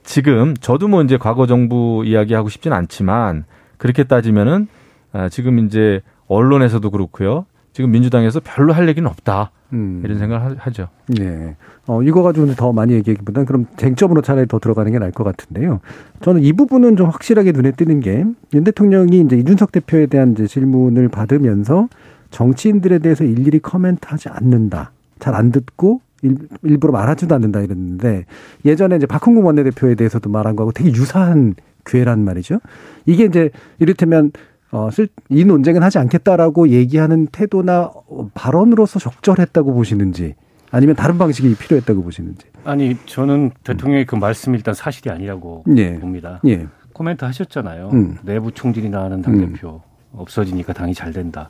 지금 0.02 0.54
저도 0.60 0.88
뭐 0.88 1.02
이제 1.02 1.16
과거 1.16 1.46
정부 1.46 2.02
이야기하고 2.04 2.48
싶진 2.48 2.72
않지만 2.72 3.44
그렇게 3.78 4.04
따지면은 4.04 4.68
아, 5.12 5.28
지금 5.28 5.58
이제 5.58 6.00
언론에서도 6.28 6.88
그렇고요. 6.90 7.46
지금 7.72 7.90
민주당에서 7.92 8.40
별로 8.42 8.72
할 8.72 8.88
얘기는 8.88 9.08
없다. 9.08 9.52
음. 9.72 10.02
이런 10.04 10.18
생각을 10.18 10.56
하죠. 10.58 10.88
네. 11.06 11.54
어, 11.86 12.02
이거 12.02 12.22
가지고는 12.22 12.54
더 12.56 12.72
많이 12.72 12.92
얘기하기보다는 12.94 13.46
그럼 13.46 13.66
쟁점으로 13.76 14.20
차라리 14.20 14.46
더 14.48 14.58
들어가는 14.58 14.90
게 14.90 14.98
나을 14.98 15.12
것 15.12 15.22
같은데요. 15.24 15.80
저는 16.20 16.42
이 16.42 16.52
부분은 16.52 16.96
좀 16.96 17.08
확실하게 17.08 17.52
눈에 17.52 17.70
띄는 17.72 18.00
게 18.00 18.24
윤 18.52 18.64
대통령이 18.64 19.20
이제 19.20 19.36
이준석 19.36 19.70
대표에 19.72 20.06
대한 20.06 20.32
이제 20.32 20.46
질문을 20.46 21.08
받으면서 21.08 21.88
정치인들에 22.30 22.98
대해서 23.00 23.24
일일이 23.24 23.58
커멘트하지 23.60 24.28
않는다. 24.28 24.92
잘 25.18 25.34
안 25.34 25.52
듣고 25.52 26.00
일, 26.22 26.36
일부러 26.62 26.92
말하지도 26.92 27.34
않는다 27.34 27.60
이랬는데 27.60 28.24
예전에 28.64 28.96
이제 28.96 29.06
박홍근 29.06 29.42
원내대표에 29.42 29.94
대해서도 29.94 30.30
말한 30.30 30.56
거하고 30.56 30.72
되게 30.72 30.90
유사한 30.90 31.54
괴란 31.84 32.24
말이죠. 32.24 32.60
이게 33.06 33.24
이제 33.24 33.50
이를테면 33.78 34.32
어, 34.72 34.88
이 35.30 35.44
논쟁은 35.44 35.82
하지 35.82 35.98
않겠다라고 35.98 36.68
얘기하는 36.68 37.26
태도나 37.26 37.90
발언으로서 38.34 38.98
적절했다고 39.00 39.72
보시는지 39.74 40.34
아니면 40.70 40.94
다른 40.94 41.18
방식이 41.18 41.56
필요했다고 41.56 42.02
보시는지. 42.02 42.46
아니 42.64 42.96
저는 43.06 43.50
대통령의 43.64 44.06
그 44.06 44.14
말씀이 44.14 44.56
일단 44.56 44.74
사실이 44.74 45.10
아니라고 45.10 45.64
예. 45.76 45.98
봅니다. 45.98 46.40
예. 46.46 46.66
코멘트 46.92 47.24
하셨잖아요. 47.24 47.90
음. 47.92 48.18
내부 48.22 48.52
총질이 48.52 48.90
나는 48.90 49.22
당 49.22 49.38
대표 49.38 49.80
음. 50.12 50.18
없어지니까 50.18 50.72
당이 50.72 50.94
잘 50.94 51.12
된다. 51.12 51.48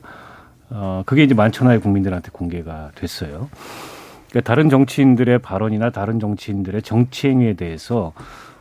어, 0.71 1.03
그게 1.05 1.23
이제 1.23 1.33
만천하의 1.33 1.79
국민들한테 1.81 2.29
공개가 2.31 2.91
됐어요. 2.95 3.49
그러니까 4.29 4.47
다른 4.47 4.69
정치인들의 4.69 5.39
발언이나 5.39 5.89
다른 5.91 6.19
정치인들의 6.19 6.81
정치 6.83 7.27
행위에 7.27 7.53
대해서 7.53 8.13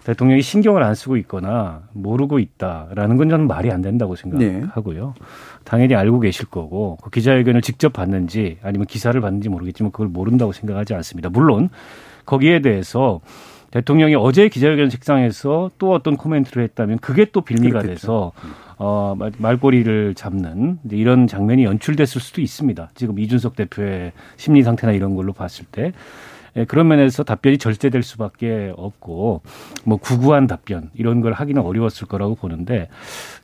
대통령이 0.04 0.42
신경을 0.42 0.82
안 0.82 0.94
쓰고 0.94 1.16
있거나 1.18 1.82
모르고 1.92 2.38
있다라는 2.38 3.16
건 3.16 3.28
저는 3.28 3.46
말이 3.46 3.70
안 3.70 3.82
된다고 3.82 4.16
생각하고요. 4.16 5.14
네. 5.16 5.24
당연히 5.64 5.94
알고 5.94 6.20
계실 6.20 6.46
거고 6.46 6.96
그 7.02 7.10
기자회견을 7.10 7.60
직접 7.60 7.92
봤는지 7.92 8.58
아니면 8.62 8.86
기사를 8.86 9.18
봤는지 9.20 9.48
모르겠지만 9.48 9.92
그걸 9.92 10.08
모른다고 10.08 10.52
생각하지 10.52 10.94
않습니다. 10.94 11.28
물론 11.28 11.68
거기에 12.24 12.60
대해서 12.60 13.20
대통령이 13.70 14.16
어제 14.16 14.48
기자회견 14.48 14.88
책상에서 14.88 15.70
또 15.78 15.92
어떤 15.92 16.16
코멘트를 16.16 16.64
했다면 16.64 16.98
그게 16.98 17.26
또 17.26 17.42
빌미가 17.42 17.80
그렇겠죠. 17.80 18.00
돼서 18.00 18.32
어, 18.82 19.14
말꼬리를 19.36 20.14
잡는 20.14 20.78
이런 20.90 21.26
장면이 21.26 21.64
연출됐을 21.64 22.20
수도 22.20 22.40
있습니다. 22.40 22.88
지금 22.94 23.18
이준석 23.18 23.54
대표의 23.54 24.12
심리 24.38 24.62
상태나 24.62 24.92
이런 24.92 25.14
걸로 25.14 25.34
봤을 25.34 25.66
때. 25.70 25.92
예, 26.56 26.64
그런 26.64 26.88
면에서 26.88 27.22
답변이 27.22 27.58
절제될 27.58 28.02
수밖에 28.02 28.72
없고 28.76 29.42
뭐 29.84 29.96
구구한 29.98 30.46
답변 30.48 30.90
이런 30.94 31.20
걸 31.20 31.32
하기는 31.32 31.62
어려웠을 31.62 32.08
거라고 32.08 32.34
보는데 32.34 32.88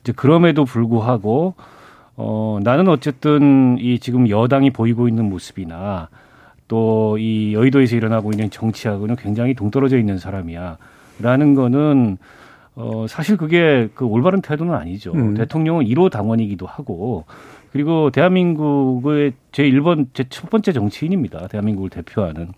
이제 0.01 0.11
그럼에도 0.11 0.65
불구하고 0.65 1.53
어 2.17 2.59
나는 2.63 2.89
어쨌든 2.89 3.77
이 3.79 3.99
지금 3.99 4.27
여당이 4.27 4.71
보이고 4.71 5.07
있는 5.07 5.29
모습이나 5.29 6.09
또 6.67 7.15
이 7.17 7.53
여의도에서 7.53 7.95
일어나고 7.95 8.31
있는 8.31 8.49
정치하고는 8.49 9.15
굉장히 9.15 9.53
동떨어져 9.53 9.97
있는 9.97 10.17
사람이야라는 10.17 11.55
거는 11.55 12.17
어 12.79 13.05
사실 13.09 13.37
그게 13.37 13.89
그 13.95 14.05
올바른 14.05 14.41
태도는 14.41 14.73
아니죠. 14.73 15.11
음. 15.13 15.33
대통령은 15.33 15.85
1호 15.85 16.11
당원이기도 16.11 16.67
하고 16.67 17.25
그리고 17.71 18.09
대한민국의 18.11 19.33
제 19.51 19.63
1번, 19.63 20.07
제 20.13 20.23
첫 20.29 20.49
번째 20.49 20.71
정치인입니다. 20.71 21.47
대한민국을 21.47 21.89
대표하는. 21.89 22.49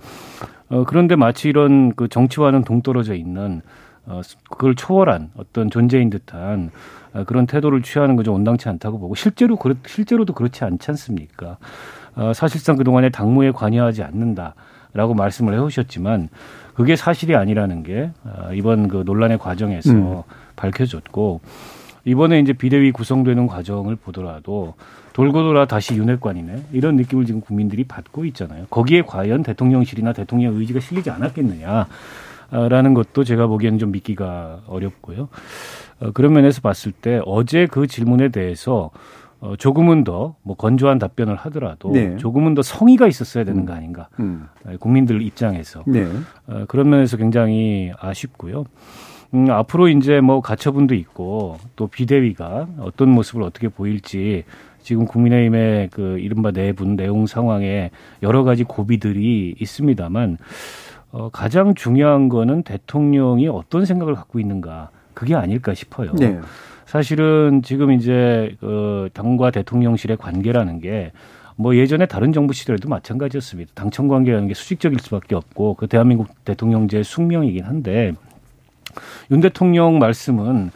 어, 0.70 0.84
그런데 0.86 1.16
마치 1.16 1.50
이런 1.50 1.94
그 1.96 2.08
정치와는 2.08 2.64
동떨어져 2.64 3.16
있는 3.16 3.62
어, 4.06 4.22
그걸 4.50 4.76
초월한 4.76 5.32
어떤 5.36 5.70
존재인 5.70 6.10
듯한 6.10 6.72
어, 7.14 7.24
그런 7.26 7.48
태도를 7.48 7.82
취하는 7.82 8.16
거좀 8.16 8.36
온당치 8.36 8.70
않다고 8.70 9.00
보고 9.00 9.16
실제로 9.16 9.56
그렇, 9.56 9.76
실제로도 9.86 10.34
그렇지 10.34 10.64
않지 10.64 10.92
않습니까? 10.92 11.58
어, 12.16 12.34
사실상 12.34 12.76
그동안에 12.76 13.10
당무에 13.10 13.52
관여하지 13.52 14.04
않는다라고 14.04 15.16
말씀을 15.16 15.54
해오셨지만 15.54 16.30
그게 16.80 16.96
사실이 16.96 17.36
아니라는 17.36 17.84
게 17.84 18.10
어, 18.24 18.52
이번 18.54 18.88
그 18.88 19.04
논란의 19.06 19.38
과정에서 19.38 19.92
음. 19.92 20.22
밝혀졌고 20.56 21.42
이번에 22.06 22.40
이제 22.40 22.54
비대위 22.54 22.94
구성되는 22.94 23.48
과정을 23.48 23.98
보더라도 23.98 24.76
돌고 25.12 25.44
돌아 25.44 25.66
다시 25.66 25.96
윤핵관이네 25.96 26.68
이런 26.72 26.96
느낌을 26.96 27.26
지금 27.26 27.42
국민들이 27.42 27.84
받고 27.84 28.24
있잖아요. 28.28 28.66
거기에 28.70 29.02
과연 29.02 29.44
대통령실이나 29.44 30.14
대통령 30.14 30.56
의지가 30.56 30.80
실리지 30.80 31.10
않았겠느냐. 31.10 31.88
라는 32.52 32.94
것도 32.96 33.26
제가 33.26 33.46
보기에는 33.46 33.78
좀 33.78 33.92
믿기가 33.92 34.62
어렵고요. 34.66 35.28
어, 36.00 36.12
그런 36.14 36.34
면에서 36.34 36.62
봤을 36.62 36.92
때 36.94 37.22
어제 37.26 37.68
그 37.68 37.88
질문에 37.88 38.30
대해서 38.30 38.90
어, 39.42 39.56
조금은 39.56 40.04
더 40.04 40.36
뭐 40.44 40.56
건조한 40.56 41.00
답변을 41.00 41.36
하더라도 41.36 41.92
네. 41.92 42.18
조금은 42.18 42.56
더 42.56 42.62
성의가 42.62 43.08
있었어야 43.08 43.44
되는 43.44 43.66
거 43.66 43.74
아닌가. 43.74 44.10
음. 44.20 44.48
국민들 44.80 45.22
입장에서. 45.22 45.84
네. 45.86 46.08
어, 46.48 46.66
그런 46.68 46.90
면에서 46.90 47.18
굉장히 47.18 47.92
아쉽고요. 48.00 48.66
음, 49.34 49.50
앞으로 49.52 49.90
이제 49.90 50.22
뭐 50.22 50.42
가처분도 50.42 50.96
있고 50.96 51.58
또 51.76 51.88
비대위가 51.88 52.68
어떤 52.80 53.10
모습을 53.10 53.44
어떻게 53.44 53.68
보일지 53.70 54.44
지금 54.82 55.06
국민의힘의 55.06 55.90
그 55.92 56.18
이른바 56.20 56.52
내분 56.52 56.96
내용 56.96 57.28
상황에 57.28 57.92
여러 58.24 58.44
가지 58.44 58.64
고비들이 58.64 59.56
있습니다만 59.60 60.38
어, 61.12 61.30
가장 61.30 61.76
중요한 61.76 62.28
거는 62.30 62.64
대통령이 62.64 63.48
어떤 63.48 63.86
생각을 63.86 64.16
갖고 64.16 64.40
있는가 64.40 64.90
그게 65.14 65.36
아닐까 65.36 65.74
싶어요. 65.74 66.14
네. 66.16 66.40
사실은 66.90 67.62
지금 67.64 67.92
이제 67.92 68.56
그 68.60 69.10
당과 69.14 69.52
대통령실의 69.52 70.18
관계라는 70.18 70.82
게 70.82 71.12
뭐 71.60 71.76
예전에 71.76 72.06
다른 72.06 72.32
정부 72.32 72.54
시절에도 72.54 72.88
마찬가지였습니다. 72.88 73.74
당청 73.76 74.08
관계라는 74.08 74.48
게 74.48 74.54
수직적일 74.54 74.98
수밖에 75.00 75.36
없고 75.36 75.74
그 75.74 75.88
대한민국 75.88 76.30
대통령제의 76.46 77.04
숙명이긴 77.04 77.66
한데 77.66 78.14
윤 79.30 79.42
대통령 79.42 80.00
말씀은 80.00 80.72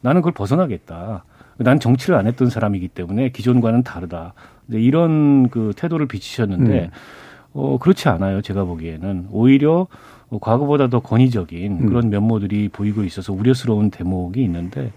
나는 0.00 0.22
그걸 0.22 0.32
벗어나겠다. 0.32 1.22
난 1.58 1.78
정치를 1.78 2.16
안 2.16 2.26
했던 2.26 2.50
사람이기 2.50 2.88
때문에 2.88 3.28
기존과는 3.28 3.84
다르다. 3.84 4.34
이런 4.70 5.50
그 5.50 5.72
태도를 5.76 6.08
비치셨는데 6.08 6.80
음. 6.82 6.90
어 7.52 7.78
그렇지 7.78 8.08
않아요. 8.08 8.42
제가 8.42 8.64
보기에는 8.64 9.28
오히려 9.30 9.86
과거보다 10.40 10.88
더 10.88 10.98
권위적인 10.98 11.78
음. 11.80 11.86
그런 11.86 12.10
면모들이 12.10 12.70
보이고 12.70 13.04
있어서 13.04 13.32
우려스러운 13.32 13.92
대목이 13.92 14.42
있는데 14.42 14.90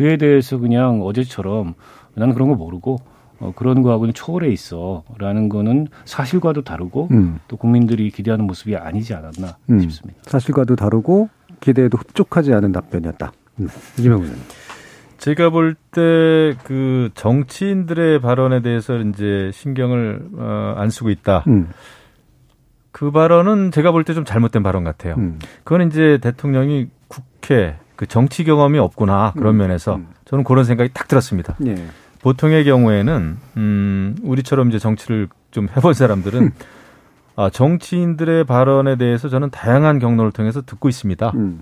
그에 0.00 0.16
대해서 0.16 0.56
그냥 0.56 1.02
어제처럼 1.02 1.74
나는 2.14 2.32
그런 2.32 2.48
거 2.48 2.54
모르고 2.54 2.96
어, 3.38 3.52
그런 3.54 3.82
거하고는 3.82 4.14
초월해 4.14 4.48
있어라는 4.48 5.50
거는 5.50 5.88
사실과도 6.06 6.62
다르고 6.62 7.08
음. 7.10 7.38
또 7.48 7.58
국민들이 7.58 8.10
기대하는 8.10 8.46
모습이 8.46 8.76
아니지 8.76 9.12
않았나 9.14 9.58
음. 9.68 9.80
싶습니다. 9.80 10.20
사실과도 10.24 10.74
다르고 10.76 11.28
기대에도 11.60 11.98
흡족하지 11.98 12.54
않은 12.54 12.72
답변이었다. 12.72 13.32
음. 13.60 13.68
이재명 13.98 14.20
의원님. 14.22 14.42
제가 15.18 15.50
볼 15.50 15.74
때 15.92 16.56
그 16.64 17.10
정치인들의 17.14 18.22
발언에 18.22 18.62
대해서 18.62 18.96
이제 19.00 19.50
신경을 19.52 20.28
어, 20.38 20.74
안 20.78 20.88
쓰고 20.88 21.10
있다. 21.10 21.44
음. 21.46 21.68
그 22.90 23.10
발언은 23.10 23.70
제가 23.70 23.92
볼 23.92 24.04
때 24.04 24.14
좀 24.14 24.24
잘못된 24.24 24.62
발언 24.62 24.82
같아요. 24.82 25.14
음. 25.18 25.38
그건 25.62 25.86
이제 25.88 26.18
대통령이 26.22 26.88
국회 27.08 27.76
그 28.00 28.06
정치 28.06 28.44
경험이 28.44 28.78
없구나 28.78 29.34
그런 29.36 29.56
음. 29.56 29.58
면에서 29.58 29.96
음. 29.96 30.06
저는 30.24 30.42
그런 30.42 30.64
생각이 30.64 30.88
딱 30.94 31.06
들었습니다. 31.06 31.54
예. 31.66 31.74
보통의 32.22 32.64
경우에는 32.64 33.36
음 33.58 34.16
우리처럼 34.22 34.70
이제 34.70 34.78
정치를 34.78 35.28
좀 35.50 35.68
해본 35.76 35.92
사람들은 35.92 36.50
아, 37.36 37.50
정치인들의 37.50 38.44
발언에 38.44 38.96
대해서 38.96 39.28
저는 39.28 39.50
다양한 39.50 39.98
경로를 39.98 40.32
통해서 40.32 40.62
듣고 40.62 40.88
있습니다. 40.88 41.30
음. 41.34 41.60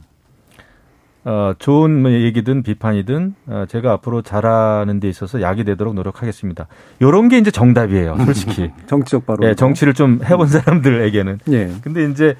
어, 1.24 1.54
좋은 1.58 2.02
뭐 2.02 2.12
얘기든 2.12 2.62
비판이든 2.62 3.34
어, 3.48 3.64
제가 3.68 3.94
앞으로 3.94 4.22
잘하는 4.22 5.00
데 5.00 5.08
있어서 5.08 5.42
약이 5.42 5.64
되도록 5.64 5.94
노력하겠습니다. 5.94 6.68
요런 7.02 7.30
게 7.30 7.38
이제 7.38 7.50
정답이에요, 7.50 8.16
솔직히. 8.24 8.70
정치적 8.86 9.26
바로. 9.26 9.44
예, 9.44 9.56
정치를 9.56 9.92
좀 9.92 10.20
해본 10.24 10.46
사람들에게는. 10.46 11.40
예. 11.50 11.72
근데 11.82 12.08
이제 12.08 12.36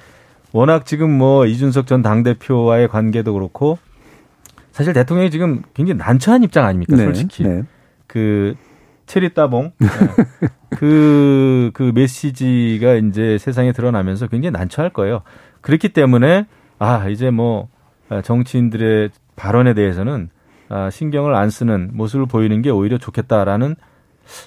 워낙 0.53 0.85
지금 0.85 1.11
뭐 1.11 1.45
이준석 1.45 1.85
전 1.85 2.01
당대표와의 2.01 2.87
관계도 2.87 3.33
그렇고 3.33 3.77
사실 4.79 4.93
대통령이 4.93 5.29
지금 5.29 5.61
굉장히 5.73 5.97
난처한 5.97 6.41
입장 6.41 6.65
아닙니까, 6.65 6.95
네. 6.95 7.03
솔직히. 7.03 7.43
네. 7.43 7.63
그 8.07 8.55
체리 9.07 9.33
따봉 9.33 9.73
네. 9.77 9.87
그, 10.69 11.71
그 11.73 11.91
메시지가 11.93 12.93
이제 12.93 13.37
세상에 13.37 13.73
드러나면서 13.73 14.27
굉장히 14.27 14.51
난처할 14.51 14.91
거예요. 14.91 15.23
그렇기 15.59 15.89
때문에 15.89 16.45
아, 16.77 17.09
이제 17.09 17.29
뭐 17.29 17.67
아, 18.07 18.21
정치인들의 18.21 19.09
발언에 19.35 19.73
대해서는 19.73 20.29
아, 20.69 20.89
신경을 20.89 21.35
안 21.35 21.49
쓰는 21.49 21.89
모습을 21.91 22.25
보이는 22.27 22.61
게 22.61 22.69
오히려 22.69 22.97
좋겠다라는 22.97 23.75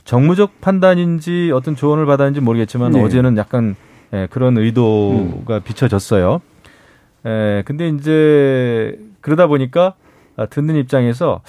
정무적 0.05 0.63
판단인지 0.63 1.51
어떤 1.53 1.77
조언을 1.77 2.07
받았는지 2.07 2.41
모르겠지만 2.41 2.93
네. 2.93 3.03
어제는 3.03 3.37
약간 3.37 3.77
예, 4.15 4.29
그런 4.31 4.57
의도가 4.57 5.57
음. 5.57 5.63
비춰졌어요. 5.63 6.41
예, 7.27 7.63
근데 7.67 7.89
이제 7.89 8.99
그러다 9.21 9.47
보니까 9.47 9.89
아, 9.89 10.02
듣는 10.51 10.77
입장에서 10.77 11.43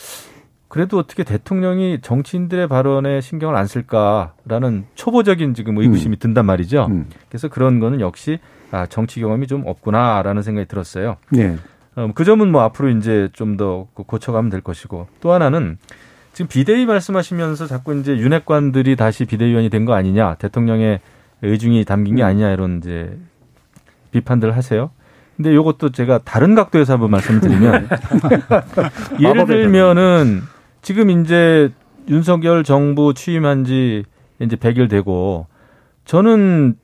그래도 0.68 0.98
어떻게 0.98 1.24
대통령이 1.24 2.00
정치인들의 2.02 2.68
발언에 2.68 3.22
신경을 3.22 3.56
안 3.56 3.68
쓸까라는 3.68 4.86
초보적인 4.96 5.54
지금 5.54 5.78
의구심이 5.78 6.16
음. 6.16 6.20
든단 6.20 6.46
말이죠. 6.46 6.88
음. 6.90 7.06
그래서 7.30 7.48
그런 7.48 7.80
거는 7.80 8.02
역시 8.02 8.40
아, 8.72 8.88
정치 8.88 9.20
경험이 9.20 9.46
좀 9.46 9.68
없구나라는 9.68 10.42
생각이 10.42 10.68
들었어요. 10.68 11.18
네. 11.30 11.58
어, 11.96 12.10
그 12.16 12.24
점은 12.26 12.52
뭐 12.52 12.62
앞으로 12.64 12.90
이제 12.90 13.30
좀 13.34 13.56
더 13.56 13.86
고쳐가면 13.94 14.50
될 14.50 14.62
것이고 14.62 15.08
또 15.22 15.32
하나는 15.32 15.78
지금 16.34 16.50
비대위 16.50 16.88
말씀하시면서 16.88 17.68
자꾸 17.68 17.96
이제 18.00 18.18
윤핵관들이 18.18 18.96
다시 18.96 19.26
비대위원이 19.26 19.70
된 19.70 19.86
거 19.86 19.94
아니냐 19.94 20.36
대통령의 20.36 21.02
의중이 21.44 21.86
담긴 21.86 22.16
게 22.16 22.24
음. 22.24 22.28
아니냐 22.28 22.52
이런 22.52 22.80
이제 22.80 23.16
비판들 24.10 24.56
하세요. 24.58 24.90
근데 25.36 25.54
이것도 25.54 25.90
제가 25.90 26.20
다른 26.20 26.56
각도에서 26.56 26.94
한번 26.94 27.12
말씀드리면 27.12 27.90
예를 29.20 29.46
들면은 29.46 30.42
지금 30.82 31.10
이제 31.10 31.72
윤석열 32.08 32.64
정부 32.64 33.14
취임한 33.14 33.64
지 33.66 34.04
이제 34.40 34.56
100일 34.56 34.90
되고 34.90 35.48
저는 36.06 36.76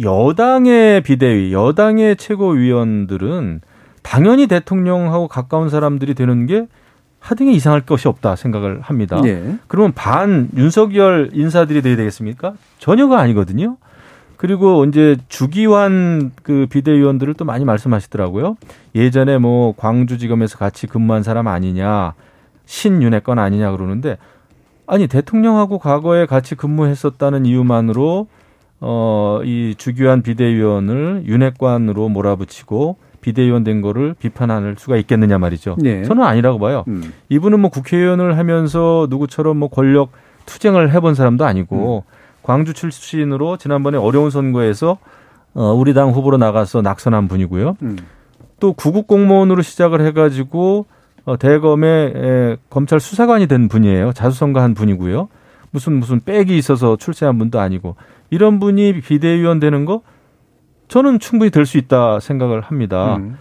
여당의 0.00 1.02
비대위, 1.02 1.52
여당의 1.52 2.16
최고위원들은 2.16 3.60
당연히 4.02 4.46
대통령하고 4.46 5.28
가까운 5.28 5.68
사람들이 5.68 6.14
되는 6.14 6.46
게 6.46 6.66
하등에 7.18 7.52
이상할 7.52 7.82
것이 7.82 8.08
없다 8.08 8.36
생각을 8.36 8.80
합니다. 8.80 9.20
네. 9.20 9.56
그러면 9.66 9.92
반 9.92 10.48
윤석열 10.56 11.30
인사들이 11.32 11.82
돼야 11.82 11.96
되겠습니까? 11.96 12.54
전혀가 12.78 13.18
아니거든요. 13.20 13.76
그리고 14.40 14.86
이제 14.86 15.18
주기환 15.28 16.32
그 16.42 16.66
비대위원들을 16.70 17.34
또 17.34 17.44
많이 17.44 17.66
말씀하시더라고요. 17.66 18.56
예전에 18.94 19.36
뭐 19.36 19.74
광주지검에서 19.76 20.56
같이 20.56 20.86
근무한 20.86 21.22
사람 21.22 21.46
아니냐, 21.46 22.14
신윤회권 22.64 23.38
아니냐 23.38 23.70
그러는데 23.70 24.16
아니 24.86 25.08
대통령하고 25.08 25.78
과거에 25.78 26.24
같이 26.24 26.54
근무했었다는 26.54 27.44
이유만으로 27.44 28.28
어 28.80 29.40
이 29.44 29.74
주기환 29.76 30.22
비대위원을 30.22 31.24
윤회관으로 31.26 32.08
몰아붙이고 32.08 32.96
비대위원 33.20 33.62
된 33.62 33.82
거를 33.82 34.14
비판할 34.18 34.74
수가 34.78 34.96
있겠느냐 34.96 35.36
말이죠. 35.36 35.76
네. 35.78 36.02
저는 36.04 36.22
아니라고 36.24 36.58
봐요. 36.58 36.84
음. 36.88 37.12
이분은 37.28 37.60
뭐 37.60 37.68
국회의원을 37.68 38.38
하면서 38.38 39.06
누구처럼 39.10 39.58
뭐 39.58 39.68
권력 39.68 40.12
투쟁을 40.46 40.94
해본 40.94 41.14
사람도 41.14 41.44
아니고 41.44 42.04
음. 42.06 42.19
광주 42.42 42.72
출신으로 42.72 43.56
지난번에 43.56 43.98
어려운 43.98 44.30
선거에서 44.30 44.98
어, 45.54 45.72
우리 45.72 45.94
당 45.94 46.10
후보로 46.10 46.36
나가서 46.36 46.82
낙선한 46.82 47.28
분이고요. 47.28 47.76
음. 47.82 47.96
또 48.60 48.72
구급 48.72 49.06
공무원으로 49.06 49.62
시작을 49.62 50.00
해가지고 50.06 50.86
어, 51.24 51.36
대검의 51.36 52.12
에, 52.16 52.56
검찰 52.70 53.00
수사관이 53.00 53.46
된 53.46 53.68
분이에요. 53.68 54.12
자수성가한 54.12 54.74
분이고요. 54.74 55.28
무슨 55.70 55.94
무슨 55.94 56.20
백이 56.24 56.56
있어서 56.58 56.96
출세한 56.96 57.38
분도 57.38 57.60
아니고 57.60 57.96
이런 58.30 58.58
분이 58.58 59.00
비대위원 59.00 59.60
되는 59.60 59.84
거 59.84 60.02
저는 60.88 61.20
충분히 61.20 61.50
될 61.50 61.66
수 61.66 61.78
있다 61.78 62.20
생각을 62.20 62.60
합니다. 62.60 63.16
음. 63.16 63.36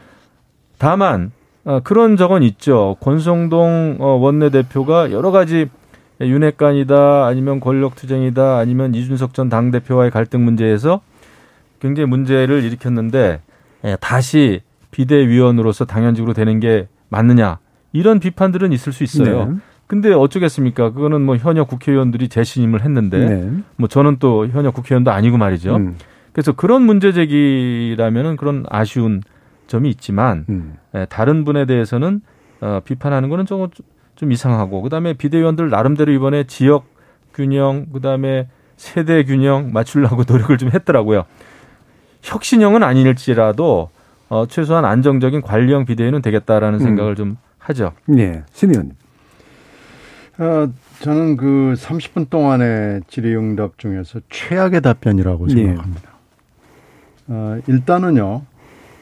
다만 0.77 1.31
어, 1.65 1.79
그런 1.83 2.17
적은 2.17 2.43
있죠. 2.43 2.95
권성동 3.01 3.97
어, 3.99 4.07
원내대표가 4.15 5.11
여러 5.11 5.31
가지 5.31 5.67
윤핵관이다 6.21 7.25
아니면 7.25 7.59
권력투쟁이다 7.59 8.57
아니면 8.57 8.93
이준석 8.93 9.33
전 9.33 9.49
당대표와의 9.49 10.11
갈등 10.11 10.43
문제에서 10.43 11.01
굉장히 11.79 12.09
문제를 12.09 12.63
일으켰는데 12.63 13.41
예, 13.85 13.97
다시 14.01 14.61
비대위원으로서 14.91 15.85
당연직으로 15.85 16.33
되는 16.33 16.59
게 16.59 16.87
맞느냐 17.09 17.59
이런 17.93 18.19
비판들은 18.19 18.71
있을 18.73 18.93
수 18.93 19.03
있어요. 19.03 19.45
네. 19.45 19.55
근데 19.87 20.13
어쩌겠습니까? 20.13 20.91
그거는 20.91 21.21
뭐 21.21 21.35
현역 21.37 21.67
국회의원들이 21.67 22.27
재신임을 22.27 22.83
했는데 22.83 23.17
네. 23.25 23.51
뭐 23.75 23.87
저는 23.87 24.17
또 24.19 24.47
현역 24.47 24.75
국회의원도 24.75 25.11
아니고 25.11 25.37
말이죠. 25.37 25.77
음. 25.77 25.95
그래서 26.31 26.51
그런 26.51 26.83
문제 26.83 27.11
제기라면은 27.11 28.37
그런 28.37 28.65
아쉬운 28.69 29.23
점이 29.67 29.89
있지만 29.89 30.45
음. 30.49 30.75
예, 30.95 31.07
다른 31.09 31.43
분에 31.45 31.65
대해서는 31.65 32.21
어, 32.61 32.81
비판하는 32.83 33.29
거는 33.29 33.45
조금 33.45 33.69
좀 34.19 34.33
이상하고 34.33 34.81
그다음에 34.81 35.13
비대위원들 35.13 35.69
나름대로 35.69 36.11
이번에 36.11 36.43
지역 36.43 36.87
균형 37.33 37.85
그다음에 37.93 38.49
세대 38.75 39.23
균형 39.23 39.71
맞추려고 39.71 40.23
노력을 40.27 40.57
좀 40.57 40.71
했더라고요. 40.73 41.23
혁신형은 42.23 42.83
아닐지라도 42.83 43.89
어, 44.27 44.45
최소한 44.45 44.83
안정적인 44.83 45.41
관리형 45.41 45.85
비대위는 45.85 46.21
되겠다라는 46.21 46.79
음. 46.81 46.83
생각을 46.83 47.15
좀 47.15 47.37
하죠. 47.59 47.93
네, 48.07 48.43
신 48.51 48.71
의원님. 48.71 48.93
어, 50.39 50.67
저는 50.99 51.37
그 51.37 51.75
30분 51.77 52.29
동안의 52.29 53.03
질의응답 53.07 53.77
중에서 53.77 54.19
최악의 54.29 54.81
답변이라고 54.81 55.47
네. 55.47 55.53
생각합니다. 55.53 56.09
네. 57.25 57.35
어, 57.35 57.59
일단은요. 57.67 58.41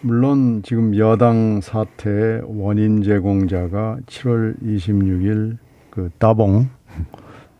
물론 0.01 0.61
지금 0.63 0.95
여당 0.97 1.59
사태 1.61 2.41
원인 2.45 3.01
제공자가 3.03 3.97
7월 4.05 4.55
26일 4.63 5.57
그 5.89 6.09
따봉 6.19 6.67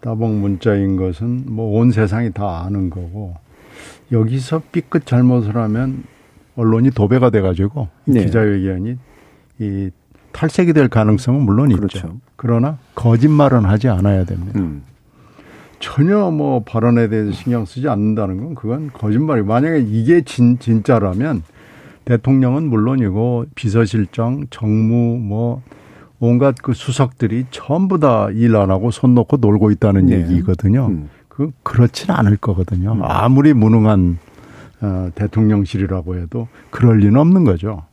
따봉 0.02 0.42
문자인 0.42 0.96
것은 0.96 1.46
뭐 1.48 1.80
온 1.80 1.92
세상이 1.92 2.32
다 2.32 2.64
아는 2.64 2.90
거고 2.90 3.34
여기서 4.12 4.62
삐끗 4.72 5.06
잘못을 5.06 5.58
하면 5.58 6.04
언론이 6.56 6.92
도배가 6.92 7.30
돼가지고 7.32 7.88
네. 8.06 8.24
기자회견이 8.26 8.98
이 9.60 9.90
탈색이 10.32 10.74
될 10.74 10.88
가능성은 10.88 11.42
물론 11.42 11.70
그렇죠. 11.76 11.98
있죠. 11.98 12.18
그러나 12.36 12.78
거짓말은 12.96 13.66
하지 13.66 13.90
않아야 13.90 14.24
됩니다. 14.26 14.60
음. 14.60 14.84
전혀 15.80 16.32
뭐 16.32 16.64
발언에 16.64 17.08
대해서 17.10 17.32
신경 17.32 17.66
쓰지 17.66 17.88
않는다는 17.88 18.38
건 18.38 18.56
그건 18.56 18.90
거짓말이 18.94 19.42
만약에 19.44 19.80
이게 19.82 20.22
진, 20.22 20.58
진짜라면 20.60 21.44
대통령은 22.08 22.70
물론이고 22.70 23.46
비서실장, 23.56 24.48
정무 24.50 25.18
뭐 25.20 25.62
온갖 26.20 26.56
그 26.62 26.74
수석들이 26.74 27.46
전부 27.52 28.00
다 28.00 28.30
일 28.32 28.56
안 28.56 28.72
하고 28.72 28.92
손 28.92 29.14
놓고 29.14 29.38
놀고 29.38 29.72
있다는 29.72 30.08
네. 30.08 30.22
얘기거든요. 30.22 30.88
음. 30.88 31.10
그 31.28 31.52
그렇지는 31.64 32.16
않을 32.16 32.38
거거든요. 32.38 32.94
음. 32.94 33.02
아무리 33.04 33.54
무능한 33.54 34.18
어, 34.82 35.10
대통령실이라고 35.16 36.16
해도 36.18 36.48
그럴 36.70 36.98
리는 37.00 37.20
없는 37.20 37.44
거죠. 37.44 37.84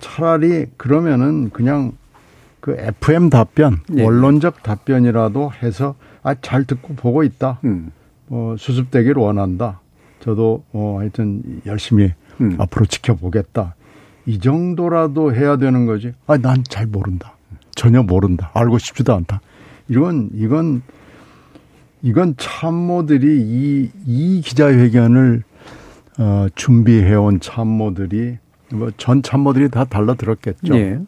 차라리 0.00 0.66
그러면은 0.76 1.50
그냥 1.50 1.92
그 2.60 2.74
FM 2.78 3.28
답변, 3.28 3.80
네. 3.88 4.02
원론적 4.02 4.62
답변이라도 4.62 5.52
해서 5.62 5.94
아 6.22 6.34
잘 6.34 6.64
듣고 6.64 6.94
보고 6.94 7.22
있다. 7.22 7.58
음. 7.64 7.90
뭐 8.28 8.56
수습되기를 8.56 9.20
원한다. 9.20 9.80
저도 10.20 10.64
뭐 10.72 11.00
하여튼 11.00 11.42
열심히 11.66 12.12
음. 12.40 12.56
앞으로 12.58 12.86
지켜보겠다. 12.86 13.74
이 14.26 14.38
정도라도 14.38 15.34
해야 15.34 15.56
되는 15.56 15.86
거지. 15.86 16.12
아, 16.26 16.36
난 16.38 16.62
잘 16.68 16.86
모른다. 16.86 17.34
전혀 17.74 18.02
모른다. 18.02 18.50
알고 18.54 18.78
싶지도 18.78 19.14
않다. 19.14 19.40
이건, 19.88 20.30
이건, 20.34 20.82
이건 22.02 22.34
참모들이 22.36 23.40
이, 23.42 23.90
이 24.06 24.40
기자회견을, 24.42 25.42
어, 26.18 26.46
준비해온 26.54 27.40
참모들이, 27.40 28.38
뭐 28.72 28.90
전 28.96 29.22
참모들이 29.22 29.68
다 29.68 29.84
달라들었겠죠. 29.84 30.74
예. 30.76 30.98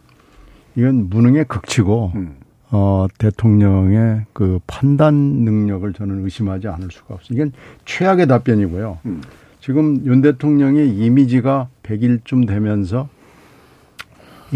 이건 0.75 1.09
무능의 1.09 1.45
극치고, 1.47 2.13
음. 2.17 2.37
어, 2.71 3.07
대통령의 3.19 4.27
그 4.33 4.59
판단 4.67 5.15
능력을 5.15 5.91
저는 5.93 6.25
의심하지 6.25 6.69
않을 6.69 6.89
수가 6.91 7.15
없어요. 7.15 7.37
이건 7.37 7.53
최악의 7.85 8.27
답변이고요. 8.27 8.99
음. 9.07 9.23
지금 9.67 10.01
윤 10.05 10.23
대통령의 10.23 10.89
이미지가 10.97 11.67
100일쯤 11.83 12.47
되면서 12.47 13.09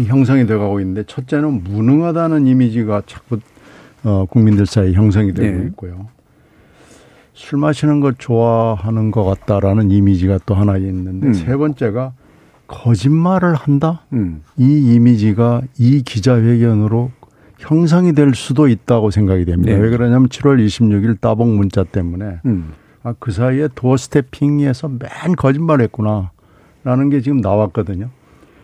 형성이 0.07 0.47
돼가고 0.47 0.79
있는데 0.79 1.03
첫째는 1.03 1.65
무능하다는 1.65 2.47
이미지가 2.47 3.01
자꾸 3.07 3.39
어, 4.05 4.25
국민들 4.29 4.65
사이에 4.65 4.93
형성이 4.93 5.33
되고 5.33 5.59
네. 5.59 5.65
있고요. 5.65 6.07
술 7.33 7.59
마시는 7.59 7.99
걸 7.99 8.15
좋아하는 8.17 9.11
것 9.11 9.25
같다라는 9.25 9.91
이미지가 9.91 10.39
또 10.45 10.55
하나 10.55 10.77
있는데 10.77 11.27
음. 11.27 11.33
세 11.33 11.57
번째가 11.57 12.13
거짓말을 12.67 13.53
한다? 13.53 14.05
음. 14.13 14.43
이 14.55 14.95
이미지가 14.95 15.63
이 15.77 16.03
기자회견으로 16.03 17.11
형성이 17.57 18.13
될 18.13 18.33
수도 18.33 18.69
있다고 18.69 19.11
생각이 19.11 19.43
됩니다. 19.43 19.73
네. 19.73 19.77
왜 19.77 19.89
그러냐면 19.89 20.29
7월 20.29 20.65
26일 20.65 21.19
따봉 21.19 21.57
문자 21.57 21.83
때문에 21.83 22.39
음. 22.45 22.71
아, 23.03 23.13
그 23.19 23.31
사이에 23.31 23.67
도어 23.73 23.97
스태핑에서 23.97 24.89
맨 24.89 25.35
거짓말 25.35 25.81
했구나. 25.81 26.31
라는 26.83 27.09
게 27.09 27.21
지금 27.21 27.41
나왔거든요. 27.41 28.09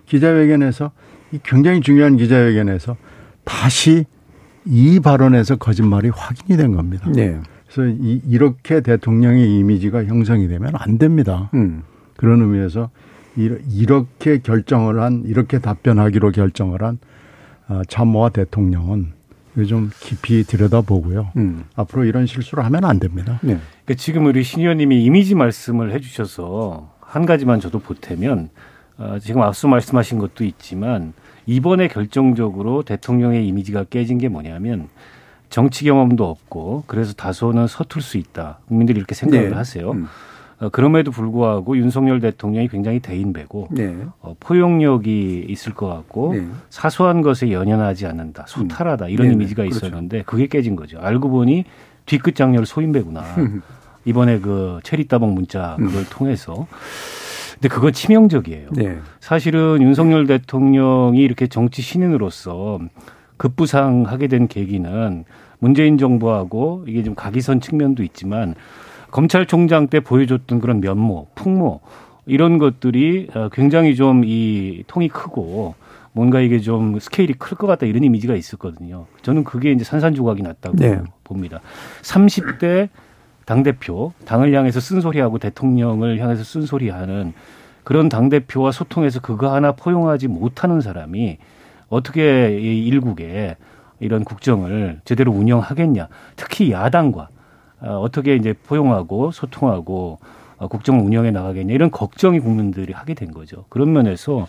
기자회견에서 0.06 0.91
이 1.32 1.39
굉장히 1.43 1.82
중요한 1.82 2.17
기자회견에서 2.17 2.95
다시 3.43 4.06
이 4.65 5.00
발언에서 5.00 5.58
거짓말이 5.58 6.10
확인이 6.10 6.58
된 6.58 6.76
겁니다. 6.76 7.10
네. 7.12 7.39
그래서 7.67 7.93
이, 8.00 8.21
이렇게 8.28 8.82
대통령의 8.82 9.58
이미지가 9.58 10.06
형성이 10.06 10.47
되면 10.47 10.71
안 10.76 10.97
됩니다. 10.97 11.50
음. 11.54 11.84
그런 12.15 12.41
의미에서 12.41 12.90
이렇게 13.35 14.40
결정을 14.40 15.00
한, 15.00 15.23
이렇게 15.25 15.60
답변하기로 15.60 16.31
결정을 16.31 16.81
한 16.81 16.98
아, 17.67 17.81
참모와 17.88 18.29
대통령은 18.29 19.17
좀 19.66 19.90
깊이 20.00 20.44
들여다보고요. 20.44 21.32
음. 21.38 21.66
앞으로 21.76 22.06
이런 22.06 22.26
실수를 22.26 22.64
하면 22.66 22.86
안 22.86 23.00
됩니다. 23.00 23.40
네. 23.42 23.60
그러니까 23.86 23.94
지금 23.96 24.26
우리 24.26 24.44
신 24.44 24.62
의원님이 24.62 25.04
이미지 25.04 25.36
말씀을 25.36 25.92
해주셔서 25.94 26.94
한 27.00 27.26
가지만 27.26 27.60
저도 27.60 27.80
보태면 27.80 28.50
어, 28.98 29.18
지금 29.22 29.42
앞서 29.42 29.68
말씀하신 29.68 30.20
것도 30.20 30.44
있지만 30.44 31.14
이번에 31.46 31.88
결정적으로 31.88 32.84
대통령의 32.84 33.48
이미지가 33.48 33.86
깨진 33.86 34.18
게 34.18 34.28
뭐냐면 34.28 34.90
정치 35.50 35.86
경험도 35.86 36.30
없고 36.30 36.84
그래서 36.88 37.14
다소는 37.14 37.68
서툴 37.68 38.02
수 38.02 38.18
있다. 38.18 38.60
국민들이 38.68 38.98
이렇게 38.98 39.16
생각을 39.16 39.50
네. 39.52 39.56
하세요. 39.56 39.92
음. 39.92 40.08
어, 40.60 40.70
그럼에도 40.70 41.12
불구하고 41.12 41.78
윤석열 41.78 42.20
대통령이 42.20 42.68
굉장히 42.68 43.00
대인배고 43.00 43.70
네. 43.72 43.96
어, 44.22 44.36
포용력이 44.40 45.46
있을 45.50 45.74
것 45.74 45.88
같고 45.88 46.34
네. 46.34 46.48
사소한 46.70 47.22
것에 47.22 47.52
연연하지 47.52 48.08
않는다, 48.08 48.46
소탈하다 48.48 49.10
이런 49.10 49.28
네. 49.28 49.34
이미지가 49.34 49.64
그렇죠. 49.64 49.86
있었는데 49.86 50.24
그게 50.24 50.48
깨진 50.48 50.76
거죠. 50.76 51.00
알고 51.00 51.30
보니 51.30 51.66
뒤끝 52.06 52.36
장렬 52.36 52.66
소인배구나. 52.66 53.24
이번에 54.06 54.40
그 54.40 54.80
체리 54.84 55.08
따봉 55.08 55.36
문자 55.36 55.76
그걸 55.78 56.02
음. 56.02 56.06
통해서. 56.10 56.66
근데 57.56 57.68
그건 57.68 57.92
치명적이에요. 57.92 58.70
네. 58.72 59.00
사실은 59.20 59.82
윤석열 59.82 60.26
대통령이 60.28 61.20
이렇게 61.20 61.48
정치 61.48 61.82
신인으로서 61.82 62.80
급부상하게 63.38 64.28
된 64.28 64.48
계기는 64.48 65.26
문재인 65.60 65.98
정부하고 65.98 66.86
이게 66.88 67.04
좀 67.04 67.16
각이선 67.16 67.62
측면도 67.62 68.04
있지만 68.04 68.56
검찰총장 69.18 69.88
때 69.88 70.00
보여줬던 70.00 70.60
그런 70.62 70.80
면모, 70.80 71.30
풍모 71.34 71.82
이런 72.28 72.60
것들이 72.60 73.30
어, 73.34 73.50
굉장히 73.52 73.96
좀 73.96 74.24
이 74.24 74.84
통이 74.86 75.08
크고 75.10 75.74
뭔가 76.12 76.40
이게 76.40 76.60
좀 76.60 77.00
스케일이 77.00 77.34
클 77.34 77.58
것 77.58 77.65
같다 77.65 77.88
이런 77.88 78.04
이미지가 78.04 78.36
있었거든요. 78.36 79.08
저는 79.24 79.44
그게 79.44 79.72
이제 79.72 79.84
산산조각이 79.84 80.44
났다고 80.44 80.78
네. 80.78 81.02
봅니다. 81.24 81.62
30대 82.04 82.90
당대표, 83.46 84.13
당을 84.26 84.54
향해서 84.54 84.80
쓴소리하고 84.80 85.40
대통령을 85.40 86.20
향해서 86.20 86.44
쓴소리하는 86.44 87.34
그런 87.84 88.10
당대표와 88.10 88.72
소통해서 88.72 89.20
그거 89.20 89.52
하나 89.52 89.72
포용하지 89.72 90.28
못하는 90.28 90.80
사람이 90.80 91.40
어떻게 91.90 92.56
이 92.60 92.86
일국에 92.86 93.56
이런 94.00 94.24
국정을 94.24 95.02
제대로 95.06 95.32
운영하겠냐. 95.32 96.08
특히 96.36 96.72
야당과 96.72 97.30
어, 97.82 98.00
어떻게 98.00 98.36
이제 98.36 98.54
포용하고 98.54 99.32
소통하고 99.32 100.19
어, 100.58 100.67
국정을 100.67 101.04
운영해 101.04 101.32
나가겠냐. 101.32 101.73
이런 101.73 101.92
걱정이 101.92 102.40
국민들이 102.40 102.94
하게 102.94 103.13
된 103.13 103.32
거죠. 103.32 103.65
그런 103.69 103.92
면에서 103.94 104.48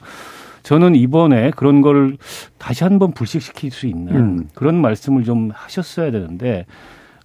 저는 0.63 0.95
이번에 0.95 1.51
그런 1.51 1.83
걸 1.83 2.17
다시 2.59 2.85
한번 2.85 3.13
불식시킬 3.13 3.71
수 3.71 3.87
있는 3.87 4.15
음. 4.15 4.49
그런 4.55 4.81
말씀을 4.81 5.25
좀 5.25 5.51
하셨어야 5.53 6.11
되는데 6.11 6.67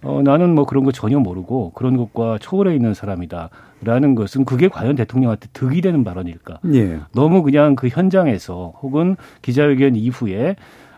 어, 0.02 0.20
나는 0.22 0.54
뭐 0.54 0.64
그런 0.64 0.84
거 0.84 0.92
전혀 0.92 1.18
모르고 1.18 1.72
그런 1.72 1.96
것과 1.96 2.38
초월해 2.38 2.74
있는 2.74 2.92
사람이다라는 2.92 4.14
것은 4.14 4.44
그게 4.44 4.68
과연 4.68 4.96
대통령한테 4.96 5.48
득이 5.52 5.80
되는 5.80 6.04
발언일까? 6.04 6.60
예. 6.74 7.00
너무 7.12 7.42
그냥 7.42 7.74
그 7.74 7.88
현장에서 7.88 8.74
혹은 8.82 9.16
기자회견 9.40 9.96
이후에 9.96 10.56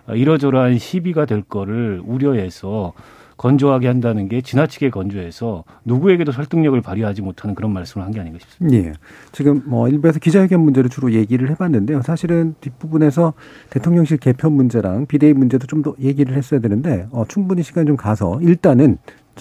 이러저러한 0.09 0.78
시비가 0.78 1.24
될 1.24 1.42
거를 1.42 2.02
우려해서 2.04 2.92
건조하게 3.37 3.87
한다는 3.89 4.28
게 4.28 4.41
지나치게 4.41 4.91
건조해서 4.91 5.64
누구에게도 5.84 6.32
설득력을 6.32 6.80
발휘하지 6.80 7.22
못하는 7.22 7.55
그런 7.55 7.72
말씀을 7.72 8.05
한 8.07 8.12
게 8.12 8.20
아닌가 8.20 8.39
싶습니다. 8.41 8.76
예. 8.89 8.93
지금 9.32 9.62
뭐 9.66 9.89
일부에서 9.89 10.18
기자회견 10.18 10.61
문제를 10.61 10.89
주로 10.91 11.12
얘기를 11.12 11.51
해봤는데요. 11.51 12.03
사실은 12.03 12.55
뒷부분에서 12.61 13.34
대통령실 13.70 14.16
개편 14.18 14.53
문제랑 14.53 15.07
비대위 15.07 15.32
문제도 15.34 15.66
좀 15.66 15.82
더 15.82 15.95
얘기를 16.01 16.34
했어야 16.37 16.61
되는데 16.61 17.07
어, 17.11 17.24
충분히 17.28 17.62
시간 17.62 17.84
좀 17.87 17.97
가서 17.97 18.39
일단은 18.41 18.97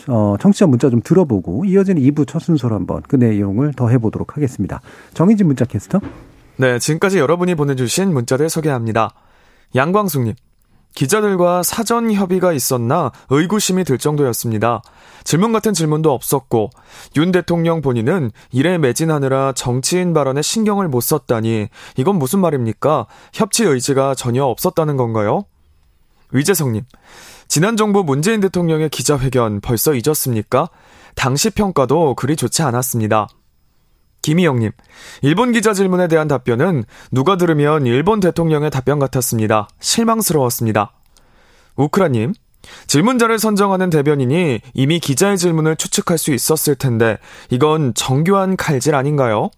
어, 0.09 0.35
청취자 0.39 0.67
문자 0.67 0.89
좀 0.89 1.01
들어보고 1.01 1.63
이어지는 1.65 2.01
2부 2.01 2.27
첫 2.27 2.39
순서로 2.39 2.75
한번 2.75 3.01
그 3.07 3.15
내용을 3.15 3.71
더 3.73 3.87
해보도록 3.87 4.35
하겠습니다. 4.35 4.81
정인진 5.13 5.47
문자 5.47 5.63
캐스터. 5.63 6.01
네, 6.57 6.77
지금까지 6.79 7.19
여러분이 7.19 7.55
보내주신 7.55 8.13
문자를 8.13 8.49
소개합니다. 8.49 9.11
양광숙님. 9.75 10.33
기자들과 10.95 11.61
사전 11.61 12.11
협의가 12.11 12.53
있었나 12.53 13.11
의구심이 13.29 13.83
들 13.83 13.97
정도였습니다. 13.97 14.81
질문 15.25 15.51
같은 15.51 15.73
질문도 15.73 16.11
없었고 16.11 16.69
윤 17.17 17.31
대통령 17.31 17.81
본인은 17.81 18.31
일에 18.51 18.77
매진하느라 18.77 19.53
정치인 19.53 20.13
발언에 20.13 20.41
신경을 20.41 20.87
못 20.87 21.01
썼다니 21.01 21.67
이건 21.97 22.17
무슨 22.17 22.39
말입니까? 22.39 23.07
협치 23.33 23.63
의지가 23.65 24.15
전혀 24.15 24.45
없었다는 24.45 24.97
건가요? 24.97 25.45
위재성님, 26.31 26.83
지난 27.47 27.77
정부 27.77 28.03
문재인 28.03 28.39
대통령의 28.39 28.89
기자회견 28.89 29.61
벌써 29.61 29.93
잊었습니까? 29.93 30.69
당시 31.15 31.49
평가도 31.49 32.15
그리 32.15 32.35
좋지 32.35 32.61
않았습니다. 32.61 33.27
김희영님, 34.25 34.71
일본 35.21 35.51
기자 35.51 35.75
질문에 35.75 36.07
대한 36.07 36.27
답변은 36.27 36.85
누가 37.11 37.37
들으면 37.37 37.85
일본 37.85 38.19
대통령의 38.19 38.71
답변 38.71 38.97
같았습니다. 38.97 39.67
실망스러웠습니다. 39.79 40.93
우크라님, 41.75 42.33
질문자를 42.87 43.37
선정하는 43.37 43.91
대변인이 43.91 44.61
이미 44.73 44.99
기자의 44.99 45.37
질문을 45.37 45.75
추측할 45.75 46.17
수 46.17 46.33
있었을 46.33 46.73
텐데, 46.73 47.19
이건 47.51 47.93
정교한 47.93 48.57
칼질 48.57 48.95
아닌가요? 48.95 49.51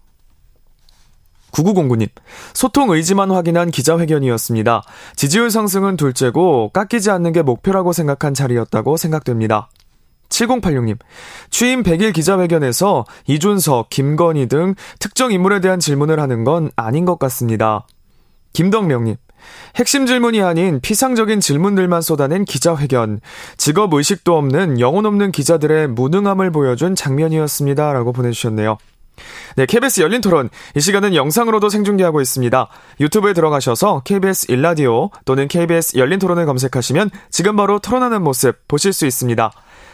9909님, 1.52 2.10
소통 2.52 2.90
의지만 2.90 3.30
확인한 3.30 3.70
기자회견이었습니다. 3.70 4.82
지지율 5.16 5.50
상승은 5.50 5.96
둘째고 5.96 6.72
깎이지 6.74 7.10
않는 7.10 7.32
게 7.32 7.40
목표라고 7.40 7.94
생각한 7.94 8.34
자리였다고 8.34 8.98
생각됩니다. 8.98 9.70
7086님, 10.28 10.98
취임 11.50 11.82
100일 11.82 12.12
기자회견에서 12.12 13.04
이준석, 13.26 13.90
김건희 13.90 14.46
등 14.48 14.74
특정 14.98 15.32
인물에 15.32 15.60
대한 15.60 15.80
질문을 15.80 16.20
하는 16.20 16.44
건 16.44 16.70
아닌 16.76 17.04
것 17.04 17.18
같습니다. 17.18 17.86
김덕명님, 18.52 19.16
핵심 19.76 20.06
질문이 20.06 20.42
아닌 20.42 20.80
피상적인 20.80 21.40
질문들만 21.40 22.02
쏟아낸 22.02 22.44
기자회견. 22.44 23.20
직업 23.56 23.94
의식도 23.94 24.36
없는 24.36 24.80
영혼 24.80 25.06
없는 25.06 25.32
기자들의 25.32 25.88
무능함을 25.88 26.50
보여준 26.50 26.94
장면이었습니다. 26.94 27.92
라고 27.92 28.12
보내주셨네요. 28.12 28.78
네, 29.56 29.66
KBS 29.66 30.00
열린 30.00 30.20
토론. 30.20 30.48
이 30.76 30.80
시간은 30.80 31.14
영상으로도 31.14 31.68
생중계하고 31.68 32.20
있습니다. 32.20 32.68
유튜브에 33.00 33.32
들어가셔서 33.32 34.02
KBS 34.04 34.46
일라디오 34.50 35.10
또는 35.24 35.48
KBS 35.48 35.98
열린 35.98 36.18
토론을 36.18 36.46
검색하시면 36.46 37.10
지금 37.30 37.56
바로 37.56 37.78
토론하는 37.78 38.22
모습 38.22 38.56
보실 38.68 38.92
수 38.92 39.06
있습니다. 39.06 39.50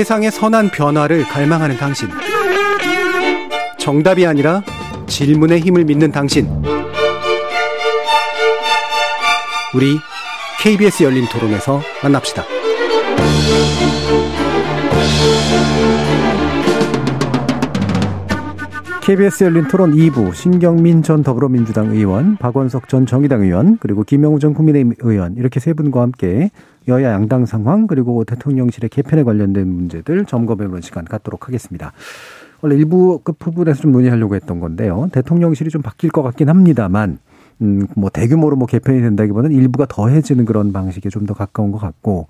세상의 0.00 0.30
선한 0.30 0.70
변화를 0.70 1.24
갈망하는 1.24 1.76
당신. 1.76 2.08
정답이 3.76 4.24
아니라 4.24 4.62
질문의 5.06 5.60
힘을 5.60 5.84
믿는 5.84 6.10
당신. 6.10 6.48
우리 9.74 9.98
KBS 10.62 11.02
열린 11.02 11.26
토론에서 11.26 11.82
만납시다. 12.02 12.44
KBS 19.02 19.44
열린 19.44 19.68
토론 19.68 19.94
2부 19.94 20.34
신경민 20.34 21.02
전 21.02 21.22
더불어민주당 21.22 21.90
의원, 21.90 22.38
박원석 22.38 22.88
전 22.88 23.04
정의당 23.04 23.42
의원, 23.42 23.76
그리고 23.78 24.04
김영우 24.04 24.38
전 24.38 24.54
국민의힘 24.54 24.94
의원 25.00 25.34
이렇게 25.36 25.60
세 25.60 25.74
분과 25.74 26.00
함께 26.00 26.50
여야 26.88 27.12
양당 27.12 27.46
상황 27.46 27.86
그리고 27.86 28.24
대통령실의 28.24 28.90
개편에 28.90 29.22
관련된 29.22 29.66
문제들 29.68 30.24
점검해 30.24 30.66
보는 30.66 30.80
시간 30.80 31.04
갖도록 31.04 31.46
하겠습니다. 31.48 31.92
원래 32.62 32.76
일부 32.76 33.20
그 33.22 33.32
부분에서 33.32 33.82
좀 33.82 33.92
논의하려고 33.92 34.34
했던 34.34 34.60
건데요. 34.60 35.08
대통령실이 35.12 35.70
좀 35.70 35.82
바뀔 35.82 36.10
것 36.10 36.22
같긴 36.22 36.48
합니다만 36.48 37.18
음, 37.62 37.86
뭐 37.94 38.10
대규모로 38.10 38.56
뭐 38.56 38.66
개편이 38.66 39.00
된다기보다는 39.00 39.54
일부가 39.56 39.86
더해지는 39.86 40.44
그런 40.46 40.72
방식에 40.72 41.08
좀 41.10 41.26
더 41.26 41.34
가까운 41.34 41.72
것 41.72 41.78
같고, 41.78 42.26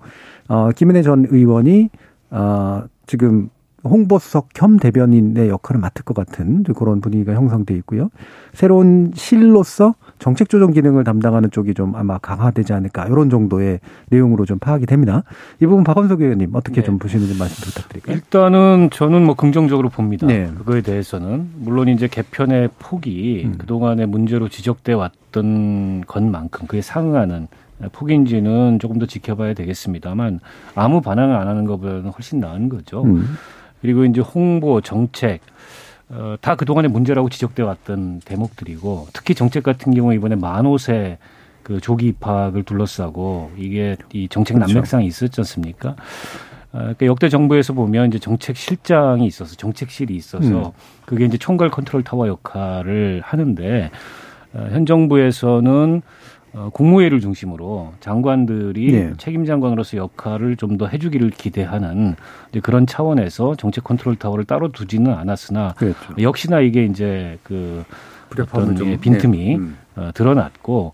어, 0.49 0.69
김은혜 0.75 1.01
전 1.03 1.25
의원이, 1.29 1.89
어, 2.31 2.83
지금 3.07 3.49
홍보수석 3.83 4.49
겸 4.53 4.77
대변인의 4.77 5.49
역할을 5.49 5.81
맡을 5.81 6.03
것 6.03 6.15
같은 6.15 6.63
그런 6.63 7.01
분위기가 7.01 7.33
형성돼 7.33 7.73
있고요. 7.75 8.09
새로운 8.53 9.11
실로서 9.15 9.95
정책 10.19 10.49
조정 10.49 10.71
기능을 10.71 11.03
담당하는 11.03 11.49
쪽이 11.49 11.73
좀 11.73 11.95
아마 11.95 12.17
강화되지 12.17 12.73
않을까 12.73 13.07
이런 13.07 13.29
정도의 13.29 13.79
내용으로 14.09 14.45
좀 14.45 14.59
파악이 14.59 14.85
됩니다. 14.85 15.23
이 15.59 15.65
부분 15.65 15.83
박원석 15.83 16.21
의원님 16.21 16.51
어떻게 16.53 16.81
네. 16.81 16.85
좀 16.85 16.99
보시는지 16.99 17.37
말씀 17.37 17.65
부탁드릴까요? 17.65 18.15
일단은 18.15 18.89
저는 18.91 19.25
뭐 19.25 19.35
긍정적으로 19.35 19.89
봅니다. 19.89 20.27
네. 20.27 20.49
그거에 20.57 20.81
대해서는 20.81 21.49
물론 21.57 21.87
이제 21.87 22.07
개편의 22.07 22.69
폭이 22.77 23.43
음. 23.45 23.55
그동안의 23.57 24.05
문제로 24.07 24.47
지적돼 24.47 24.93
왔던 24.93 26.03
것만큼 26.05 26.67
그에 26.67 26.81
상응하는 26.81 27.47
폭인지는 27.93 28.77
조금 28.79 28.99
더 28.99 29.07
지켜봐야 29.07 29.55
되겠습니다만 29.55 30.39
아무 30.75 31.01
반응을 31.01 31.35
안 31.35 31.47
하는 31.47 31.65
것보다는 31.65 32.11
훨씬 32.11 32.39
나은 32.39 32.69
거죠. 32.69 33.03
음. 33.03 33.25
그리고 33.81 34.05
이제 34.05 34.21
홍보, 34.21 34.81
정책, 34.81 35.41
어, 36.09 36.35
다 36.41 36.55
그동안의 36.55 36.91
문제라고 36.91 37.29
지적돼 37.29 37.63
왔던 37.63 38.21
대목들이고 38.25 39.07
특히 39.13 39.33
정책 39.33 39.63
같은 39.63 39.93
경우 39.93 40.13
이번에 40.13 40.35
만 40.35 40.76
5세 40.76 41.17
그 41.63 41.79
조기 41.79 42.07
입학을 42.07 42.63
둘러싸고 42.63 43.51
이게 43.57 43.95
이 44.13 44.27
정책 44.27 44.55
그렇죠. 44.55 44.73
난맥상이 44.73 45.05
있었지 45.05 45.41
않습니까? 45.41 45.95
어, 46.73 46.77
그러니까 46.79 47.05
역대 47.05 47.29
정부에서 47.29 47.73
보면 47.73 48.07
이제 48.07 48.19
정책 48.19 48.57
실장이 48.57 49.25
있어서 49.25 49.55
정책실이 49.55 50.15
있어서 50.15 50.67
음. 50.67 50.71
그게 51.05 51.25
이제 51.25 51.37
총괄 51.37 51.69
컨트롤 51.69 52.03
타워 52.03 52.27
역할을 52.27 53.21
하는데 53.23 53.91
어, 54.53 54.67
현 54.71 54.85
정부에서는 54.85 56.01
어, 56.53 56.69
국무회의를 56.73 57.21
중심으로 57.21 57.93
장관들이 58.01 58.91
네. 58.91 59.13
책임 59.17 59.45
장관으로서 59.45 59.97
역할을 59.97 60.57
좀 60.57 60.71
더 60.77 60.87
해주기를 60.87 61.31
기대하는 61.31 62.15
그런 62.63 62.87
차원에서 62.87 63.55
정책 63.55 63.83
컨트롤 63.83 64.15
타워를 64.15 64.45
따로 64.45 64.71
두지는 64.71 65.13
않았으나 65.13 65.73
그렇죠. 65.77 65.97
역시나 66.19 66.61
이게 66.61 66.85
이제 66.85 67.37
그 67.43 67.83
어떤 68.31 68.75
좀, 68.75 68.97
빈틈이 68.99 69.37
네. 69.37 69.55
음. 69.57 69.77
어, 69.95 70.11
드러났고 70.13 70.93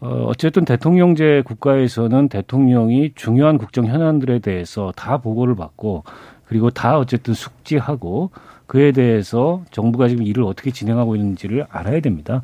어, 0.00 0.24
어쨌든 0.28 0.64
대통령제 0.64 1.42
국가에서는 1.44 2.28
대통령이 2.28 3.12
중요한 3.14 3.58
국정 3.58 3.86
현안들에 3.86 4.38
대해서 4.38 4.92
다 4.96 5.18
보고를 5.18 5.56
받고 5.56 6.04
그리고 6.46 6.70
다 6.70 6.98
어쨌든 6.98 7.34
숙지하고 7.34 8.30
그에 8.66 8.92
대해서 8.92 9.62
정부가 9.72 10.08
지금 10.08 10.24
일을 10.24 10.44
어떻게 10.44 10.70
진행하고 10.70 11.16
있는지를 11.16 11.66
알아야 11.68 12.00
됩니다. 12.00 12.42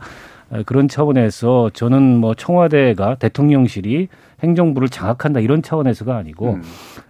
그런 0.64 0.88
차원에서 0.88 1.70
저는 1.70 2.18
뭐 2.18 2.34
청와대가 2.34 3.16
대통령실이 3.16 4.08
행정부를 4.42 4.88
장악한다 4.88 5.40
이런 5.40 5.62
차원에서가 5.62 6.16
아니고 6.16 6.54
음. 6.54 6.62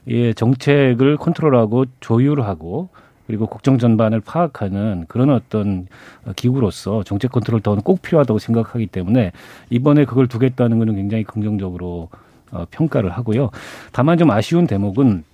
예, 0.09 0.33
정책을 0.33 1.17
컨트롤하고 1.17 1.87
조율하고 2.01 2.89
그리고 3.27 3.47
국정 3.47 3.79
전반을 3.79 4.21
파악하는 4.21 5.07
그런 5.09 5.31
어떤 5.31 5.89
기구로서 6.37 7.03
정책 7.03 7.33
컨트롤 7.33 7.61
더는 7.61 7.83
꼭 7.83 8.01
필요하다고 8.01 8.39
생각하기 8.39 8.87
때문에 8.87 9.33
이번에 9.69 10.05
그걸 10.05 10.29
두겠다는 10.29 10.79
것은 10.79 10.95
굉장히 10.95 11.25
긍정적으로 11.25 12.09
어, 12.53 12.65
평가를 12.71 13.11
하고요. 13.11 13.51
다만 13.93 14.17
좀 14.19 14.31
아쉬운 14.31 14.69
대목은 14.69 15.25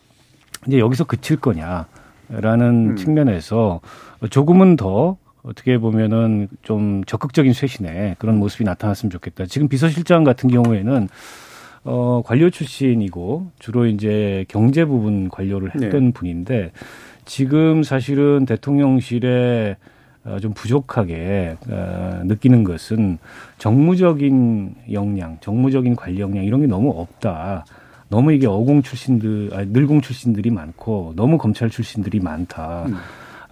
이제 0.66 0.78
여기서 0.78 1.04
그칠 1.04 1.36
거냐라는 1.36 1.84
음. 2.92 2.96
측면에서 2.96 3.80
조금은 4.30 4.76
더 4.76 5.18
어떻게 5.42 5.78
보면은 5.78 6.48
좀 6.62 7.02
적극적인 7.04 7.52
쇄신에 7.52 8.16
그런 8.18 8.38
모습이 8.38 8.64
나타났으면 8.64 9.10
좋겠다. 9.10 9.46
지금 9.46 9.68
비서실장 9.68 10.24
같은 10.24 10.48
경우에는 10.48 11.08
어, 11.84 12.22
관료 12.24 12.48
출신이고 12.48 13.50
주로 13.58 13.86
이제 13.86 14.44
경제 14.48 14.84
부분 14.84 15.28
관료를 15.28 15.74
했던 15.74 16.04
네. 16.06 16.12
분인데 16.12 16.72
지금 17.24 17.82
사실은 17.82 18.46
대통령실에 18.46 19.76
어, 20.24 20.38
좀 20.38 20.54
부족하게 20.54 21.56
어, 21.68 22.20
느끼는 22.24 22.62
것은 22.62 23.18
정무적인 23.58 24.76
역량, 24.92 25.38
정무적인 25.40 25.96
관리 25.96 26.20
역량 26.20 26.44
이런 26.44 26.60
게 26.60 26.68
너무 26.68 26.90
없다. 26.90 27.64
너무 28.08 28.32
이게 28.32 28.46
어공 28.46 28.82
출신들, 28.82 29.50
아니, 29.52 29.70
늘공 29.70 30.02
출신들이 30.02 30.50
많고 30.50 31.14
너무 31.16 31.38
검찰 31.38 31.70
출신들이 31.70 32.20
많다. 32.20 32.84
음. 32.86 32.96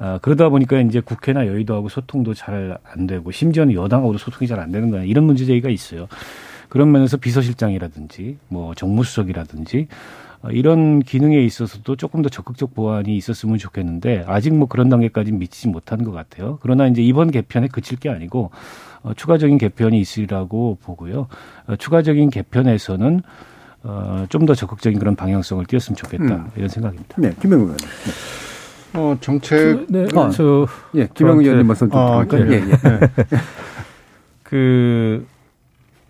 아, 0.02 0.18
그러다 0.22 0.48
보니까 0.48 0.80
이제 0.80 1.00
국회나 1.00 1.46
여의도하고 1.46 1.88
소통도 1.90 2.32
잘 2.34 2.78
안 2.84 3.06
되고 3.06 3.30
심지어는 3.30 3.74
여당하고도 3.74 4.18
소통이 4.18 4.48
잘 4.48 4.58
안 4.58 4.72
되는 4.72 4.90
거야. 4.90 5.04
이런 5.04 5.24
문제 5.24 5.44
제기가 5.44 5.68
있어요. 5.68 6.08
그런 6.70 6.90
면에서 6.90 7.16
비서실장이라든지 7.18 8.38
뭐 8.48 8.74
정무수석이라든지 8.74 9.88
어, 10.42 10.48
이런 10.50 11.00
기능에 11.00 11.38
있어서도 11.44 11.96
조금 11.96 12.22
더 12.22 12.28
적극적 12.30 12.74
보완이 12.74 13.14
있었으면 13.16 13.58
좋겠는데 13.58 14.24
아직 14.26 14.54
뭐 14.54 14.68
그런 14.68 14.88
단계까지 14.88 15.32
미치지 15.32 15.68
못한 15.68 16.02
것 16.02 16.12
같아요. 16.12 16.58
그러나 16.62 16.86
이제 16.86 17.02
이번 17.02 17.30
개편에 17.30 17.68
그칠 17.68 17.98
게 17.98 18.08
아니고 18.08 18.50
어, 19.02 19.12
추가적인 19.14 19.58
개편이 19.58 20.00
있으리라고 20.00 20.78
보고요. 20.82 21.26
어, 21.66 21.76
추가적인 21.76 22.30
개편에서는 22.30 23.20
어, 23.82 24.24
좀 24.30 24.46
더 24.46 24.54
적극적인 24.54 24.98
그런 24.98 25.14
방향성을 25.16 25.64
띄었으면 25.66 25.96
좋겠다 25.96 26.24
음. 26.24 26.46
이런 26.56 26.68
생각입니다. 26.70 27.16
네, 27.18 27.34
김영우 27.40 27.64
의원. 27.64 27.76
네. 27.76 28.49
어, 28.94 29.16
정책. 29.20 29.86
네, 29.88 30.06
아, 30.16 30.30
저, 30.30 30.66
예, 30.94 31.06
김영우 31.12 31.42
의원님 31.42 31.66
말씀 31.66 31.90
좀 31.90 31.98
아, 31.98 32.24
예, 32.32 32.38
예. 32.38 32.60
네. 32.60 32.78
그, 34.42 35.26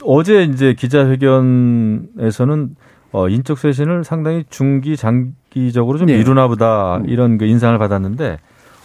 어제 0.03 0.45
이제 0.45 0.75
기자회견에서는 0.75 2.77
어, 3.13 3.29
인적 3.29 3.59
쇄신을 3.59 4.05
상당히 4.05 4.45
중기, 4.51 4.97
장기적으로 4.97 5.99
좀 5.99 6.07
네. 6.07 6.17
미루나 6.17 6.49
보다 6.49 6.99
음. 6.99 7.09
이런 7.09 7.39
그 7.39 7.45
인상을 7.45 7.77
받았는데 7.79 8.39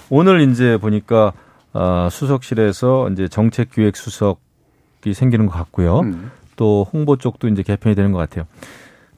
오늘 0.09 0.41
이제 0.41 0.77
보니까 0.77 1.33
어, 1.73 2.07
수석실에서 2.09 3.09
이제 3.11 3.27
정책기획 3.27 3.95
수석이 3.95 5.13
생기는 5.13 5.45
것 5.45 5.53
같고요. 5.53 5.99
음. 5.99 6.31
또 6.55 6.87
홍보 6.91 7.17
쪽도 7.17 7.47
이제 7.49 7.63
개편이 7.63 7.95
되는 7.95 8.11
것 8.11 8.17
같아요. 8.17 8.45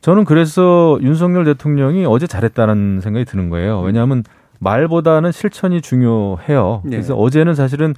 저는 0.02 0.26
그래서 0.26 0.98
윤석열 1.02 1.46
대통령이 1.46 2.06
어제 2.06 2.28
잘했다는 2.28 3.02
생각이 3.02 3.26
드는 3.26 3.50
거예요. 3.50 3.82
왜냐하면 3.82 4.24
말보다는 4.60 5.32
실천이 5.32 5.82
중요해요. 5.82 6.82
네. 6.84 6.92
그래서 6.92 7.16
어제는 7.16 7.56
사실은 7.56 7.94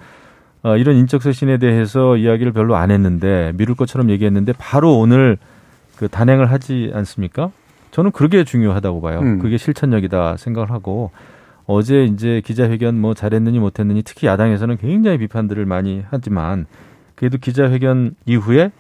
어, 0.62 0.76
이런 0.76 0.96
인적 0.98 1.24
쇄신에 1.24 1.58
대해서 1.58 2.18
이야기를 2.18 2.52
별로 2.52 2.76
안 2.76 2.92
했는데 2.92 3.54
미룰 3.56 3.76
것처럼 3.76 4.10
얘기했는데 4.10 4.54
바로 4.58 4.98
오늘 5.00 5.38
그 5.96 6.08
단행을 6.08 6.52
하지 6.52 6.92
않습니까? 6.94 7.52
저는 7.92 8.12
그게 8.12 8.44
중요하다고 8.44 9.02
봐요. 9.02 9.20
음. 9.20 9.40
그게 9.40 9.58
실천력이다 9.58 10.38
생각을 10.38 10.70
하고 10.72 11.12
어제 11.66 12.04
이제 12.04 12.42
기자회견 12.44 13.00
뭐 13.00 13.14
잘했느니 13.14 13.60
못했느니 13.60 14.04
특히 14.04 14.28
야당에서는 14.28 14.78
굉장히 14.78 15.18
비판들을 15.20 15.66
많이 15.66 16.04
하지만 16.10 16.66
그래도 17.16 17.38
기자회견 17.38 18.16
이후에 18.26 18.72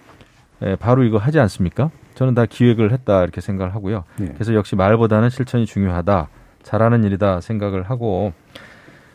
바로 0.79 1.03
이거 1.03 1.17
하지 1.17 1.39
않습니까? 1.39 1.91
저는 2.15 2.33
다 2.33 2.45
기획을 2.45 2.91
했다 2.91 3.23
이렇게 3.23 3.41
생각을 3.41 3.73
하고요. 3.73 4.03
네. 4.17 4.29
그래서 4.33 4.53
역시 4.53 4.75
말보다는 4.75 5.29
실천이 5.29 5.65
중요하다. 5.65 6.27
잘하는 6.63 7.03
일이다 7.03 7.41
생각을 7.41 7.83
하고 7.83 8.33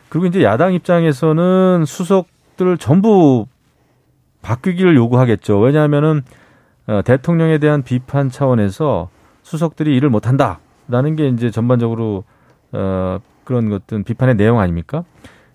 그리고 0.09 0.27
이제 0.27 0.43
야당 0.43 0.75
입장에서는 0.75 1.85
수석들 1.87 2.79
전부 2.79 3.47
바뀌기를 4.43 4.95
요구하겠죠. 4.97 5.59
왜냐하면은 5.59 6.23
어, 6.87 7.01
대통령에 7.05 7.59
대한 7.59 7.83
비판 7.83 8.29
차원에서 8.31 9.09
수석들이 9.43 9.97
일을 9.97 10.11
못한다라는 10.11 11.17
게 11.17 11.29
이제 11.29 11.51
전반적으로 11.51 12.25
어, 12.73 13.19
그런 13.45 13.71
것들 13.71 14.03
비판의 14.03 14.37
내용 14.37 14.59
아닙니까? 14.61 15.05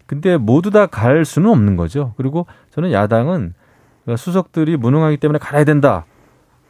근데 0.05 0.37
모두 0.37 0.71
다 0.71 0.87
갈 0.87 1.23
수는 1.23 1.49
없는 1.51 1.75
거죠. 1.75 2.13
그리고 2.17 2.47
저는 2.71 2.91
야당은 2.91 3.53
수석들이 4.17 4.75
무능하기 4.77 5.17
때문에 5.17 5.37
갈아야 5.37 5.65
된다. 5.65 6.05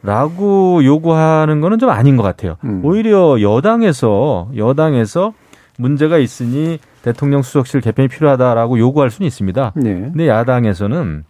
라고 0.02 0.84
요구하는 0.84 1.60
거는 1.60 1.78
좀 1.78 1.90
아닌 1.90 2.16
것 2.16 2.22
같아요. 2.22 2.56
음. 2.64 2.80
오히려 2.84 3.40
여당에서 3.40 4.50
여당에서 4.56 5.34
문제가 5.78 6.18
있으니 6.18 6.78
대통령 7.02 7.42
수석실 7.42 7.80
개편이 7.80 8.08
필요하다라고 8.08 8.78
요구할 8.78 9.10
수는 9.10 9.26
있습니다. 9.26 9.72
네. 9.76 9.94
근데 9.94 10.28
야당에서는 10.28 11.24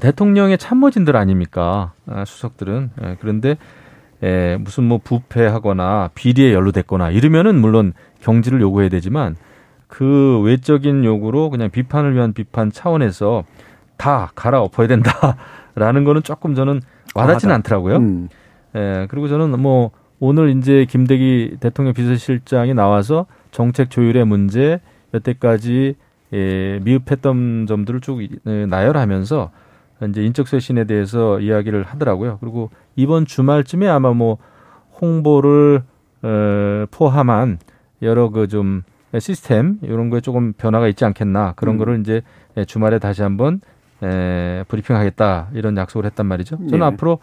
대통령의 0.00 0.58
참모진들 0.58 1.16
아닙니까? 1.16 1.92
아, 2.06 2.24
수석들은. 2.24 2.90
예, 3.02 3.16
그런데 3.20 3.56
에, 4.22 4.56
무슨 4.56 4.84
뭐 4.84 4.98
부패하거나 5.02 6.10
비리에 6.14 6.52
연루됐거나 6.52 7.10
이러면은 7.10 7.60
물론 7.60 7.92
경질을 8.20 8.60
요구해야 8.60 8.88
되지만 8.88 9.36
그 9.86 10.40
외적인 10.42 11.04
요구로 11.04 11.50
그냥 11.50 11.70
비판을 11.70 12.14
위한 12.14 12.32
비판 12.32 12.72
차원에서 12.72 13.44
다 13.96 14.30
갈아엎어야 14.34 14.88
된다 14.88 15.36
라는 15.74 16.04
거는 16.04 16.22
조금 16.22 16.54
저는 16.54 16.80
와닿지는 17.14 17.52
아, 17.52 17.56
않더라고요. 17.56 17.96
음. 17.96 18.28
예, 18.76 19.06
그리고 19.10 19.28
저는 19.28 19.58
뭐 19.60 19.90
오늘 20.20 20.56
이제 20.56 20.86
김대기 20.88 21.56
대통령 21.60 21.94
비서실장이 21.94 22.74
나와서 22.74 23.26
정책 23.50 23.90
조율의 23.90 24.24
문제 24.24 24.80
여태까지 25.12 25.94
예, 26.32 26.80
미흡했던 26.82 27.66
점들을 27.66 28.00
쭉 28.00 28.22
예, 28.22 28.66
나열하면서 28.66 29.50
이제 30.10 30.24
인적 30.24 30.48
쇄신에 30.48 30.84
대해서 30.84 31.40
이야기를 31.40 31.84
하더라고요. 31.84 32.38
그리고 32.40 32.70
이번 32.96 33.26
주말쯤에 33.26 33.88
아마 33.88 34.12
뭐 34.12 34.38
홍보를 35.00 35.82
어, 36.22 36.86
포함한 36.90 37.58
여러 38.02 38.30
그 38.30 38.46
좀 38.48 38.82
시스템 39.18 39.78
이런 39.82 40.10
거에 40.10 40.20
조금 40.20 40.52
변화가 40.52 40.88
있지 40.88 41.04
않겠나 41.04 41.52
그런 41.56 41.76
음. 41.76 41.78
거를 41.78 42.00
이제 42.00 42.22
주말에 42.66 42.98
다시 42.98 43.22
한번 43.22 43.60
에, 44.04 44.64
브리핑하겠다 44.68 45.48
이런 45.54 45.76
약속을 45.76 46.04
했단 46.06 46.26
말이죠. 46.26 46.56
저는 46.56 46.78
네. 46.80 46.84
앞으로 46.84 47.18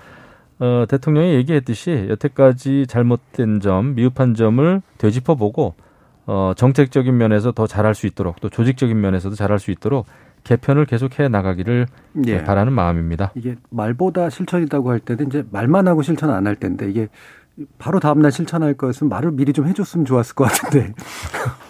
어, 0.59 0.85
대통령이 0.87 1.33
얘기했듯이 1.35 2.07
여태까지 2.09 2.85
잘못된 2.87 3.59
점, 3.61 3.95
미흡한 3.95 4.33
점을 4.35 4.81
되짚어보고 4.97 5.75
어, 6.27 6.53
정책적인 6.55 7.17
면에서 7.17 7.51
더 7.51 7.65
잘할 7.67 7.95
수 7.95 8.05
있도록 8.07 8.39
또 8.41 8.49
조직적인 8.49 8.99
면에서도 8.99 9.35
잘할 9.35 9.59
수 9.59 9.71
있도록 9.71 10.05
개편을 10.43 10.85
계속해 10.85 11.27
나가기를 11.29 11.85
예. 12.27 12.43
바라는 12.43 12.73
마음입니다. 12.73 13.31
이게 13.35 13.55
말보다 13.69 14.29
실천이라고 14.29 14.89
할 14.89 14.99
때는 14.99 15.27
이제 15.27 15.43
말만 15.51 15.87
하고 15.87 16.01
실천 16.01 16.29
안 16.31 16.47
할 16.47 16.55
텐데 16.55 16.89
이게 16.89 17.07
바로 17.77 17.99
다음날 17.99 18.31
실천할 18.31 18.73
거였으면 18.75 19.09
말을 19.09 19.31
미리 19.31 19.53
좀 19.53 19.67
해줬으면 19.67 20.05
좋았을 20.05 20.35
것 20.35 20.45
같은데. 20.45 20.93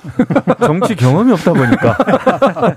정치 0.66 0.96
경험이 0.96 1.32
없다 1.34 1.54
보니까. 1.54 1.98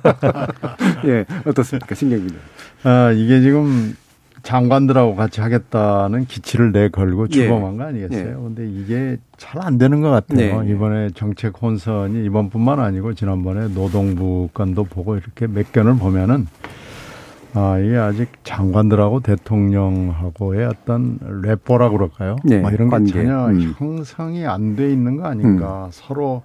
예, 1.06 1.24
어떻습니까, 1.46 1.94
신경기는? 1.94 2.36
아, 2.84 3.10
이게 3.12 3.40
지금 3.40 3.96
장관들하고 4.42 5.16
같이 5.16 5.40
하겠다는 5.40 6.26
기치를 6.26 6.72
내걸고 6.72 7.28
주범한 7.28 7.74
예. 7.74 7.78
거 7.78 7.84
아니겠어요? 7.84 8.28
예. 8.28 8.34
근데 8.34 8.68
이게 8.68 9.16
잘 9.38 9.62
안 9.62 9.78
되는 9.78 10.00
것 10.02 10.10
같아요. 10.10 10.62
네. 10.62 10.70
이번에 10.72 11.08
정책 11.14 11.62
혼선이 11.62 12.24
이번뿐만 12.26 12.80
아니고 12.80 13.14
지난번에 13.14 13.68
노동부 13.68 14.48
건도 14.52 14.84
보고 14.84 15.16
이렇게 15.16 15.46
몇 15.46 15.72
견을 15.72 15.96
보면은 15.96 16.46
아, 17.56 17.78
이게 17.78 17.96
아직 17.96 18.28
장관들하고 18.42 19.20
대통령하고의 19.20 20.66
어떤 20.66 21.18
래퍼라 21.42 21.90
그럴까요? 21.90 22.36
네, 22.44 22.58
뭐 22.60 22.70
이런 22.70 22.88
관계. 22.90 23.12
게 23.12 23.24
전혀 23.24 23.46
음. 23.46 23.74
형성이 23.78 24.44
안 24.44 24.74
돼 24.74 24.90
있는 24.90 25.16
거 25.16 25.26
아닌가. 25.26 25.84
음. 25.86 25.90
서로 25.92 26.42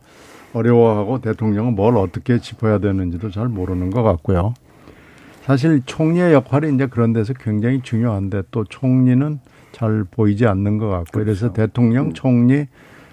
어려워하고 0.54 1.20
대통령은 1.20 1.76
뭘 1.76 1.98
어떻게 1.98 2.40
짚어야 2.40 2.78
되는지도 2.80 3.32
잘 3.32 3.48
모르는 3.48 3.90
것 3.90 4.04
같고요. 4.04 4.54
사실 5.44 5.82
총리의 5.84 6.34
역할이 6.34 6.74
이제 6.76 6.86
그런 6.86 7.12
데서 7.12 7.34
굉장히 7.34 7.82
중요한데 7.82 8.44
또 8.52 8.64
총리는 8.66 9.40
잘 9.72 10.04
보이지 10.10 10.46
않는 10.46 10.78
것 10.78 10.90
같고 10.90 11.06
그렇죠. 11.12 11.26
그래서 11.26 11.54
대통령, 11.54 12.08
음. 12.08 12.14
총리, 12.14 12.68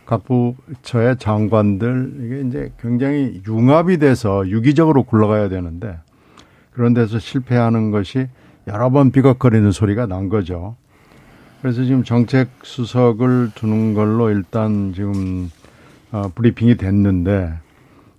각 0.05 0.25
부처의 0.25 1.17
장관들 1.17 2.13
이게 2.25 2.41
이제 2.49 2.73
굉장히 2.81 3.41
융합이 3.49 3.99
돼서 3.99 4.47
유기적으로 4.49 5.03
굴러가야 5.05 5.49
되는데 5.49 5.99
그런 6.77 6.93
데서 6.93 7.19
실패하는 7.19 7.91
것이 7.91 8.29
여러 8.67 8.91
번 8.91 9.11
비걱거리는 9.11 9.73
소리가 9.73 10.05
난 10.05 10.29
거죠. 10.29 10.77
그래서 11.63 11.83
지금 11.85 12.05
정책 12.05 12.51
수석을 12.63 13.53
두는 13.55 13.95
걸로 13.95 14.29
일단 14.29 14.93
지금 14.95 15.51
어, 16.13 16.31
브리핑이 16.35 16.77
됐는데 16.77 17.55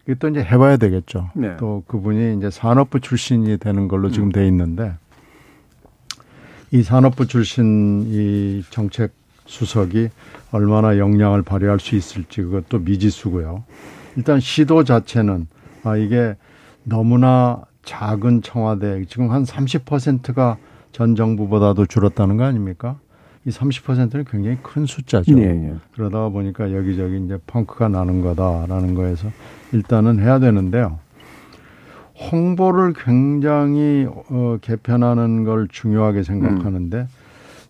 이게 0.04 0.16
또 0.16 0.28
이제 0.28 0.40
해봐야 0.44 0.78
되겠죠. 0.78 1.30
네. 1.36 1.56
또 1.58 1.84
그분이 1.86 2.38
이제 2.38 2.50
산업부 2.50 3.00
출신이 3.00 3.60
되는 3.60 3.88
걸로 3.88 4.10
지금 4.10 4.30
음. 4.30 4.32
돼 4.32 4.48
있는데 4.48 4.96
이 6.72 6.82
산업부 6.82 7.28
출신 7.28 8.06
이 8.08 8.64
정책 8.72 9.14
수석이 9.46 10.10
얼마나 10.52 10.98
역량을 10.98 11.44
발휘할 11.44 11.80
수 11.80 11.96
있을지 11.96 12.42
그것도 12.42 12.80
미지수고요. 12.80 13.64
일단 14.16 14.40
시도 14.40 14.84
자체는 14.84 15.46
아 15.84 15.96
이게 15.96 16.36
너무나 16.84 17.67
작은 17.88 18.42
청와대 18.42 19.06
지금 19.06 19.32
한 19.32 19.44
30%가 19.44 20.58
전 20.92 21.16
정부보다도 21.16 21.86
줄었다는 21.86 22.36
거 22.36 22.44
아닙니까? 22.44 23.00
이 23.46 23.50
30%는 23.50 24.26
굉장히 24.26 24.58
큰 24.62 24.86
숫자죠. 24.86 25.40
예, 25.40 25.44
예. 25.44 25.76
그러다 25.94 26.28
보니까 26.28 26.74
여기저기 26.74 27.24
이제 27.24 27.40
펑크가 27.48 27.88
나는 27.88 28.22
거다라는 28.22 28.94
거에서 28.94 29.30
일단은 29.72 30.20
해야 30.20 30.38
되는데요. 30.38 31.00
홍보를 32.30 32.94
굉장히 32.94 34.06
어, 34.30 34.58
개편하는 34.60 35.46
걸 35.46 35.70
중요하게 35.70 36.24
생각하는데 36.24 36.98
음. 36.98 37.08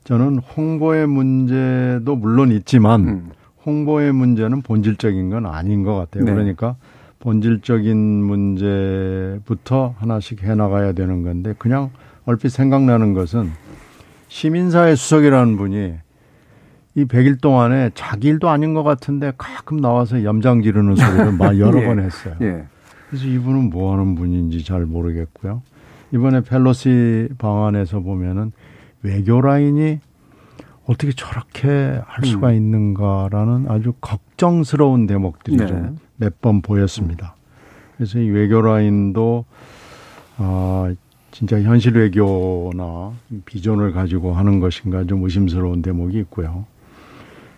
저는 0.04 0.40
홍보의 0.40 1.06
문제도 1.06 2.16
물론 2.16 2.52
있지만 2.52 3.08
음. 3.08 3.32
홍보의 3.68 4.14
문제는 4.14 4.64
본질적인 4.64 5.30
건 5.30 5.46
아닌 5.46 5.84
것 5.84 5.94
같아요. 5.96 6.24
네. 6.24 6.32
그러니까 6.32 6.76
본질적인 7.20 7.98
문제부터 7.98 9.96
하나씩 9.98 10.44
해나가야 10.44 10.94
되는 10.94 11.24
건데 11.24 11.54
그냥 11.58 11.90
얼핏 12.26 12.50
생각나는 12.50 13.14
것은 13.14 13.52
시민사회 14.28 14.96
수석이라는 14.96 15.58
분이 15.58 15.94
이 16.96 17.06
100일 17.06 17.40
동안에 17.42 17.92
자기 17.94 18.28
일도 18.28 18.50
아닌 18.50 18.74
것 18.74 18.84
같은데 18.84 19.32
가끔 19.38 19.80
나와서 19.80 20.24
염장 20.24 20.64
지르는 20.64 20.96
소리를 20.96 21.32
막 21.34 21.58
여러 21.60 21.82
예. 21.82 21.86
번 21.86 22.00
했어요. 22.00 22.36
예. 22.42 22.66
그래서 23.08 23.26
이분은 23.26 23.70
뭐 23.70 23.94
하는 23.94 24.16
분인지 24.16 24.64
잘 24.64 24.86
모르겠고요. 24.86 25.62
이번에 26.14 26.42
펠로시 26.42 27.30
방안에서 27.38 28.00
보면은 28.00 28.52
외교 29.04 29.40
라인이 29.42 30.00
어떻게 30.88 31.12
저렇게 31.12 32.02
할 32.06 32.26
수가 32.26 32.50
음. 32.50 32.56
있는가라는 32.56 33.66
아주 33.70 33.94
걱정스러운 34.00 35.06
대목들이 35.06 35.58
네. 35.58 35.68
좀몇 35.68 36.42
번 36.42 36.62
보였습니다. 36.62 37.36
그래서 37.98 38.20
이 38.20 38.30
외교 38.30 38.62
라인도 38.62 39.46
아 40.38 40.94
진짜 41.32 41.62
현실 41.62 41.96
외교나 41.98 43.12
비전을 43.46 43.92
가지고 43.92 44.34
하는 44.34 44.60
것인가 44.60 45.04
좀 45.04 45.24
의심스러운 45.24 45.82
대목이 45.82 46.18
있고요. 46.20 46.66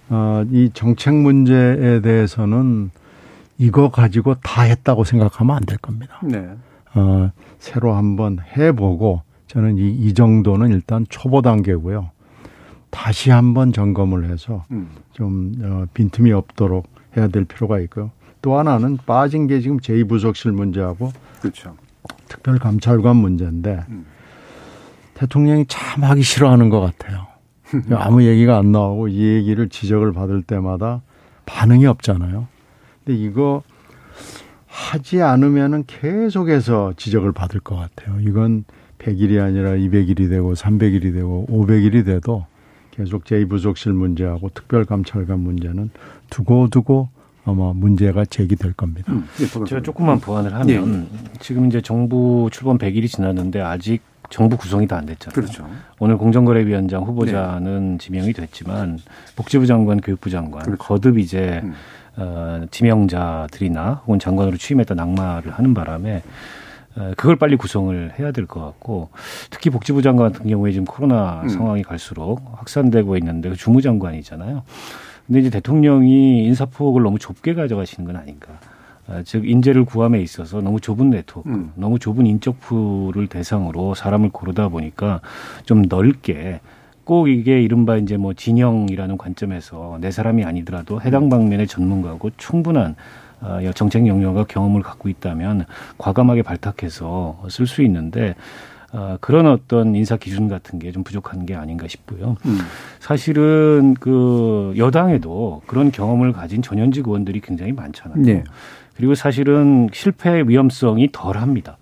아, 0.09 0.43
이 0.51 0.71
정책 0.73 1.13
문제에 1.13 2.01
대해서는 2.01 2.89
이거 3.59 3.91
가지고 3.91 4.35
다 4.35 4.63
했다고 4.63 5.03
생각하면 5.03 5.55
안 5.55 5.63
될 5.65 5.77
겁니다. 5.77 6.19
네. 6.23 6.49
어, 6.95 7.31
새로 7.59 7.93
한번 7.93 8.39
해보고 8.57 9.21
저는 9.47 9.77
이, 9.77 9.91
이 9.91 10.13
정도는 10.15 10.71
일단 10.71 11.05
초보 11.09 11.41
단계고요. 11.43 12.09
다시 12.89 13.29
한번 13.29 13.71
점검을 13.71 14.29
해서 14.29 14.65
음. 14.71 14.89
좀 15.13 15.53
어, 15.61 15.85
빈틈이 15.93 16.31
없도록 16.31 16.87
해야 17.15 17.27
될 17.27 17.45
필요가 17.45 17.79
있고요. 17.81 18.11
또 18.41 18.57
하나는 18.57 18.97
빠진 19.05 19.47
게 19.47 19.59
지금 19.59 19.77
제2부속실 19.79 20.51
문제하고 20.51 21.11
그렇죠. 21.41 21.75
특별감찰관 22.27 23.15
문제인데 23.15 23.85
음. 23.89 24.05
대통령이 25.13 25.65
참 25.67 26.03
하기 26.03 26.21
싫어하는 26.21 26.69
것 26.69 26.79
같아요. 26.79 27.27
아무 27.91 28.23
얘기가 28.23 28.57
안 28.57 28.71
나오고 28.71 29.09
이 29.09 29.35
얘기를 29.35 29.69
지적을 29.69 30.13
받을 30.13 30.41
때마다 30.41 31.01
반응이 31.45 31.85
없잖아요. 31.85 32.47
근데 33.03 33.19
이거 33.19 33.61
하지 34.65 35.21
않으면은 35.21 35.83
계속해서 35.85 36.93
지적을 36.95 37.31
받을 37.33 37.59
것 37.59 37.75
같아요. 37.75 38.19
이건 38.21 38.63
100일이 38.99 39.41
아니라 39.41 39.71
200일이 39.71 40.29
되고 40.29 40.53
300일이 40.53 41.13
되고 41.13 41.45
500일이 41.49 42.05
돼도 42.05 42.45
계속 42.99 43.23
제2부속실 43.23 43.93
문제하고 43.93 44.49
특별감찰관 44.49 45.39
문제는 45.39 45.89
두고두고 46.29 47.07
아마 47.45 47.71
문제가 47.73 48.25
제기될 48.25 48.73
겁니다. 48.73 49.13
음, 49.13 49.25
네, 49.37 49.45
제가 49.65 49.81
조금만 49.81 50.19
보완을 50.19 50.53
하면 50.53 51.07
네. 51.09 51.29
지금 51.39 51.67
이제 51.67 51.79
정부 51.79 52.49
출범 52.51 52.77
100일이 52.77 53.07
지났는데 53.09 53.61
아직 53.61 54.01
정부 54.29 54.57
구성이 54.57 54.85
다 54.85 54.97
안 54.97 55.05
됐잖아요. 55.05 55.33
그렇죠. 55.33 55.65
오늘 55.99 56.17
공정거래위원장 56.17 57.03
후보자는 57.03 57.91
네. 57.93 57.97
지명이 57.99 58.33
됐지만 58.33 58.99
복지부 59.37 59.65
장관, 59.65 60.01
교육부 60.01 60.29
장관 60.29 60.63
그렇죠. 60.63 60.77
거듭 60.83 61.19
이제 61.19 61.61
음. 61.63 61.73
어, 62.17 62.65
지명자들이나 62.69 64.01
혹은 64.05 64.19
장관으로 64.19 64.57
취임했다 64.57 64.93
낙마를 64.93 65.53
하는 65.53 65.73
바람에 65.73 66.17
어, 66.17 66.21
그걸 67.15 67.35
빨리 67.35 67.55
구성을 67.55 68.13
해야 68.19 68.31
될 68.31 68.45
것 68.45 68.59
같고 68.61 69.09
특히 69.49 69.69
복지부 69.69 70.01
장관 70.01 70.31
같은 70.31 70.47
경우에 70.49 70.71
지금 70.71 70.85
코로나 70.85 71.41
음. 71.43 71.49
상황이 71.49 71.83
갈수록 71.83 72.41
확산되고 72.57 73.15
있는데 73.17 73.49
그 73.49 73.55
주무장관이잖아요. 73.55 74.63
근데 75.27 75.39
이제 75.41 75.49
대통령이 75.49 76.45
인사폭을 76.45 77.03
너무 77.03 77.19
좁게 77.19 77.53
가져가시는 77.53 78.05
건 78.11 78.15
아닌가. 78.19 78.47
어, 79.07 79.21
즉 79.25 79.47
인재를 79.47 79.85
구함에 79.85 80.21
있어서 80.21 80.61
너무 80.61 80.79
좁은 80.79 81.09
네트워크, 81.09 81.49
음. 81.49 81.71
너무 81.75 81.99
좁은 81.99 82.25
인적 82.27 82.59
풀을 82.59 83.27
대상으로 83.27 83.95
사람을 83.95 84.29
고르다 84.29 84.69
보니까 84.69 85.21
좀 85.65 85.83
넓게 85.83 86.59
꼭 87.05 87.27
이게 87.27 87.61
이른바 87.61 87.97
이제 87.97 88.17
뭐 88.17 88.33
진영이라는 88.33 89.17
관점에서 89.17 89.97
내 89.99 90.11
사람이 90.11 90.43
아니더라도 90.45 91.01
해당 91.01 91.29
방면의 91.29 91.65
전문가고 91.67 92.31
충분한 92.37 92.91
어, 92.91 92.95
정책 93.75 94.07
영역과 94.07 94.45
경험을 94.45 94.81
갖고 94.81 95.09
있다면 95.09 95.65
과감하게 95.97 96.43
발탁해서 96.43 97.43
쓸 97.49 97.67
수 97.67 97.81
있는데 97.83 98.35
어, 98.91 99.17
그런 99.21 99.45
어떤 99.45 99.95
인사 99.95 100.17
기준 100.17 100.47
같은 100.47 100.79
게 100.79 100.91
좀 100.91 101.03
부족한 101.03 101.45
게 101.45 101.55
아닌가 101.55 101.87
싶고요. 101.87 102.35
음. 102.45 102.57
사실은 102.99 103.95
그 103.99 104.73
여당에도 104.77 105.61
그런 105.67 105.91
경험을 105.91 106.31
가진 106.33 106.61
전현직 106.61 107.07
의원들이 107.07 107.41
굉장히 107.41 107.71
많잖아요. 107.71 108.21
네. 108.23 108.43
그리고 108.95 109.15
사실은 109.15 109.89
실패 109.93 110.41
위험성이 110.45 111.09
덜합니다. 111.11 111.77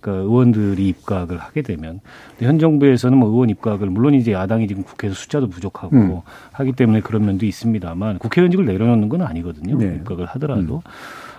그 0.00 0.10
의원들이 0.10 0.88
입각을 0.88 1.38
하게 1.38 1.62
되면 1.62 2.00
현 2.38 2.58
정부에서는 2.58 3.16
뭐 3.16 3.28
의원 3.28 3.50
입각을 3.50 3.88
물론 3.88 4.14
이제 4.14 4.32
야당이 4.32 4.66
지금 4.66 4.82
국회에서 4.82 5.14
숫자도 5.14 5.48
부족하고 5.48 5.96
음. 5.96 6.20
하기 6.52 6.72
때문에 6.72 7.00
그런 7.00 7.26
면도 7.26 7.46
있습니다만 7.46 8.18
국회의원직을 8.18 8.64
내려놓는 8.64 9.08
건 9.08 9.22
아니거든요. 9.22 9.76
네. 9.78 9.96
입각을 9.96 10.26
하더라도 10.26 10.82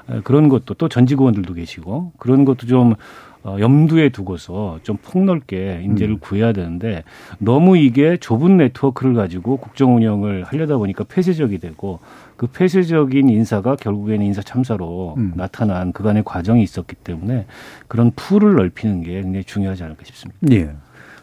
음. 0.10 0.22
그런 0.24 0.50
것도 0.50 0.76
또 0.76 0.90
전직 0.90 1.20
의원들도 1.20 1.54
계시고 1.54 2.14
그런 2.18 2.46
것도 2.46 2.68
좀 2.68 2.96
어, 3.44 3.58
염두에 3.60 4.10
두고서 4.10 4.80
좀 4.84 4.98
폭넓게 4.98 5.82
인재를 5.84 6.16
음. 6.16 6.20
구해야 6.20 6.54
되는데 6.54 7.04
너무 7.40 7.76
이게 7.76 8.18
좁은 8.18 8.58
네트워크를 8.58 9.16
가지고 9.16 9.58
국정 9.58 9.96
운영을 9.96 10.44
하려다 10.44 10.78
보니까 10.78 11.06
폐쇄적이 11.06 11.58
되고 11.58 12.00
그 12.42 12.48
폐쇄적인 12.48 13.30
인사가 13.30 13.76
결국에는 13.76 14.26
인사 14.26 14.42
참사로 14.42 15.14
음. 15.16 15.34
나타난 15.36 15.92
그간의 15.92 16.24
과정이 16.26 16.64
있었기 16.64 16.96
때문에 16.96 17.46
그런 17.88 18.12
풀을 18.16 18.56
넓히는 18.56 19.04
게 19.04 19.22
굉장히 19.22 19.44
중요하지 19.44 19.84
않을까 19.84 20.02
싶습니다. 20.06 20.40
예. 20.50 20.72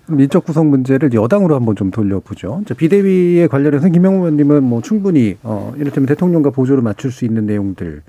그럼 0.06 0.20
인적 0.20 0.44
구성 0.44 0.70
문제를 0.70 1.12
여당으로 1.12 1.56
한번 1.56 1.74
좀 1.74 1.90
돌려보죠. 1.90 2.62
비대위에 2.76 3.48
관련해서 3.48 3.88
김영우 3.88 4.18
의원님은 4.18 4.62
뭐 4.62 4.80
충분히 4.80 5.36
어 5.42 5.74
이를테면 5.76 6.06
대통령과 6.06 6.50
보조를 6.50 6.84
맞출 6.84 7.10
수 7.10 7.24
있는 7.24 7.46
내용들 7.46 8.02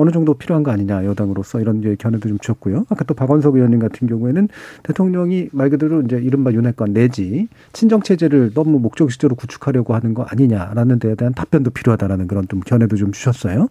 어느 0.00 0.10
정도 0.10 0.34
필요한 0.34 0.62
거 0.62 0.70
아니냐 0.70 1.04
여당으로서 1.04 1.60
이런 1.60 1.80
견해도 1.96 2.28
좀 2.28 2.38
주셨고요. 2.38 2.86
아까 2.88 3.04
또 3.04 3.14
박원석 3.14 3.54
의원님 3.56 3.78
같은 3.78 4.08
경우에는 4.08 4.48
대통령이 4.82 5.50
말 5.52 5.70
그대로 5.70 6.00
이제 6.02 6.16
이른바 6.16 6.52
윤핵관 6.52 6.92
내지 6.92 7.48
친정 7.72 8.02
체제를 8.02 8.52
너무 8.54 8.78
목적식적으로 8.78 9.36
구축하려고 9.36 9.94
하는 9.94 10.14
거 10.14 10.22
아니냐라는 10.24 10.98
데에 10.98 11.14
대한 11.14 11.34
답변도 11.34 11.70
필요하다라는 11.70 12.26
그런 12.26 12.48
좀 12.48 12.60
견해도 12.60 12.96
좀 12.96 13.12
주셨어요. 13.12 13.68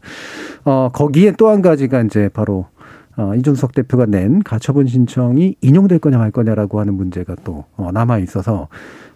어 0.65 0.89
거기에 0.93 1.33
또 1.33 1.49
한 1.49 1.63
가지가 1.63 2.03
이제 2.03 2.29
바로 2.29 2.67
어, 3.17 3.33
이준석 3.35 3.73
대표가 3.73 4.05
낸 4.05 4.41
가처분 4.43 4.87
신청이 4.87 5.55
인용될 5.61 5.99
거냐 5.99 6.17
말 6.17 6.31
거냐라고 6.31 6.79
하는 6.79 6.93
문제가 6.93 7.35
또 7.43 7.65
어, 7.75 7.91
남아 7.91 8.19
있어서 8.19 8.67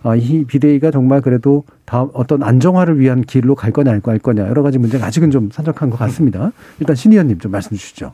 어, 0.03 0.15
이 0.15 0.43
비대위가 0.45 0.91
정말 0.91 1.21
그래도 1.21 1.63
다음 1.85 2.09
어떤 2.13 2.43
안정화를 2.43 2.99
위한 2.99 3.21
길로 3.21 3.55
갈 3.55 3.71
거냐 3.71 3.99
말 4.03 4.19
거냐 4.19 4.47
여러 4.47 4.61
가지 4.61 4.77
문제가 4.77 5.05
아직은 5.05 5.31
좀 5.31 5.49
산적한 5.51 5.89
것 5.89 5.97
같습니다. 5.97 6.51
일단 6.79 6.95
신 6.95 7.11
의원님 7.11 7.39
좀 7.39 7.51
말씀 7.51 7.77
주시죠. 7.77 8.11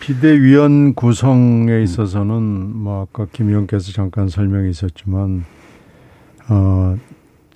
비대위원 0.00 0.94
구성에 0.94 1.82
있어서는 1.82 2.42
뭐 2.42 3.02
아까 3.02 3.26
김 3.32 3.48
의원께서 3.48 3.90
잠깐 3.92 4.28
설명이 4.28 4.68
있었지만 4.70 5.44
어 6.50 6.96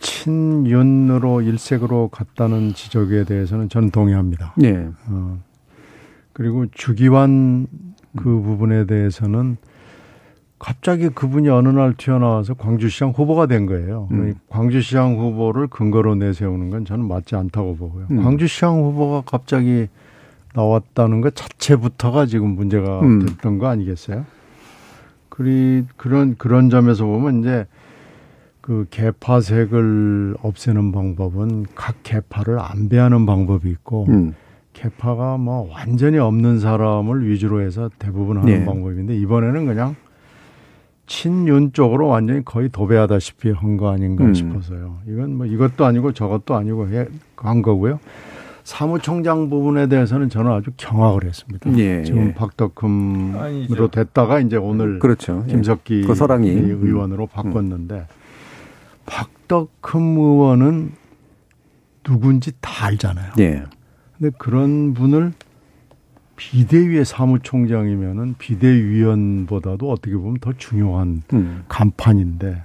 친윤으로 0.01 1.43
일색으로 1.43 2.09
갔다는 2.09 2.72
지적에 2.72 3.24
대해서는 3.24 3.68
저는 3.68 3.91
동의합니다. 3.91 4.55
네. 4.57 4.89
어, 5.09 5.39
그리고 6.39 6.66
주기환 6.70 7.66
그 8.16 8.24
부분에 8.24 8.86
대해서는 8.86 9.57
갑자기 10.61 11.09
그분이 11.09 11.49
어느 11.49 11.68
날 11.68 11.95
튀어나와서 11.95 12.55
광주시장 12.55 13.11
후보가 13.11 13.47
된 13.47 13.66
거예요. 13.66 14.07
음. 14.12 14.34
광주시장 14.49 15.18
후보를 15.18 15.66
근거로 15.66 16.14
내세우는 16.14 16.70
건 16.70 16.84
저는 16.84 17.07
맞지 17.09 17.34
않다고 17.34 17.76
보고요. 17.76 18.07
음. 18.12 18.22
광주시장 18.22 18.84
후보가 18.84 19.22
갑자기 19.26 19.89
나왔다는 20.55 21.22
것 21.22 21.34
자체부터가 21.34 22.26
지금 22.26 22.51
문제가 22.51 23.01
음. 23.01 23.26
됐던 23.26 23.59
거 23.59 23.66
아니겠어요? 23.66 24.24
그리 25.28 25.84
그런 25.97 26.36
그런 26.36 26.70
점에서 26.70 27.05
보면 27.05 27.41
이제 27.41 27.66
그 28.61 28.86
개파색을 28.91 30.36
없애는 30.41 30.93
방법은 30.93 31.66
각 31.74 31.97
개파를 32.05 32.61
안배하는 32.61 33.26
방법이 33.26 33.68
있고 33.70 34.07
음. 34.09 34.34
개파가 34.79 35.39
뭐 35.39 35.68
완전히 35.72 36.18
없는 36.18 36.61
사람을 36.61 37.29
위주로 37.29 37.61
해서 37.62 37.91
대부분 37.99 38.39
하는 38.39 38.61
네. 38.61 38.64
방법인데 38.64 39.16
이번에는 39.16 39.66
그냥 39.66 39.97
친윤 41.07 41.72
쪽으로 41.72 42.07
완전히 42.07 42.45
거의 42.45 42.68
도배하다시피 42.68 43.51
한 43.51 43.76
거 43.76 43.91
아닌가 43.91 44.24
음. 44.24 44.35
싶어서요. 44.35 44.99
이건 45.09 45.37
뭐 45.37 45.47
이것도 45.47 45.85
아니고 45.85 46.12
저것도 46.12 46.55
아니고 46.55 46.89
한 47.37 47.62
거고요. 47.62 47.99
사무총장 48.62 49.49
부분에 49.51 49.87
대해서는 49.89 50.29
저는 50.29 50.53
아주 50.53 50.70
경악을 50.76 51.24
했습니다. 51.24 51.76
예, 51.79 52.05
지금 52.05 52.29
예. 52.29 52.35
박덕흠으로 52.35 53.89
됐다가 53.89 54.41
이제 54.41 54.57
오늘 54.57 54.99
그렇죠. 54.99 55.43
예. 55.49 55.53
김석기 55.53 56.05
예. 56.09 56.14
서랑이 56.14 56.51
의원으로 56.51 57.24
음. 57.24 57.29
바꿨는데 57.33 57.95
음. 57.95 58.05
박덕흠 59.07 60.18
의원은 60.18 60.93
누군지 62.05 62.53
다 62.61 62.87
알잖아요. 62.87 63.33
예. 63.41 63.64
근데 64.18 64.34
그런 64.36 64.94
분을 64.94 65.32
비대위의 66.36 67.04
사무총장이면은 67.04 68.34
비대위원보다도 68.38 69.90
어떻게 69.90 70.16
보면 70.16 70.38
더 70.40 70.52
중요한 70.52 71.22
음. 71.32 71.64
간판인데 71.68 72.64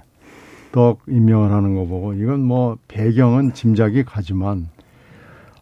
더 0.72 0.96
임명을 1.08 1.52
하는 1.52 1.74
거 1.74 1.86
보고 1.86 2.14
이건 2.14 2.42
뭐 2.42 2.78
배경은 2.88 3.54
짐작이 3.54 4.04
가지만 4.04 4.68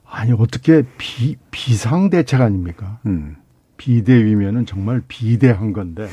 아니 0.08 0.32
어떻게 0.32 0.82
비 0.98 1.36
비상 1.50 2.10
대책 2.10 2.40
아닙니까? 2.40 2.98
음. 3.06 3.36
비대위면은 3.78 4.64
정말 4.66 5.02
비대한 5.08 5.72
건데 5.72 6.06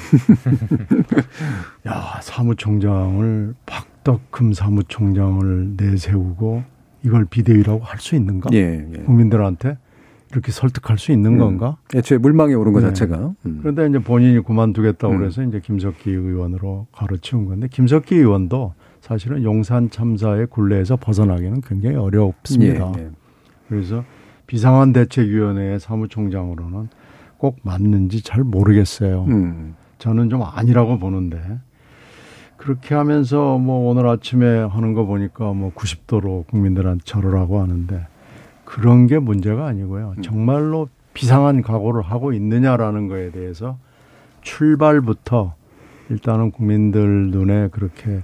야 1.88 2.20
사무총장을 2.22 3.54
박덕흠 3.66 4.54
사무총장을 4.54 5.76
내세우고 5.78 6.64
이걸 7.04 7.26
비대위라고 7.26 7.80
할 7.84 8.00
수 8.00 8.16
있는가? 8.16 8.50
예, 8.54 8.86
예. 8.94 8.98
국민들한테 9.04 9.78
이렇게 10.32 10.52
설득할 10.52 10.98
수 10.98 11.12
있는 11.12 11.34
음. 11.34 11.38
건가? 11.40 11.78
애초에 11.96 12.18
물망에 12.18 12.54
오른 12.54 12.72
것 12.74 12.82
네. 12.82 12.88
자체가. 12.88 13.34
음. 13.46 13.60
그런데 13.62 13.88
이제 13.88 14.00
본인이 14.00 14.42
그만두겠다고 14.44 15.14
음. 15.14 15.20
그래서 15.20 15.44
이제 15.44 15.60
김석기 15.60 16.12
의원으로 16.12 16.88
가르치운 16.92 17.46
건데 17.46 17.68
김석기 17.70 18.16
의원도 18.16 18.74
사실은 19.02 19.44
용산 19.44 19.90
참사의 19.90 20.48
굴레에서 20.48 20.98
벗어나기는 20.98 21.62
굉장히 21.62 21.96
어렵습니다. 21.96 22.94
예, 22.98 23.02
예. 23.04 23.10
그래서 23.68 24.04
비상한 24.46 24.94
대책위원회의 24.94 25.80
사무총장으로는 25.80 26.90
꼭 27.38 27.58
맞는지 27.64 28.22
잘 28.24 28.44
모르겠어요. 28.44 29.26
음. 29.30 29.76
저는 30.00 30.30
좀 30.30 30.42
아니라고 30.44 31.00
보는데 31.00 31.40
그렇게 32.60 32.94
하면서 32.94 33.58
뭐 33.58 33.90
오늘 33.90 34.06
아침에 34.06 34.60
하는 34.60 34.94
거 34.94 35.06
보니까 35.06 35.54
뭐 35.54 35.72
90도로 35.74 36.46
국민들한테 36.48 37.02
절을 37.06 37.40
하고 37.40 37.62
하는데 37.62 38.06
그런 38.66 39.08
게 39.08 39.18
문제가 39.18 39.66
아니고요. 39.66 40.16
음. 40.18 40.22
정말로 40.22 40.90
비상한 41.14 41.62
각오를 41.62 42.02
하고 42.02 42.34
있느냐라는 42.34 43.08
거에 43.08 43.32
대해서 43.32 43.78
출발부터 44.42 45.54
일단은 46.10 46.52
국민들 46.52 47.32
눈에 47.32 47.70
그렇게 47.70 48.24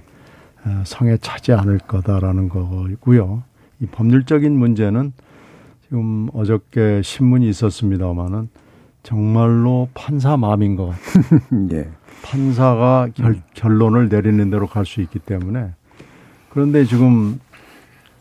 어, 0.66 0.82
성에 0.84 1.16
차지 1.16 1.54
않을 1.54 1.78
거다라는 1.78 2.50
거고요. 2.50 3.42
이 3.80 3.86
법률적인 3.86 4.52
문제는 4.52 5.14
지금 5.84 6.28
어저께 6.34 7.00
신문이 7.02 7.48
있었습니다마는 7.48 8.50
정말로 9.02 9.88
판사 9.94 10.36
마음인 10.36 10.76
것 10.76 10.90
같아요. 10.90 11.70
예. 11.72 11.88
판사가 12.26 13.08
결, 13.14 13.32
음. 13.32 13.42
결론을 13.54 14.08
내리는 14.08 14.50
대로 14.50 14.66
갈 14.66 14.84
수 14.84 15.00
있기 15.00 15.18
때문에 15.20 15.70
그런데 16.50 16.84
지금 16.84 17.38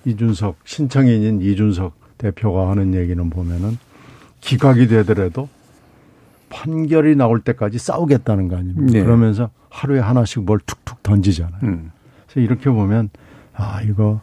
이준석 0.05 0.57
신청인인 0.63 1.41
이준석 1.41 1.93
대표가 2.17 2.69
하는 2.69 2.93
얘기는 2.93 3.29
보면은 3.29 3.77
기각이 4.41 4.87
되더라도 4.87 5.49
판결이 6.49 7.15
나올 7.15 7.41
때까지 7.41 7.79
싸우겠다는 7.79 8.47
거 8.47 8.57
아닙니까? 8.57 8.91
네. 8.91 9.03
그러면서 9.03 9.49
하루에 9.69 9.99
하나씩 9.99 10.43
뭘 10.43 10.59
툭툭 10.65 11.01
던지잖아요. 11.01 11.59
음. 11.63 11.91
그래서 12.27 12.39
이렇게 12.39 12.69
보면 12.69 13.09
아 13.53 13.81
이거 13.81 14.21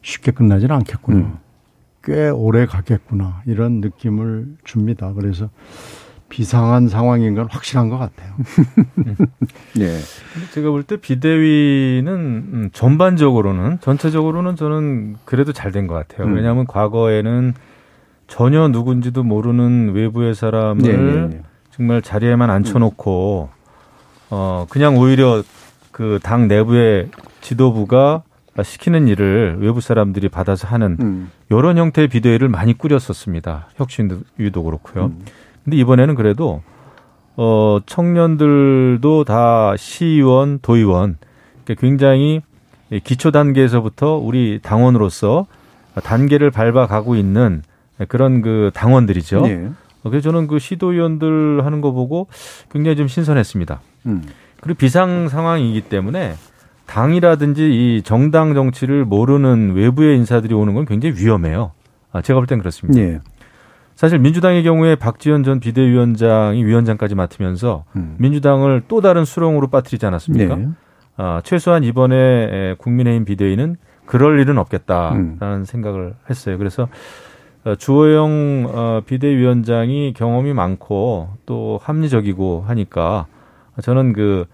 쉽게 0.00 0.32
끝나지는 0.32 0.74
않겠구나. 0.76 1.18
음. 1.18 1.38
꽤 2.02 2.30
오래 2.30 2.66
가겠구나 2.66 3.42
이런 3.46 3.80
느낌을 3.80 4.56
줍니다. 4.64 5.12
그래서 5.12 5.50
비상한 6.42 6.88
상황인 6.88 7.34
건 7.34 7.46
확실한 7.50 7.90
것 7.90 7.98
같아요. 7.98 8.32
네. 9.76 9.98
제가 10.54 10.70
볼 10.70 10.82
때 10.84 10.96
비대위는 10.96 12.08
음, 12.14 12.70
전반적으로는 12.72 13.80
전체적으로는 13.82 14.56
저는 14.56 15.16
그래도 15.26 15.52
잘 15.52 15.72
된 15.72 15.86
것 15.86 15.92
같아요. 15.94 16.26
음. 16.26 16.34
왜냐하면 16.34 16.66
과거에는 16.66 17.52
전혀 18.28 18.68
누군지도 18.68 19.22
모르는 19.24 19.92
외부의 19.92 20.34
사람을 20.34 20.82
네, 20.82 20.96
네, 20.96 21.26
네. 21.28 21.42
정말 21.70 22.00
자리에만 22.00 22.48
앉혀놓고 22.50 23.50
어 24.30 24.66
그냥 24.70 24.96
오히려 24.96 25.42
그 25.90 26.18
당 26.22 26.48
내부의 26.48 27.10
지도부가 27.42 28.22
시키는 28.62 29.06
일을 29.08 29.58
외부 29.60 29.82
사람들이 29.82 30.30
받아서 30.30 30.66
하는 30.66 30.96
음. 31.00 31.30
이런 31.50 31.76
형태의 31.76 32.08
비대위를 32.08 32.48
많이 32.48 32.72
꾸렸었습니다. 32.76 33.68
혁신유도 33.76 34.62
그렇고요. 34.62 35.06
음. 35.06 35.24
근데 35.64 35.76
이번에는 35.76 36.14
그래도 36.14 36.62
어 37.36 37.78
청년들도 37.86 39.24
다 39.24 39.74
시의원, 39.76 40.58
도의원 40.60 41.16
그러니까 41.64 41.80
굉장히 41.80 42.42
기초 43.04 43.30
단계에서부터 43.30 44.16
우리 44.16 44.58
당원으로서 44.62 45.46
단계를 46.02 46.50
밟아가고 46.50 47.16
있는 47.16 47.62
그런 48.08 48.42
그 48.42 48.70
당원들이죠. 48.74 49.42
네. 49.42 49.70
그래서 50.02 50.20
저는 50.30 50.46
그 50.48 50.58
시도위원들 50.58 51.64
하는 51.64 51.80
거 51.80 51.92
보고 51.92 52.26
굉장히 52.70 52.96
좀 52.96 53.06
신선했습니다. 53.08 53.80
음. 54.06 54.22
그리고 54.60 54.76
비상 54.78 55.28
상황이기 55.28 55.82
때문에 55.82 56.34
당이라든지 56.86 57.62
이 57.96 58.02
정당 58.02 58.54
정치를 58.54 59.04
모르는 59.04 59.74
외부의 59.74 60.16
인사들이 60.18 60.54
오는 60.54 60.74
건 60.74 60.84
굉장히 60.86 61.16
위험해요. 61.18 61.72
아, 62.10 62.20
제가 62.20 62.38
볼 62.40 62.46
땐 62.46 62.58
그렇습니다. 62.58 63.00
네. 63.00 63.20
사실 63.94 64.18
민주당의 64.18 64.62
경우에 64.62 64.96
박지원 64.96 65.42
전 65.42 65.60
비대위원장이 65.60 66.64
위원장까지 66.64 67.14
맡으면서 67.14 67.84
음. 67.96 68.16
민주당을 68.18 68.82
또 68.88 69.00
다른 69.00 69.24
수렁으로 69.24 69.68
빠뜨리지 69.68 70.06
않았습니까? 70.06 70.56
네. 70.56 70.68
아, 71.16 71.40
최소한 71.44 71.84
이번에 71.84 72.74
국민의힘 72.78 73.24
비대위는 73.24 73.76
그럴 74.06 74.40
일은 74.40 74.58
없겠다라는 74.58 75.38
음. 75.40 75.64
생각을 75.64 76.14
했어요. 76.28 76.58
그래서 76.58 76.88
어, 77.64 77.76
주호영 77.76 78.70
어, 78.74 79.02
비대위원장이 79.06 80.14
경험이 80.14 80.52
많고 80.52 81.28
또 81.46 81.78
합리적이고 81.82 82.64
하니까 82.66 83.26
저는 83.82 84.12
그 84.14 84.46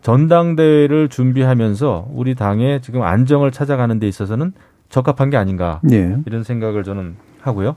전당대회를 0.00 1.08
준비하면서 1.08 2.08
우리 2.12 2.34
당의 2.34 2.80
지금 2.80 3.02
안정을 3.02 3.50
찾아가는 3.50 3.98
데 3.98 4.08
있어서는 4.08 4.52
적합한 4.88 5.28
게 5.28 5.36
아닌가 5.36 5.80
네. 5.82 6.16
이런 6.24 6.42
생각을 6.42 6.84
저는 6.84 7.16
하고요. 7.42 7.76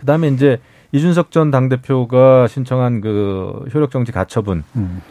그 0.00 0.06
다음에 0.06 0.28
이제 0.28 0.58
이준석 0.92 1.30
전 1.30 1.50
당대표가 1.50 2.46
신청한 2.46 3.02
그 3.02 3.66
효력정지 3.72 4.12
가처분. 4.12 4.64
음. 4.76 5.02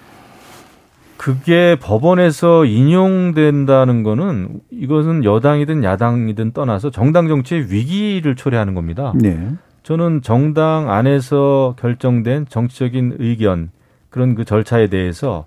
그게 1.15 1.77
법원에서 1.79 2.65
인용된다는 2.65 4.01
거는 4.01 4.61
이것은 4.71 5.23
여당이든 5.25 5.83
야당이든 5.83 6.53
떠나서 6.53 6.89
정당 6.89 7.27
정치의 7.27 7.71
위기를 7.71 8.35
초래하는 8.35 8.73
겁니다. 8.73 9.13
네. 9.15 9.51
저는 9.83 10.23
정당 10.23 10.89
안에서 10.89 11.75
결정된 11.77 12.47
정치적인 12.49 13.17
의견 13.19 13.69
그런 14.09 14.33
그 14.33 14.43
절차에 14.43 14.87
대해서 14.87 15.45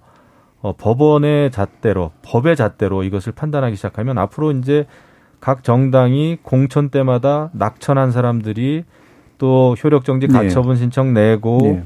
어, 0.61 0.76
법원의 0.76 1.51
잣대로 1.51 2.12
법의 2.22 2.55
잣대로 2.55 3.03
이것을 3.03 3.32
판단하기 3.32 3.74
시작하면 3.74 4.18
앞으로 4.18 4.53
이제 4.53 4.86
각 5.40 5.64
정당이 5.64 6.38
공천 6.43 6.90
때마다 6.90 7.51
낙천한 7.55 8.12
사람들이 8.12 8.84
또 9.43 9.74
효력정지 9.82 10.28
네. 10.28 10.32
가처분 10.32 10.74
네. 10.74 10.78
신청 10.78 11.12
내고 11.12 11.59
네. 11.64 11.82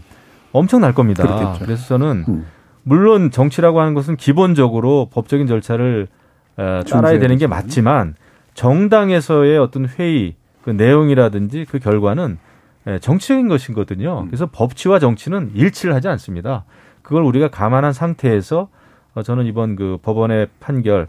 엄청날 0.53 0.93
겁니다. 0.93 1.23
그렇겠죠. 1.23 1.65
그래서 1.65 1.87
저는 1.87 2.25
음. 2.29 2.47
물론 2.83 3.31
정치라고 3.31 3.81
하는 3.81 3.95
것은 3.95 4.17
기본적으로 4.17 5.09
법적인 5.11 5.47
절차를 5.47 6.07
어, 6.59 6.81
따라야 6.87 7.19
되는 7.19 7.39
게 7.39 7.47
맞지만 7.47 8.15
정당에서의 8.53 9.57
어떤 9.57 9.89
회의 9.89 10.35
그 10.61 10.69
내용이라든지 10.69 11.65
그 11.67 11.79
결과는 11.79 12.37
예, 12.89 12.99
정치적인 12.99 13.49
것이거든요. 13.49 14.21
음. 14.21 14.27
그래서 14.27 14.51
법치와 14.53 14.99
정치는 14.99 15.53
일치를 15.55 15.95
하지 15.95 16.09
않습니다. 16.09 16.65
그걸 17.01 17.23
우리가 17.23 17.49
감안한 17.49 17.95
상태에서 17.95 18.69
어, 19.15 19.23
저는 19.23 19.47
이번 19.47 19.77
그 19.77 19.97
법원의 20.03 20.49
판결 20.61 21.09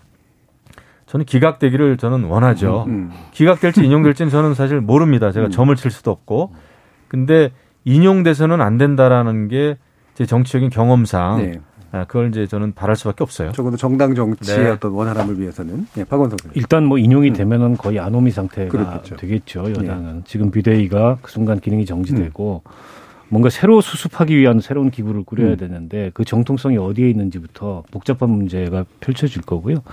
저는 1.08 1.26
기각되기를 1.26 1.98
저는 1.98 2.26
원하죠. 2.26 2.86
음, 2.88 2.92
음. 2.92 3.12
기각될지 3.32 3.84
인용될지는 3.84 4.30
저는 4.30 4.54
사실 4.54 4.80
모릅니다. 4.82 5.32
제가 5.32 5.48
음. 5.48 5.52
점을 5.52 5.76
칠 5.76 5.90
수도 5.90 6.12
없고. 6.12 6.54
근데 7.08 7.52
인용돼서는 7.86 8.62
안 8.62 8.78
된다라는 8.78 9.48
게 9.48 9.78
제 10.18 10.26
정치적인 10.26 10.72
경험상 10.72 11.38
네. 11.38 11.60
아, 11.92 12.06
그걸 12.06 12.30
이제 12.30 12.48
저는 12.48 12.74
바랄 12.74 12.96
수밖에 12.96 13.24
없어요. 13.24 13.52
적어도 13.52 13.78
정당 13.78 14.16
정치의 14.16 14.58
네. 14.58 14.70
어떤 14.72 14.92
원활함을 14.92 15.40
위해서는 15.40 15.86
네, 15.94 16.04
박원석 16.06 16.40
일단 16.56 16.86
뭐 16.86 16.98
인용이 16.98 17.30
음. 17.30 17.34
되면은 17.34 17.78
거의 17.78 18.00
아노미 18.00 18.32
상태가 18.32 18.68
그렇겠죠. 18.72 19.16
되겠죠. 19.18 19.70
여당은 19.70 20.16
네. 20.16 20.22
지금 20.26 20.50
비대위가 20.50 21.20
그 21.22 21.30
순간 21.32 21.60
기능이 21.60 21.86
정지되고 21.86 22.64
음. 22.66 22.72
뭔가 23.30 23.52
새로 23.52 23.80
수습하기 23.80 24.36
위한 24.36 24.60
새로운 24.60 24.90
기구를 24.90 25.22
꾸려야 25.24 25.52
음. 25.52 25.58
되는데 25.58 26.10
그 26.16 26.26
정통성이 26.26 26.78
어디에 26.78 27.08
있는지부터 27.12 27.84
복잡한 27.92 28.32
문제가 28.32 28.86
펼쳐질 29.02 29.44
거고요. 29.44 29.84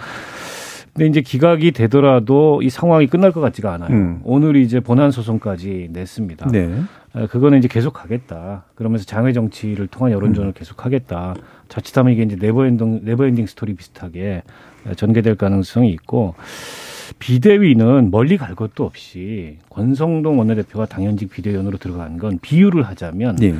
근데 0.94 1.08
이제 1.08 1.20
기각이 1.20 1.72
되더라도 1.72 2.62
이 2.62 2.70
상황이 2.70 3.08
끝날 3.08 3.32
것 3.32 3.40
같지가 3.40 3.72
않아요. 3.74 3.90
음. 3.90 4.20
오늘 4.22 4.54
이제 4.54 4.78
본안 4.78 5.10
소송까지 5.10 5.88
냈습니다. 5.92 6.48
네. 6.52 6.82
그거는 7.30 7.58
이제 7.58 7.68
계속 7.68 7.92
가겠다. 7.92 8.64
그러면서 8.76 9.04
장외 9.04 9.32
정치를 9.32 9.88
통한 9.88 10.12
여론전을 10.12 10.50
음. 10.50 10.52
계속 10.54 10.84
하겠다. 10.84 11.34
자칫하면 11.68 12.12
이게 12.12 12.22
이제 12.22 12.36
never 12.40 12.68
ending 12.68 13.00
never 13.04 13.24
ending 13.24 13.46
story 13.46 13.74
비슷하게 13.74 14.44
전개될 14.96 15.34
가능성이 15.34 15.90
있고 15.90 16.34
비대위는 17.18 18.10
멀리 18.10 18.36
갈 18.36 18.54
것도 18.54 18.84
없이 18.84 19.58
권성동 19.70 20.38
원내대표가 20.38 20.86
당연직 20.86 21.30
비대위원으로 21.30 21.78
들어간 21.78 22.18
건 22.18 22.38
비유를 22.40 22.82
하자면 22.82 23.36
네. 23.36 23.54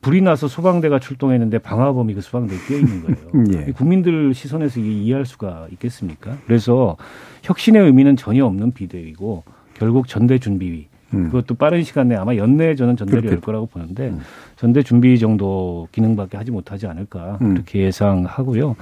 불이 0.00 0.22
나서 0.22 0.48
소방대가 0.48 0.98
출동했는데 0.98 1.58
방화범이 1.58 2.14
그 2.14 2.20
소방대에 2.22 2.58
끼어 2.66 2.78
있는 2.78 3.02
거예요. 3.02 3.44
네. 3.66 3.72
국민들 3.72 4.32
시선에서 4.32 4.80
이게 4.80 4.92
이해할 4.92 5.26
수가 5.26 5.66
있겠습니까? 5.72 6.38
그래서 6.46 6.96
혁신의 7.42 7.82
의미는 7.82 8.16
전혀 8.16 8.46
없는 8.46 8.72
비대위고 8.72 9.44
결국 9.74 10.08
전대준비위 10.08 10.78
음. 10.78 10.89
그것도 11.10 11.54
빠른 11.56 11.82
시간 11.82 12.08
내에 12.08 12.16
아마 12.18 12.36
연내에 12.36 12.74
저는 12.76 12.96
전대를 12.96 13.22
그렇겠... 13.22 13.36
열 13.36 13.40
거라고 13.40 13.66
보는데 13.66 14.08
음. 14.08 14.20
전대 14.56 14.82
준비 14.82 15.18
정도 15.18 15.88
기능밖에 15.92 16.36
하지 16.36 16.50
못하지 16.50 16.86
않을까 16.86 17.38
음. 17.40 17.54
그렇게 17.54 17.80
예상하고요. 17.80 18.76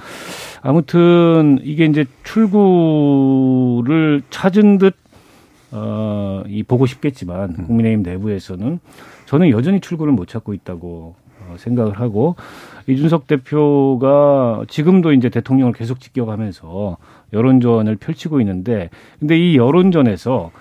아무튼 0.61 1.59
이게 1.63 1.85
이제 1.85 2.05
출구를 2.23 4.21
찾은 4.29 4.77
듯 4.77 4.95
어, 5.71 6.43
이 6.47 6.63
보고 6.63 6.85
싶겠지만 6.85 7.55
음. 7.57 7.65
국민의힘 7.65 8.03
내부에서는 8.03 8.79
저는 9.25 9.49
여전히 9.51 9.79
출구를 9.79 10.13
못 10.13 10.27
찾고 10.27 10.53
있다고 10.53 11.15
어, 11.47 11.55
생각을 11.57 11.99
하고 11.99 12.35
이준석 12.87 13.27
대표가 13.27 14.63
지금도 14.67 15.13
이제 15.13 15.29
대통령을 15.29 15.73
계속 15.73 15.99
직격하면서 15.99 16.97
여론전을 17.33 17.97
펼치고 17.97 18.39
있는데 18.41 18.89
근데 19.19 19.37
이 19.37 19.57
여론전에서 19.57 20.51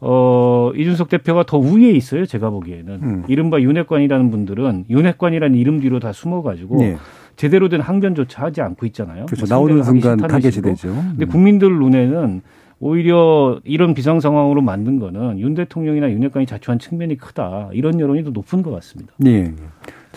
어, 0.00 0.70
이준석 0.76 1.08
대표가 1.08 1.44
더 1.44 1.58
우위에 1.58 1.90
있어요, 1.90 2.24
제가 2.26 2.50
보기에는. 2.50 3.00
음. 3.02 3.24
이른바 3.28 3.60
윤핵관이라는 3.60 4.30
분들은 4.30 4.84
윤핵관이라는 4.90 5.58
이름 5.58 5.80
뒤로 5.80 5.98
다 5.98 6.12
숨어가지고 6.12 6.78
네. 6.78 6.96
제대로 7.36 7.68
된 7.68 7.80
항변조차 7.80 8.44
하지 8.44 8.60
않고 8.60 8.86
있잖아요. 8.86 9.26
그렇죠. 9.26 9.46
뭐 9.46 9.56
나오는 9.56 9.82
순간 9.82 10.18
타겟이 10.18 10.62
되죠. 10.62 10.88
근데 10.88 11.24
음. 11.24 11.28
국민들 11.28 11.70
눈에는 11.70 12.42
오히려 12.80 13.60
이런 13.64 13.94
비상 13.94 14.20
상황으로 14.20 14.60
만든 14.62 14.98
거는 15.00 15.40
윤 15.40 15.54
대통령이나 15.54 16.10
윤핵관이 16.10 16.46
자초한 16.46 16.78
측면이 16.78 17.16
크다. 17.16 17.70
이런 17.72 17.98
여론이 17.98 18.22
더 18.24 18.30
높은 18.30 18.62
것 18.62 18.70
같습니다. 18.70 19.12
네. 19.18 19.52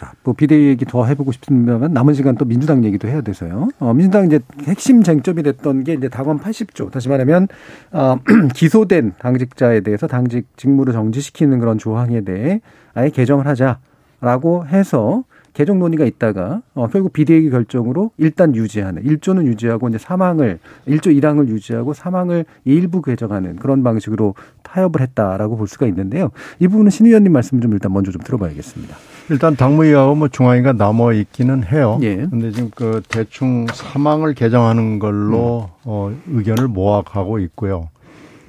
자, 0.01 0.13
뭐 0.23 0.33
비대위 0.33 0.65
얘기 0.65 0.83
더 0.83 1.05
해보고 1.05 1.31
싶으면 1.31 1.93
남은 1.93 2.15
시간 2.15 2.33
또 2.33 2.43
민주당 2.43 2.83
얘기도 2.83 3.07
해야 3.07 3.21
돼서요. 3.21 3.69
어, 3.77 3.93
민주당 3.93 4.25
이제 4.25 4.39
핵심 4.63 5.03
쟁점이 5.03 5.43
됐던 5.43 5.83
게 5.83 5.93
이제 5.93 6.09
당원 6.09 6.39
80조. 6.39 6.89
다시 6.89 7.07
말하면, 7.07 7.47
어, 7.91 8.17
기소된 8.55 9.13
당직자에 9.19 9.81
대해서 9.81 10.07
당직 10.07 10.47
직무를 10.57 10.93
정지시키는 10.93 11.59
그런 11.59 11.77
조항에 11.77 12.21
대해 12.21 12.61
아예 12.95 13.11
개정을 13.11 13.45
하자라고 13.45 14.65
해서 14.65 15.23
개정 15.53 15.77
논의가 15.77 16.05
있다가 16.05 16.63
어, 16.73 16.87
결국 16.87 17.13
비대위 17.13 17.51
결정으로 17.51 18.09
일단 18.17 18.55
유지하는 18.55 19.03
1조는 19.03 19.45
유지하고 19.45 19.89
이제 19.89 19.99
사망을 19.99 20.57
1조 20.87 21.15
1항을 21.15 21.47
유지하고 21.49 21.93
사망을 21.93 22.45
일부 22.63 23.03
개정하는 23.03 23.57
그런 23.57 23.83
방식으로 23.83 24.33
타협을 24.71 25.01
했다라고 25.01 25.57
볼 25.57 25.67
수가 25.67 25.85
있는데요. 25.87 26.29
이 26.59 26.67
부분은 26.67 26.89
신 26.89 27.05
의원님 27.05 27.33
말씀 27.33 27.59
좀 27.59 27.73
일단 27.73 27.91
먼저 27.93 28.11
좀 28.11 28.21
들어봐야겠습니다. 28.21 28.95
일단 29.29 29.55
당무위하고 29.55 30.15
뭐 30.15 30.27
중앙위가 30.27 30.73
남아 30.73 31.13
있기는 31.13 31.63
해요. 31.65 31.99
예. 32.01 32.15
근데 32.15 32.51
지금 32.51 32.71
그 32.73 33.01
대충 33.07 33.67
사망을 33.73 34.33
개정하는 34.33 34.99
걸로 34.99 35.69
음. 35.69 35.83
어, 35.83 36.11
의견을 36.27 36.67
모아가고 36.67 37.39
있고요. 37.39 37.89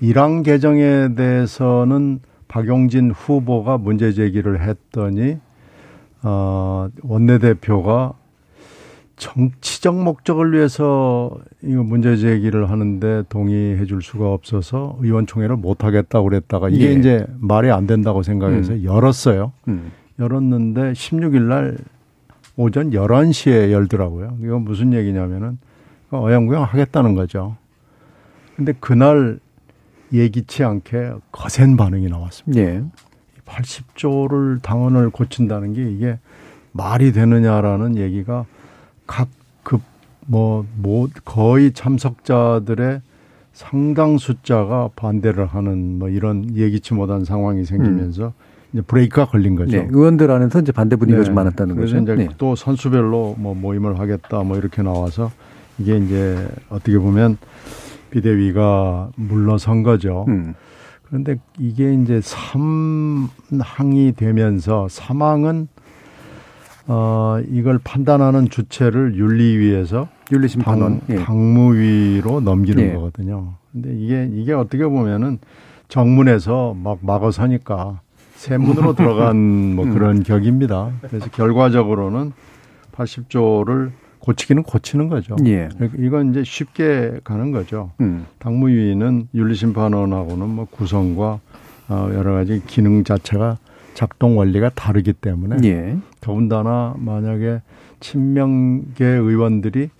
1항 0.00 0.44
개정에 0.44 1.14
대해서는 1.14 2.20
박용진 2.48 3.12
후보가 3.12 3.78
문제 3.78 4.12
제기를 4.12 4.60
했더니 4.62 5.38
어, 6.22 6.88
원내대표가 7.02 8.12
정치적 9.16 10.02
목적을 10.02 10.52
위해서 10.52 11.30
이거 11.62 11.82
문제 11.82 12.16
제기를 12.16 12.70
하는데 12.70 13.22
동의해 13.28 13.84
줄 13.86 14.02
수가 14.02 14.32
없어서 14.32 14.96
의원총회를 15.00 15.56
못 15.56 15.84
하겠다고 15.84 16.28
그랬다가 16.28 16.68
이게 16.68 16.88
예. 16.88 16.92
이제 16.92 17.26
말이 17.38 17.70
안 17.70 17.86
된다고 17.86 18.22
생각해서 18.22 18.72
음. 18.74 18.84
열었어요. 18.84 19.52
음. 19.68 19.92
열었는데 20.18 20.92
16일 20.92 21.42
날 21.42 21.78
오전 22.56 22.90
11시에 22.90 23.70
열더라고요. 23.70 24.38
이건 24.42 24.62
무슨 24.62 24.92
얘기냐면은 24.92 25.58
어영부영 26.10 26.64
하겠다는 26.64 27.14
거죠. 27.14 27.56
근데 28.56 28.72
그날 28.78 29.38
예기치 30.12 30.62
않게 30.62 31.12
거센 31.32 31.76
반응이 31.76 32.08
나왔습니다. 32.08 32.62
예. 32.62 32.82
80조를 33.46 34.62
당원을 34.62 35.10
고친다는 35.10 35.72
게 35.72 35.90
이게 35.90 36.18
말이 36.72 37.12
되느냐라는 37.12 37.96
얘기가 37.96 38.46
각급 39.12 39.82
뭐, 40.26 40.64
뭐, 40.76 41.08
거의 41.24 41.72
참석자들의 41.72 43.02
상당 43.52 44.16
숫자가 44.16 44.88
반대를 44.96 45.44
하는 45.44 45.98
뭐 45.98 46.08
이런 46.08 46.56
예기치 46.56 46.94
못한 46.94 47.24
상황이 47.24 47.66
생기면서 47.66 48.26
음. 48.26 48.32
이제 48.72 48.80
브레이크가 48.80 49.26
걸린 49.26 49.54
거죠. 49.54 49.76
네, 49.76 49.86
의원들 49.90 50.30
안에서 50.30 50.60
이제 50.60 50.72
반대 50.72 50.96
분위기가 50.96 51.20
네. 51.20 51.26
좀 51.26 51.34
많았다는 51.34 51.76
그래서 51.76 51.96
거죠. 51.96 52.14
이제 52.14 52.24
네. 52.24 52.28
또 52.38 52.56
선수별로 52.56 53.34
뭐 53.38 53.54
모임을 53.54 53.98
하겠다 53.98 54.42
뭐 54.42 54.56
이렇게 54.56 54.80
나와서 54.80 55.30
이게 55.78 55.98
이제 55.98 56.48
어떻게 56.70 56.98
보면 56.98 57.36
비대위가 58.10 59.10
물러선 59.16 59.82
거죠. 59.82 60.24
음. 60.28 60.54
그런데 61.04 61.36
이게 61.58 61.92
이제 61.92 62.22
삼항이 62.22 64.14
되면서 64.16 64.86
사망은 64.88 65.68
어 66.86 67.40
이걸 67.48 67.78
판단하는 67.78 68.48
주체를 68.48 69.14
윤리위에서 69.16 70.08
윤리심판원 70.32 71.00
당, 71.00 71.16
예. 71.16 71.24
당무위로 71.24 72.40
넘기는 72.40 72.82
예. 72.82 72.92
거거든요. 72.92 73.54
근데 73.70 73.94
이게 73.94 74.28
이게 74.32 74.52
어떻게 74.52 74.84
보면은 74.84 75.38
정문에서 75.88 76.74
막 76.74 76.98
막어 77.02 77.30
서니까 77.30 78.00
세문으로 78.34 78.94
들어간 78.96 79.36
뭐 79.76 79.84
음. 79.84 79.94
그런 79.94 80.22
격입니다. 80.22 80.90
그래서 81.02 81.30
결과적으로는 81.30 82.32
80조를 82.92 83.92
고치기는 84.18 84.62
고치는 84.62 85.08
거죠. 85.08 85.36
예. 85.44 85.68
그러니까 85.74 85.98
이건 85.98 86.30
이제 86.30 86.44
쉽게 86.44 87.20
가는 87.24 87.52
거죠. 87.52 87.90
음. 88.00 88.26
당무위는 88.38 89.28
윤리심판원하고는 89.34 90.48
뭐 90.48 90.66
구성과 90.70 91.40
어 91.88 92.10
여러 92.14 92.32
가지 92.32 92.62
기능 92.66 93.04
자체가 93.04 93.58
작동 93.94 94.38
원리가 94.38 94.70
다르기 94.70 95.12
때문에 95.12 95.56
예. 95.68 95.96
더군다나 96.20 96.94
만약에 96.98 97.60
친명계 98.00 99.04
의원들이 99.04 99.90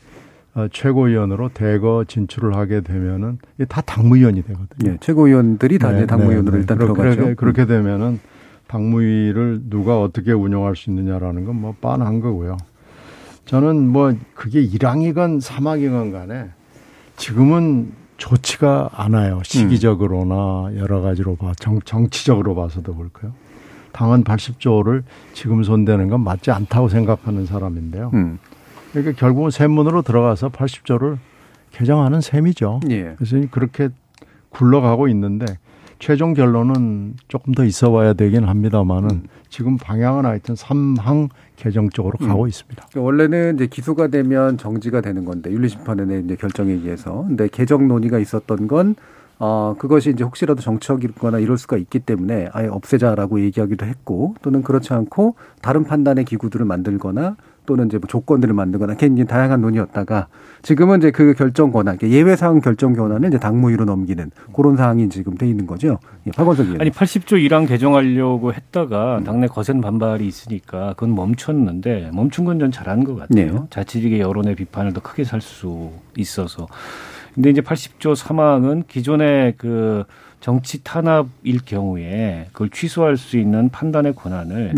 어, 0.55 0.67
최고위원으로 0.71 1.49
대거 1.55 2.05
진출을 2.09 2.55
하게 2.57 2.83
되면은 2.83 3.39
다 3.69 3.81
당무위원이 3.81 4.43
되거든요. 4.43 4.93
예, 4.93 4.97
최고위원들이 5.01 5.79
다 5.79 5.93
네, 5.93 6.05
당무위원으로 6.07 6.53
네, 6.53 6.59
네. 6.59 6.61
일단 6.61 6.77
그렇게, 6.79 7.03
들어가죠. 7.03 7.35
그렇게 7.37 7.65
되면은 7.67 8.21
당무위를 8.67 9.63
누가 9.71 10.01
어떻게 10.01 10.33
운영할 10.33 10.77
수 10.77 10.91
있느냐라는 10.91 11.45
건 11.45 11.57
뭐 11.57 11.75
빤한 11.81 12.21
거고요. 12.21 12.57
저는 13.47 13.89
뭐 13.89 14.15
그게 14.35 14.61
일항이건 14.63 15.41
사막이건 15.41 16.13
간에 16.13 16.49
지금은 17.17 17.93
좋지가 18.17 18.91
않아요. 18.93 19.41
시기적으로나 19.45 20.71
여러 20.77 21.01
가지로 21.01 21.35
봐, 21.37 21.53
정, 21.59 21.81
정치적으로 21.85 22.55
봐서도 22.55 22.95
그렇고요. 22.95 23.33
당헌 23.93 24.25
80조를 24.25 25.03
지금 25.33 25.63
손대는 25.63 26.09
건 26.09 26.23
맞지 26.23 26.51
않다고 26.51 26.89
생각하는 26.89 27.47
사람인데요. 27.47 28.11
음. 28.15 28.39
그러니까 28.93 29.13
결국은 29.13 29.51
샘문으로 29.51 30.03
들어가서 30.03 30.51
80조를 30.51 31.19
개정하는 31.71 32.21
셈이죠. 32.21 32.81
예. 32.91 33.15
그래서 33.17 33.37
그렇게 33.51 33.89
굴러가고 34.51 35.09
있는데 35.09 35.47
최종 35.99 36.35
결론은 36.35 37.15
조금 37.29 37.55
더 37.55 37.65
있어 37.65 37.93
봐야 37.93 38.13
되긴 38.13 38.45
합니다만은 38.45 39.11
음. 39.11 39.23
지금 39.49 39.77
방향은 39.77 40.27
하여튼 40.27 40.57
삼항 40.57 41.29
개정 41.57 41.91
쪽으로 41.91 42.19
음. 42.21 42.29
가고 42.29 42.47
있습니다. 42.49 42.87
그러니까 42.91 43.07
원래는 43.07 43.55
이제 43.55 43.67
기소가 43.69 44.09
되면 44.09 44.59
정지가 44.59 45.01
되는 45.01 45.25
건데 45.25 45.51
윤리심판원의 45.53 46.25
이제 46.25 46.37
결정에 46.37 46.73
의해서 46.73 47.25
근데 47.29 47.49
개정 47.49 47.87
논의가 47.87 48.19
있었던 48.19 48.67
건 48.67 48.97
어, 49.45 49.75
그것이 49.77 50.11
이제 50.11 50.23
혹시라도 50.23 50.63
정치적이거나 50.63 51.41
이럴 51.41 51.59
수가 51.59 51.77
있기 51.77 51.99
때문에 51.99 52.49
아예 52.53 52.69
없애자라고 52.69 53.41
얘기하기도 53.41 53.85
했고 53.85 54.37
또는 54.41 54.63
그렇지 54.63 54.95
않고 54.95 55.35
다른 55.61 55.83
판단의 55.83 56.25
기구들을 56.27 56.65
만들거나 56.65 57.35
또는 57.67 57.87
이제 57.87 57.99
뭐 57.99 58.07
조건들을 58.07 58.55
만들거나 58.55 58.95
굉장히 58.95 59.27
다양한 59.27 59.61
논의였다가 59.61 60.29
지금은 60.63 60.99
이제 60.99 61.11
그 61.11 61.35
결정 61.35 61.73
권한, 61.73 61.99
예외 62.05 62.37
사항 62.37 62.61
결정 62.61 62.93
권한을 62.95 63.31
이제 63.31 63.39
당무위로 63.41 63.85
넘기는 63.85 64.31
그런 64.55 64.77
사항이 64.77 65.09
지금 65.09 65.37
돼 65.37 65.49
있는 65.49 65.67
거죠. 65.67 65.99
예, 66.29 66.31
박원석 66.31 66.67
의원. 66.67 66.81
아니 66.81 66.91
80조 66.91 67.33
1항 67.45 67.67
개정하려고 67.67 68.53
했다가 68.55 69.19
음. 69.19 69.25
당내 69.25 69.49
거센 69.49 69.81
반발이 69.81 70.25
있으니까 70.25 70.95
그건 70.97 71.17
멈췄는데 71.17 72.11
멈춘 72.13 72.45
건 72.45 72.61
전 72.61 72.71
잘한 72.71 73.03
것 73.03 73.17
같아요. 73.17 73.53
네. 73.53 73.61
자치직의 73.71 74.21
여론의 74.21 74.55
비판을 74.55 74.93
더 74.93 75.01
크게 75.01 75.25
살 75.25 75.41
수 75.41 75.91
있어서. 76.17 76.69
근데 77.35 77.51
이제 77.51 77.61
80조 77.61 78.15
3항은 78.15 78.87
기존의 78.89 79.55
그 79.57 80.05
정치 80.41 80.83
탄압일 80.83 81.61
경우에 81.65 82.49
그걸 82.53 82.69
취소할 82.69 83.17
수 83.17 83.39
있는 83.39 83.69
판단의 83.69 84.15
권한을 84.17 84.73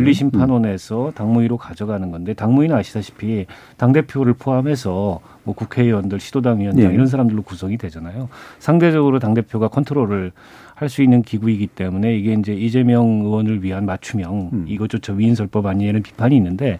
윤리심판원에서 0.00 1.12
당무위로 1.14 1.56
가져가는 1.56 2.10
건데 2.10 2.34
당무위는 2.34 2.76
아시다시피 2.76 3.46
당 3.78 3.92
대표를 3.92 4.34
포함해서 4.34 5.20
뭐 5.42 5.54
국회의원들, 5.54 6.20
시도당 6.20 6.60
위원장 6.60 6.88
네. 6.88 6.94
이런 6.94 7.06
사람들로 7.06 7.42
구성이 7.42 7.78
되잖아요. 7.78 8.28
상대적으로 8.58 9.18
당 9.18 9.32
대표가 9.32 9.68
컨트롤을 9.68 10.32
할 10.76 10.90
수 10.90 11.02
있는 11.02 11.22
기구이기 11.22 11.68
때문에 11.68 12.14
이게 12.16 12.34
이제 12.34 12.52
이재명 12.52 13.22
의원을 13.24 13.64
위한 13.64 13.86
맞춤형 13.86 14.50
음. 14.52 14.64
이것조차 14.68 15.14
위인설법 15.14 15.64
아니냐는 15.64 16.02
비판이 16.02 16.36
있는데 16.36 16.78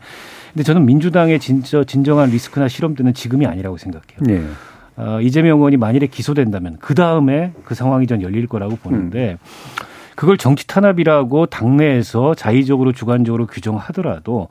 근데 0.53 0.65
저는 0.65 0.85
민주당의 0.85 1.41
진짜 1.41 1.83
진정한 1.83 2.29
리스크나 2.29 2.69
실험 2.69 2.95
때는 2.95 3.15
지금이 3.15 3.47
아니라고 3.47 3.79
생각해요. 3.79 4.19
네. 4.21 4.47
어, 4.97 5.21
이재명 5.21 5.59
의원이 5.59 5.77
만일에 5.77 6.07
기소된다면 6.07 6.77
그 6.81 6.95
다음에 6.95 7.53
그 7.65 7.75
상황이 7.75 8.07
전 8.07 8.23
열릴 8.23 8.47
거라고 8.47 8.77
보는데 8.77 9.33
음. 9.33 9.87
그걸 10.17 10.39
정치 10.39 10.67
탄압이라고 10.67 11.47
당내에서 11.47 12.35
자의적으로 12.35 12.93
주관적으로 12.93 13.47
규정하더라도 13.47 14.49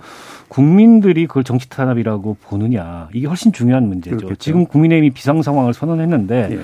국민들이 0.47 1.25
그걸 1.25 1.43
정치 1.43 1.67
탄압이라고 1.69 2.37
보느냐 2.43 3.09
이게 3.13 3.27
훨씬 3.27 3.51
중요한 3.51 3.87
문제죠. 3.87 4.17
그렇겠죠. 4.17 4.39
지금 4.39 4.65
국민의힘이 4.65 5.09
비상 5.09 5.41
상황을 5.41 5.73
선언했는데 5.73 6.49
예. 6.51 6.59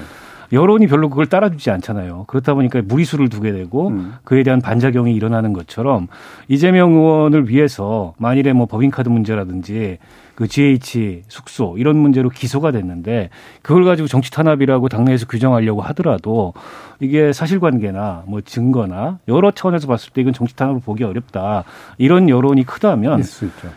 여론이 0.53 0.88
별로 0.88 1.09
그걸 1.09 1.25
따라주지 1.25 1.71
않잖아요. 1.71 2.25
그렇다 2.27 2.53
보니까 2.53 2.82
무리수를 2.84 3.29
두게 3.29 3.51
되고 3.51 3.88
음. 3.88 4.13
그에 4.23 4.43
대한 4.43 4.61
반작용이 4.61 5.15
일어나는 5.15 5.53
것처럼 5.53 6.07
이재명 6.47 6.93
의원을 6.93 7.49
위해서 7.49 8.13
만일에 8.17 8.53
뭐 8.53 8.67
법인카드 8.67 9.09
문제라든지 9.09 9.97
그 10.41 10.47
GH 10.47 11.21
숙소 11.27 11.75
이런 11.77 11.97
문제로 11.97 12.27
기소가 12.27 12.71
됐는데 12.71 13.29
그걸 13.61 13.85
가지고 13.85 14.07
정치 14.07 14.31
탄압이라고 14.31 14.89
당내에서 14.89 15.27
규정하려고 15.27 15.81
하더라도 15.81 16.55
이게 16.99 17.31
사실관계나 17.31 18.23
뭐 18.25 18.41
증거나 18.41 19.19
여러 19.27 19.51
차원에서 19.51 19.85
봤을 19.85 20.11
때 20.13 20.21
이건 20.21 20.33
정치 20.33 20.55
탄압을 20.55 20.81
보기 20.81 21.03
어렵다 21.03 21.63
이런 21.99 22.27
여론이 22.27 22.65
크다면 22.65 23.19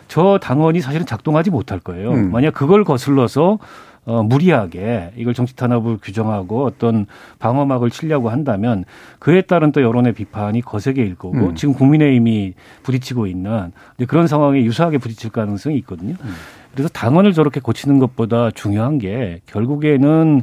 저 0.07 0.39
당원이 0.41 0.81
사실은 0.81 1.05
작동하지 1.05 1.51
못할 1.51 1.79
거예요. 1.79 2.13
음. 2.13 2.31
만약 2.31 2.55
그걸 2.55 2.83
거슬러서 2.83 3.59
어, 4.05 4.21
무리하게 4.21 5.11
이걸 5.17 5.33
정치 5.33 5.55
탄압을 5.55 5.97
규정하고 6.01 6.65
어떤 6.65 7.07
방어막을 7.39 7.89
치려고 7.89 8.29
한다면 8.29 8.85
그에 9.19 9.41
따른 9.41 9.71
또 9.71 9.81
여론의 9.81 10.13
비판이 10.13 10.61
거세게 10.61 11.01
일 11.03 11.15
거고 11.15 11.37
음. 11.37 11.55
지금 11.55 11.73
국민의힘이 11.73 12.53
부딪히고 12.83 13.25
있는 13.27 13.71
그런 14.07 14.27
상황에 14.27 14.63
유사하게 14.63 14.99
부딪힐 14.99 15.31
가능성이 15.31 15.77
있거든요. 15.79 16.15
음. 16.23 16.33
그래서 16.73 16.89
당원을 16.89 17.33
저렇게 17.33 17.59
고치는 17.59 17.99
것보다 17.99 18.51
중요한 18.51 18.99
게 18.99 19.41
결국에는 19.47 20.41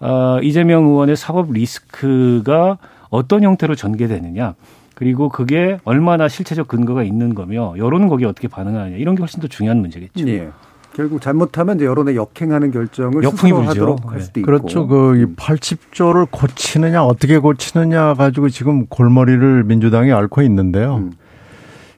어, 0.00 0.38
이재명 0.42 0.84
의원의 0.84 1.16
사법 1.16 1.52
리스크가 1.52 2.78
어떤 3.08 3.42
형태로 3.42 3.74
전개되느냐. 3.74 4.54
그리고 4.94 5.28
그게 5.28 5.78
얼마나 5.84 6.28
실체적 6.28 6.68
근거가 6.68 7.02
있는 7.02 7.34
거며 7.34 7.74
여론은 7.76 8.08
거기에 8.08 8.26
어떻게 8.26 8.46
반응하느냐 8.46 8.96
이런 8.96 9.16
게 9.16 9.22
훨씬 9.22 9.40
더 9.40 9.48
중요한 9.48 9.78
문제겠죠. 9.80 10.28
예. 10.28 10.50
결국 10.94 11.20
잘못하면 11.20 11.76
이제 11.76 11.86
여론에 11.86 12.14
역행하는 12.14 12.70
결정을 12.70 13.22
역풍이 13.22 13.52
불죠. 13.52 13.96
할 14.06 14.20
수도 14.20 14.40
네. 14.40 14.42
그렇죠. 14.42 14.86
그 14.86 15.34
80조를 15.36 16.28
고치느냐 16.30 17.04
어떻게 17.04 17.38
고치느냐 17.38 18.14
가지고 18.14 18.48
지금 18.48 18.86
골머리를 18.86 19.64
민주당이 19.64 20.12
앓고 20.12 20.42
있는데요. 20.42 20.96
음. 20.96 21.12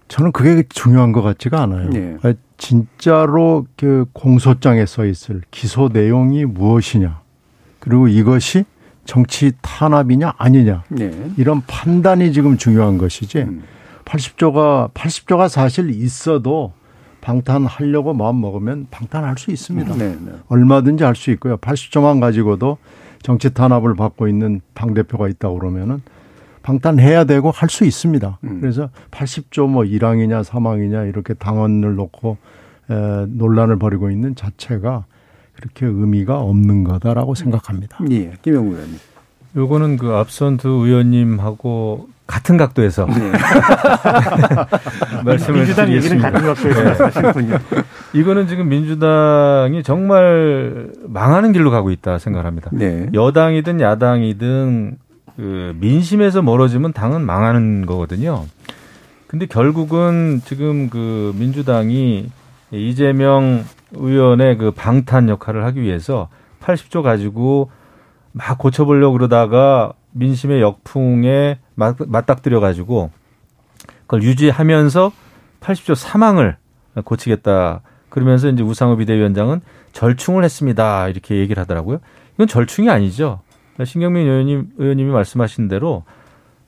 저는 0.08 0.32
그게 0.32 0.62
중요한 0.68 1.12
것 1.12 1.22
같지가 1.22 1.62
않아요. 1.62 1.90
네. 1.90 2.16
진짜로 2.56 3.66
그 3.76 4.06
공소장에 4.12 4.86
써 4.86 5.04
있을 5.04 5.42
기소 5.50 5.88
내용이 5.92 6.44
무엇이냐. 6.44 7.20
그리고 7.80 8.06
이것이 8.06 8.64
정치 9.04 9.52
탄압이냐 9.60 10.34
아니냐. 10.38 10.84
네. 10.88 11.10
이런 11.36 11.62
판단이 11.66 12.32
지금 12.32 12.56
중요한 12.56 12.96
것이지. 12.96 13.38
음. 13.38 13.62
80조가 14.04 14.92
80조가 14.92 15.48
사실 15.48 15.90
있어도 15.90 16.72
방탄하려고 17.24 18.12
마음 18.12 18.42
먹으면 18.42 18.86
방탄할 18.90 19.36
수 19.38 19.50
있습니다. 19.50 19.96
네, 19.96 20.14
네. 20.20 20.32
얼마든지 20.48 21.04
할 21.04 21.14
수 21.14 21.30
있고요. 21.30 21.56
80조만 21.56 22.20
가지고도 22.20 22.76
정치 23.22 23.54
탄압을 23.54 23.94
받고 23.94 24.28
있는 24.28 24.60
당 24.74 24.92
대표가 24.92 25.28
있다고 25.28 25.58
그러면은 25.58 26.02
방탄해야 26.62 27.24
되고 27.24 27.50
할 27.50 27.70
수 27.70 27.86
있습니다. 27.86 28.38
음. 28.44 28.60
그래서 28.60 28.90
80조 29.10 29.68
뭐 29.68 29.84
1항이냐 29.84 30.44
3항이냐 30.44 31.08
이렇게 31.08 31.32
당원을 31.32 31.94
놓고 31.94 32.36
에, 32.90 33.26
논란을 33.28 33.78
벌이고 33.78 34.10
있는 34.10 34.34
자체가 34.34 35.06
그렇게 35.56 35.86
의미가 35.86 36.38
없는 36.40 36.84
거다라고 36.84 37.34
생각합니다. 37.34 37.98
예, 38.10 38.32
김영우 38.42 38.72
의원님. 38.72 38.98
요거는 39.56 39.96
그 39.96 40.12
앞선 40.12 40.58
두 40.58 40.68
의원님하고 40.68 42.08
같은 42.26 42.56
각도에서 42.56 43.06
네. 43.06 43.32
말씀을 45.24 45.60
민주당 45.60 45.92
얘기는 45.92 46.18
같은 46.18 46.42
각도에서 46.42 47.04
하시군요. 47.04 47.58
이거는 48.14 48.46
지금 48.46 48.68
민주당이 48.68 49.82
정말 49.82 50.90
망하는 51.06 51.52
길로 51.52 51.70
가고 51.70 51.90
있다 51.90 52.18
생각합니다. 52.18 52.70
네. 52.72 53.08
여당이든 53.12 53.80
야당이든 53.80 54.96
그 55.36 55.74
민심에서 55.78 56.40
멀어지면 56.42 56.92
당은 56.92 57.26
망하는 57.26 57.84
거거든요. 57.84 58.44
근데 59.26 59.46
결국은 59.46 60.40
지금 60.44 60.88
그 60.88 61.34
민주당이 61.36 62.30
이재명 62.70 63.64
의원의 63.92 64.56
그 64.58 64.70
방탄 64.70 65.28
역할을 65.28 65.64
하기 65.64 65.82
위해서 65.82 66.28
80조 66.62 67.02
가지고 67.02 67.70
막 68.32 68.58
고쳐보려고 68.58 69.12
그러다가 69.12 69.92
민심의 70.12 70.60
역풍에 70.60 71.58
맞닥뜨려 71.74 72.60
가지고 72.60 73.10
그걸 74.02 74.22
유지하면서 74.22 75.12
80조 75.60 75.94
사망을 75.94 76.56
고치겠다. 77.04 77.80
그러면서 78.08 78.48
이제 78.48 78.62
우상호 78.62 78.96
비대위원장은 78.96 79.60
절충을 79.92 80.44
했습니다. 80.44 81.08
이렇게 81.08 81.36
얘기를 81.36 81.60
하더라고요. 81.60 81.98
이건 82.34 82.46
절충이 82.46 82.88
아니죠. 82.90 83.40
신경민 83.82 84.26
의원님, 84.26 84.68
의원님이 84.78 85.10
말씀하신 85.10 85.68
대로 85.68 86.04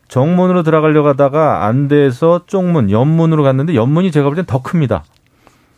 정문으로 0.09 0.63
들어가려고 0.63 1.09
하다가 1.09 1.67
안 1.67 1.89
돼서 1.89 2.43
쪽문, 2.47 2.91
옆문으로 2.91 3.43
갔는데 3.43 3.75
옆문이 3.75 4.11
제가 4.11 4.29
볼 4.29 4.37
땐 4.37 4.45
더 4.47 4.63
큽니다. 4.63 5.05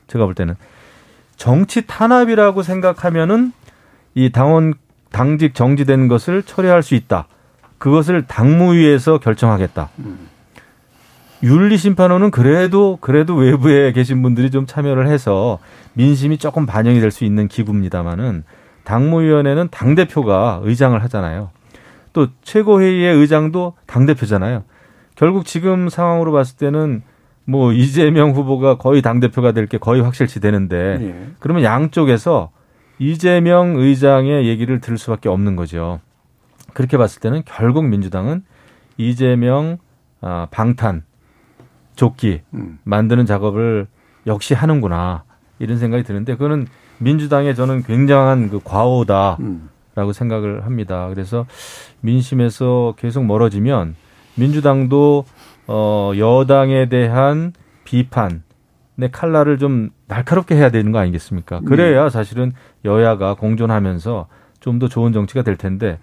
제가 0.07 0.25
볼 0.25 0.35
때는. 0.35 0.55
정치 1.37 1.87
탄압이라고 1.87 2.63
생각하면은 2.63 3.53
이 4.15 4.31
당원, 4.31 4.75
당직 5.11 5.55
정지된 5.55 6.09
것을 6.09 6.43
처리할 6.43 6.83
수 6.83 6.95
있다. 6.95 7.27
그것을 7.79 8.27
당무위에서 8.27 9.19
결정하겠다. 9.19 9.89
윤리심판원은 11.43 12.31
그래도 12.33 12.99
그래도 13.01 13.37
외부에 13.37 13.93
계신 13.93 14.23
분들이 14.23 14.51
좀 14.51 14.67
참여를 14.67 15.07
해서 15.09 15.59
민심이 15.93 16.37
조금 16.39 16.67
반영이 16.67 16.99
될 17.01 17.11
수 17.13 17.25
있는 17.25 17.47
기구입니다만은 17.49 18.43
당무위원회는 18.85 19.69
당 19.71 19.95
대표가 19.95 20.61
의장을 20.65 21.01
하잖아요. 21.05 21.51
또 22.13 22.29
최고회의의 22.43 23.15
의장도 23.17 23.75
당 23.87 24.07
대표잖아요. 24.07 24.65
결국 25.15 25.47
지금 25.47 25.89
상황으로 25.89 26.33
봤을 26.33 26.57
때는 26.57 27.03
뭐 27.45 27.73
이재명 27.73 28.33
후보가 28.33 28.79
거의 28.79 29.01
당 29.03 29.21
대표가 29.21 29.53
될 29.53 29.67
게 29.67 29.79
거의 29.79 30.03
확실시 30.03 30.41
되는데 30.41 30.99
예. 31.01 31.27
그러면 31.39 31.63
양쪽에서 31.63 32.51
이재명 32.99 33.77
의장의 33.77 34.47
얘기를 34.49 34.81
들을 34.81 34.99
수밖에 34.99 35.29
없는 35.29 35.55
거죠. 35.57 36.01
그렇게 36.79 36.97
봤을 36.97 37.21
때는 37.21 37.43
결국 37.45 37.87
민주당은 37.87 38.45
이재명 38.99 39.79
아, 40.21 40.47
방탄 40.53 41.03
조끼 41.97 42.43
음. 42.55 42.79
만드는 42.85 43.27
작업을 43.27 43.89
역시 44.29 44.55
하는구나 44.55 45.25
이런 45.59 45.79
생각이 45.79 46.05
드는데 46.05 46.35
그거는 46.35 46.69
민주당의 46.99 47.57
저는 47.57 47.83
굉장한 47.83 48.51
그 48.51 48.61
과오다라고 48.63 49.41
음. 49.41 49.69
생각을 50.13 50.67
합니다. 50.67 51.09
그래서 51.09 51.47
민심에서 52.01 52.95
계속 52.97 53.25
멀어지면 53.25 53.97
민주당도 54.37 55.25
어 55.67 56.13
여당에 56.17 56.89
대한 56.89 57.55
비판의 57.83 58.41
칼날을 59.11 59.59
좀 59.59 59.91
날카롭게 60.07 60.55
해야 60.55 60.71
되는 60.71 60.93
거 60.93 61.01
아니겠습니까? 61.01 61.59
그래야 61.63 62.05
네. 62.05 62.11
사실은 62.11 62.53
여야가 62.85 63.35
공존하면서 63.35 64.29
좀 64.61 64.79
더 64.79 64.87
좋은 64.87 65.13
정치가 65.13 65.43
될 65.43 65.57
텐데 65.57 65.99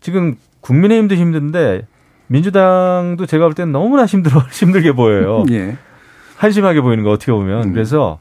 지금 0.00 0.36
국민의힘도 0.60 1.14
힘든데 1.14 1.86
민주당도 2.26 3.26
제가 3.26 3.46
볼 3.46 3.54
때는 3.54 3.72
너무나 3.72 4.06
힘들어 4.06 4.40
힘들게 4.52 4.92
보여요. 4.92 5.44
예. 5.50 5.76
한심하게 6.36 6.80
보이는 6.80 7.04
거 7.04 7.10
어떻게 7.10 7.32
보면 7.32 7.68
음. 7.68 7.72
그래서 7.72 8.18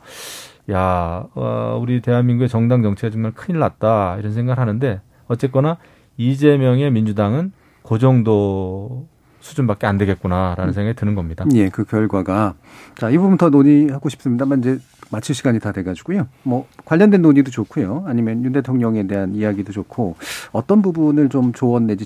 야 0.72 1.24
어, 1.36 1.80
우리 1.82 2.02
대한민국의 2.02 2.50
정당 2.50 2.84
정치가 2.84 3.10
정말 3.10 3.32
큰일 3.32 3.60
났다 3.60 4.18
이런 4.20 4.34
생각을 4.34 4.60
하는데 4.60 5.02
어쨌거나 5.28 5.78
이재명의 6.18 6.92
민주당은 6.92 7.54
그 7.84 7.98
정도 7.98 9.08
수준밖에 9.40 9.88
안 9.88 9.98
되겠구나라는 9.98 10.72
음. 10.72 10.74
생각이 10.74 10.96
드는 10.98 11.16
겁니다. 11.16 11.46
예, 11.54 11.70
그 11.70 11.86
결과가 11.86 12.56
자, 12.96 13.10
이 13.10 13.18
부분 13.18 13.38
더 13.38 13.50
논의하고 13.50 14.10
싶습니다만 14.10 14.60
이제 14.60 14.80
마칠 15.12 15.36
시간이 15.36 15.60
다 15.60 15.72
돼가지고요. 15.72 16.28
뭐 16.44 16.68
관련된 16.86 17.22
논의도 17.22 17.52
좋고요. 17.52 18.04
아니면 18.06 18.44
윤 18.44 18.52
대통령에 18.52 19.08
대한 19.08 19.34
이야기도 19.36 19.72
좋고 19.72 20.16
어떤 20.52 20.82
부분을 20.82 21.30
좀 21.30 21.52
조언 21.54 21.88
내지 21.88 22.06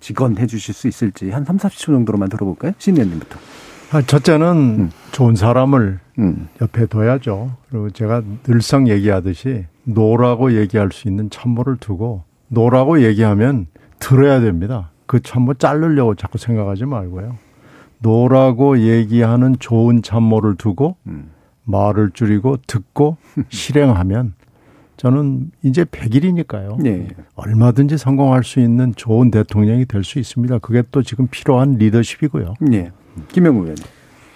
직언해 0.00 0.46
주실 0.46 0.74
수 0.74 0.88
있을지 0.88 1.30
한 1.30 1.44
3, 1.44 1.56
40초 1.56 1.86
정도로만 1.86 2.28
들어볼까요? 2.28 2.72
신 2.78 2.94
의원님부터. 2.96 3.38
아, 3.92 4.00
첫째는 4.00 4.46
음. 4.56 4.90
좋은 5.12 5.34
사람을 5.34 6.00
음. 6.18 6.48
옆에 6.60 6.86
둬야죠. 6.86 7.56
그리고 7.68 7.90
제가 7.90 8.22
늘상 8.42 8.88
얘기하듯이 8.88 9.66
no라고 9.84 10.54
얘기할 10.54 10.90
수 10.92 11.08
있는 11.08 11.28
참모를 11.28 11.76
두고 11.76 12.24
no라고 12.48 13.02
얘기하면 13.02 13.66
들어야 13.98 14.40
됩니다. 14.40 14.90
그 15.06 15.20
참모 15.20 15.54
자르려고 15.54 16.14
자꾸 16.14 16.38
생각하지 16.38 16.86
말고요. 16.86 17.36
no라고 17.98 18.78
얘기하는 18.78 19.56
좋은 19.58 20.02
참모를 20.02 20.56
두고 20.56 20.96
음. 21.06 21.30
말을 21.64 22.10
줄이고 22.12 22.56
듣고 22.66 23.16
실행하면 23.50 24.34
저는 24.96 25.50
이제 25.62 25.84
100일이니까요. 25.84 26.80
네. 26.80 27.08
얼마든지 27.34 27.98
성공할 27.98 28.44
수 28.44 28.60
있는 28.60 28.94
좋은 28.94 29.30
대통령이 29.30 29.84
될 29.86 30.04
수 30.04 30.18
있습니다. 30.20 30.58
그게 30.58 30.82
또 30.92 31.02
지금 31.02 31.26
필요한 31.28 31.72
리더십이고요. 31.74 32.54
네. 32.60 32.90
김영우 33.28 33.62
의원님. 33.62 33.84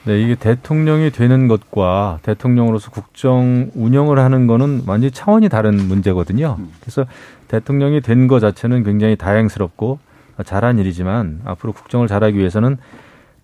네, 0.06 0.22
이게 0.22 0.34
대통령이 0.36 1.10
되는 1.10 1.48
것과 1.48 2.20
대통령으로서 2.22 2.90
국정 2.90 3.70
운영을 3.74 4.18
하는 4.20 4.46
거는 4.46 4.82
완전히 4.86 5.10
차원이 5.10 5.48
다른 5.48 5.76
문제거든요. 5.76 6.56
음. 6.58 6.70
그래서 6.80 7.04
대통령이 7.48 8.00
된 8.00 8.26
것 8.28 8.40
자체는 8.40 8.82
굉장히 8.84 9.16
다행스럽고 9.16 9.98
잘한 10.44 10.78
일이지만 10.78 11.40
앞으로 11.44 11.72
국정을 11.72 12.06
잘하기 12.08 12.38
위해서는 12.38 12.76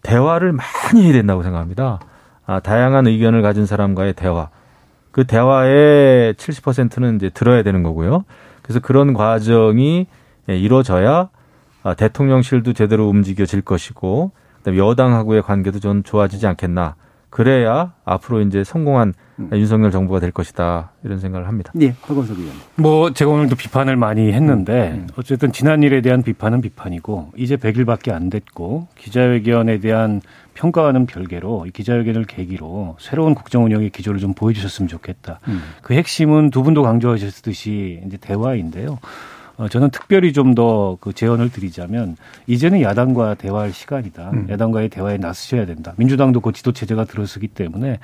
대화를 0.03 0.53
많이 0.53 1.05
해야 1.05 1.13
된다고 1.13 1.43
생각합니다. 1.43 2.01
아, 2.47 2.61
다양한 2.61 3.07
의견을 3.07 3.43
가진 3.43 3.67
사람과의 3.67 4.15
대화. 4.15 4.49
그 5.11 5.25
대화의 5.25 6.35
70%는 6.35 7.17
이제 7.17 7.31
들어야 7.31 7.63
되는 7.63 7.83
거고요. 7.83 8.25
그래서 8.63 8.81
그런 8.81 9.13
과정이 9.13 10.07
예, 10.49 10.59
이루어져야 10.59 11.29
아, 11.83 11.95
대통령실도 11.95 12.73
제대로 12.73 13.09
움직여질 13.09 13.63
것이고 13.63 14.33
그다음에 14.59 14.79
여당하고의 14.79 15.43
관계도 15.43 15.81
좀 15.81 16.03
좋아지지 16.03 16.47
않겠나. 16.47 16.95
그래야 17.33 17.95
앞으로 18.05 18.43
이제 18.43 18.63
성공한 18.63 19.15
음. 19.39 19.49
윤석열 19.55 19.91
정부가 19.91 20.21
될 20.21 20.33
것이다 20.33 20.91
이런 21.03 21.19
생각을 21.19 21.49
합니다. 21.49 21.73
네, 21.75 21.95
박원석 22.03 22.39
의원. 22.39 22.55
뭐 22.77 23.13
제가 23.15 23.31
오늘도 23.31 23.57
비판을 23.57 23.97
많이 23.97 24.31
했는데 24.33 24.91
음. 24.91 24.95
음. 24.95 25.07
어쨌든 25.17 25.51
지난 25.51 25.83
일에 25.83 26.03
대한 26.03 26.23
비판은 26.23 26.61
비판이고 26.61 27.33
이제 27.39 27.57
100일밖에 27.57 28.13
안 28.13 28.29
됐고 28.29 28.89
기자회견에 28.99 29.81
대한 29.81 30.21
평가와는 30.55 31.07
별개로 31.07 31.67
이 31.67 31.71
기자회견을 31.71 32.25
계기로 32.25 32.97
새로운 33.01 33.35
국정 33.35 33.65
운영의 33.65 33.91
기조를 33.91 34.21
좀 34.21 34.35
보여주셨으면 34.35 34.89
좋겠다. 34.89 35.41
음. 35.49 35.63
그 35.83 35.95
핵심은 35.95 36.51
두 36.51 36.63
분도 36.63 36.83
강조하셨듯이 36.83 38.03
이제 38.07 38.17
대화인데요. 38.19 38.99
어, 39.57 39.69
저는 39.69 39.91
특별히 39.91 40.33
좀 40.33 40.55
더 40.55 40.97
그 41.01 41.13
제언을 41.13 41.51
드리자면 41.51 42.17
이제는 42.47 42.81
야당과 42.83 43.35
대화할 43.35 43.73
시간이다. 43.73 44.31
음. 44.33 44.47
야당과의 44.51 44.89
대화에 44.89 45.17
나서셔야 45.19 45.67
된다. 45.67 45.95
민주당도 45.97 46.41
그 46.41 46.53
지도 46.53 46.73
체제가 46.73 47.05
들어서기 47.05 47.49
때문에 47.49 47.99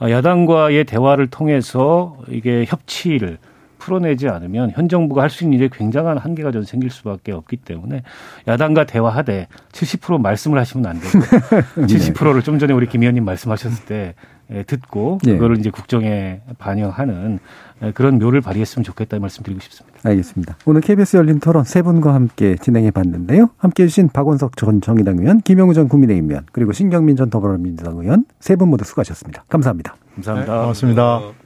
어, 0.00 0.10
야당과의 0.10 0.84
대화를 0.84 1.28
통해서 1.28 2.18
이게 2.28 2.64
협치를 2.66 3.38
풀어내지 3.84 4.28
않으면 4.28 4.70
현 4.74 4.88
정부가 4.88 5.22
할 5.22 5.30
수 5.30 5.44
있는 5.44 5.58
일에 5.58 5.68
굉장한 5.72 6.16
한계가 6.18 6.52
좀 6.52 6.62
생길 6.62 6.90
수밖에 6.90 7.32
없기 7.32 7.56
때문에 7.58 8.02
야당과 8.46 8.84
대화하되 8.86 9.48
70% 9.72 10.20
말씀을 10.20 10.58
하시면 10.60 10.86
안 10.86 11.00
되고 11.00 11.18
70%를 11.86 12.42
좀 12.42 12.58
전에 12.58 12.72
우리 12.72 12.86
김 12.88 13.02
의원님 13.02 13.24
말씀하셨을 13.24 13.84
때 13.86 14.14
예, 14.52 14.62
듣고 14.62 15.18
네. 15.24 15.32
그거를 15.32 15.58
이제 15.58 15.70
국정에 15.70 16.42
반영하는 16.58 17.38
예, 17.82 17.92
그런 17.92 18.18
묘를 18.18 18.42
발휘했으면 18.42 18.84
좋겠다 18.84 19.18
말씀드리고 19.18 19.58
싶습니다. 19.62 19.98
알겠습니다. 20.04 20.56
오늘 20.66 20.82
KBS 20.82 21.16
열린 21.16 21.40
토론 21.40 21.64
세 21.64 21.80
분과 21.80 22.12
함께 22.14 22.54
진행해 22.56 22.90
봤는데요. 22.90 23.48
함께 23.56 23.84
해주신 23.84 24.10
박원석 24.10 24.56
전 24.58 24.82
정의당 24.82 25.18
의원, 25.18 25.40
김영우 25.40 25.72
전 25.72 25.88
국민의힘 25.88 26.28
의원, 26.30 26.44
그리고 26.52 26.72
신경민 26.72 27.16
전 27.16 27.30
더불어민주당 27.30 27.96
의원 27.96 28.26
세 28.38 28.54
분 28.56 28.68
모두 28.68 28.84
수고하셨습니다. 28.84 29.44
감사합니다. 29.48 29.96
감사합니다. 30.14 30.52
네, 30.52 30.60
고맙습니다. 30.60 31.43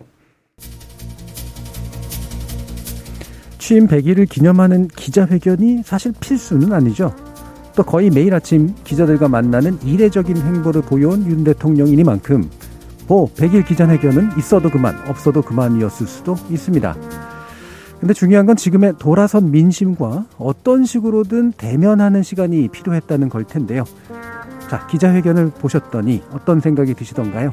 취임 3.69 3.87
100일을 3.87 4.27
기념하는 4.27 4.89
기자회견이 4.89 5.83
사실 5.85 6.15
필수는 6.19 6.73
아니죠. 6.73 7.15
또 7.77 7.83
거의 7.83 8.09
매일 8.09 8.33
아침 8.33 8.75
기자들과 8.83 9.29
만나는 9.29 9.79
이례적인 9.85 10.39
행보를 10.39 10.81
보여온 10.81 11.31
윤 11.31 11.45
대통령이니만큼 11.45 12.49
뭐 13.09 13.27
100일 13.35 13.67
기자회견은 13.67 14.39
있어도 14.39 14.71
그만 14.71 14.97
없어도 15.07 15.43
그만이었을 15.43 16.07
수도 16.07 16.35
있습니다. 16.49 16.97
근데 18.01 18.15
중요한 18.15 18.47
건 18.47 18.57
지금의 18.57 18.95
돌아선 18.99 19.51
민심과 19.51 20.29
어떤 20.39 20.87
식으로든 20.87 21.53
대면하는 21.53 22.23
시간이 22.23 22.69
필요했다는 22.69 23.29
걸 23.29 23.45
텐데요. 23.45 23.85
자, 24.71 24.87
기자회견을 24.87 25.51
보셨더니 25.51 26.23
어떤 26.33 26.61
생각이 26.61 26.95
드시던가요? 26.95 27.53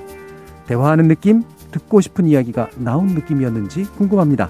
대화하는 0.66 1.10
느낌, 1.10 1.44
듣고 1.72 2.00
싶은 2.00 2.26
이야기가 2.26 2.70
나온 2.78 3.08
느낌이었는지 3.08 3.84
궁금합니다. 3.98 4.50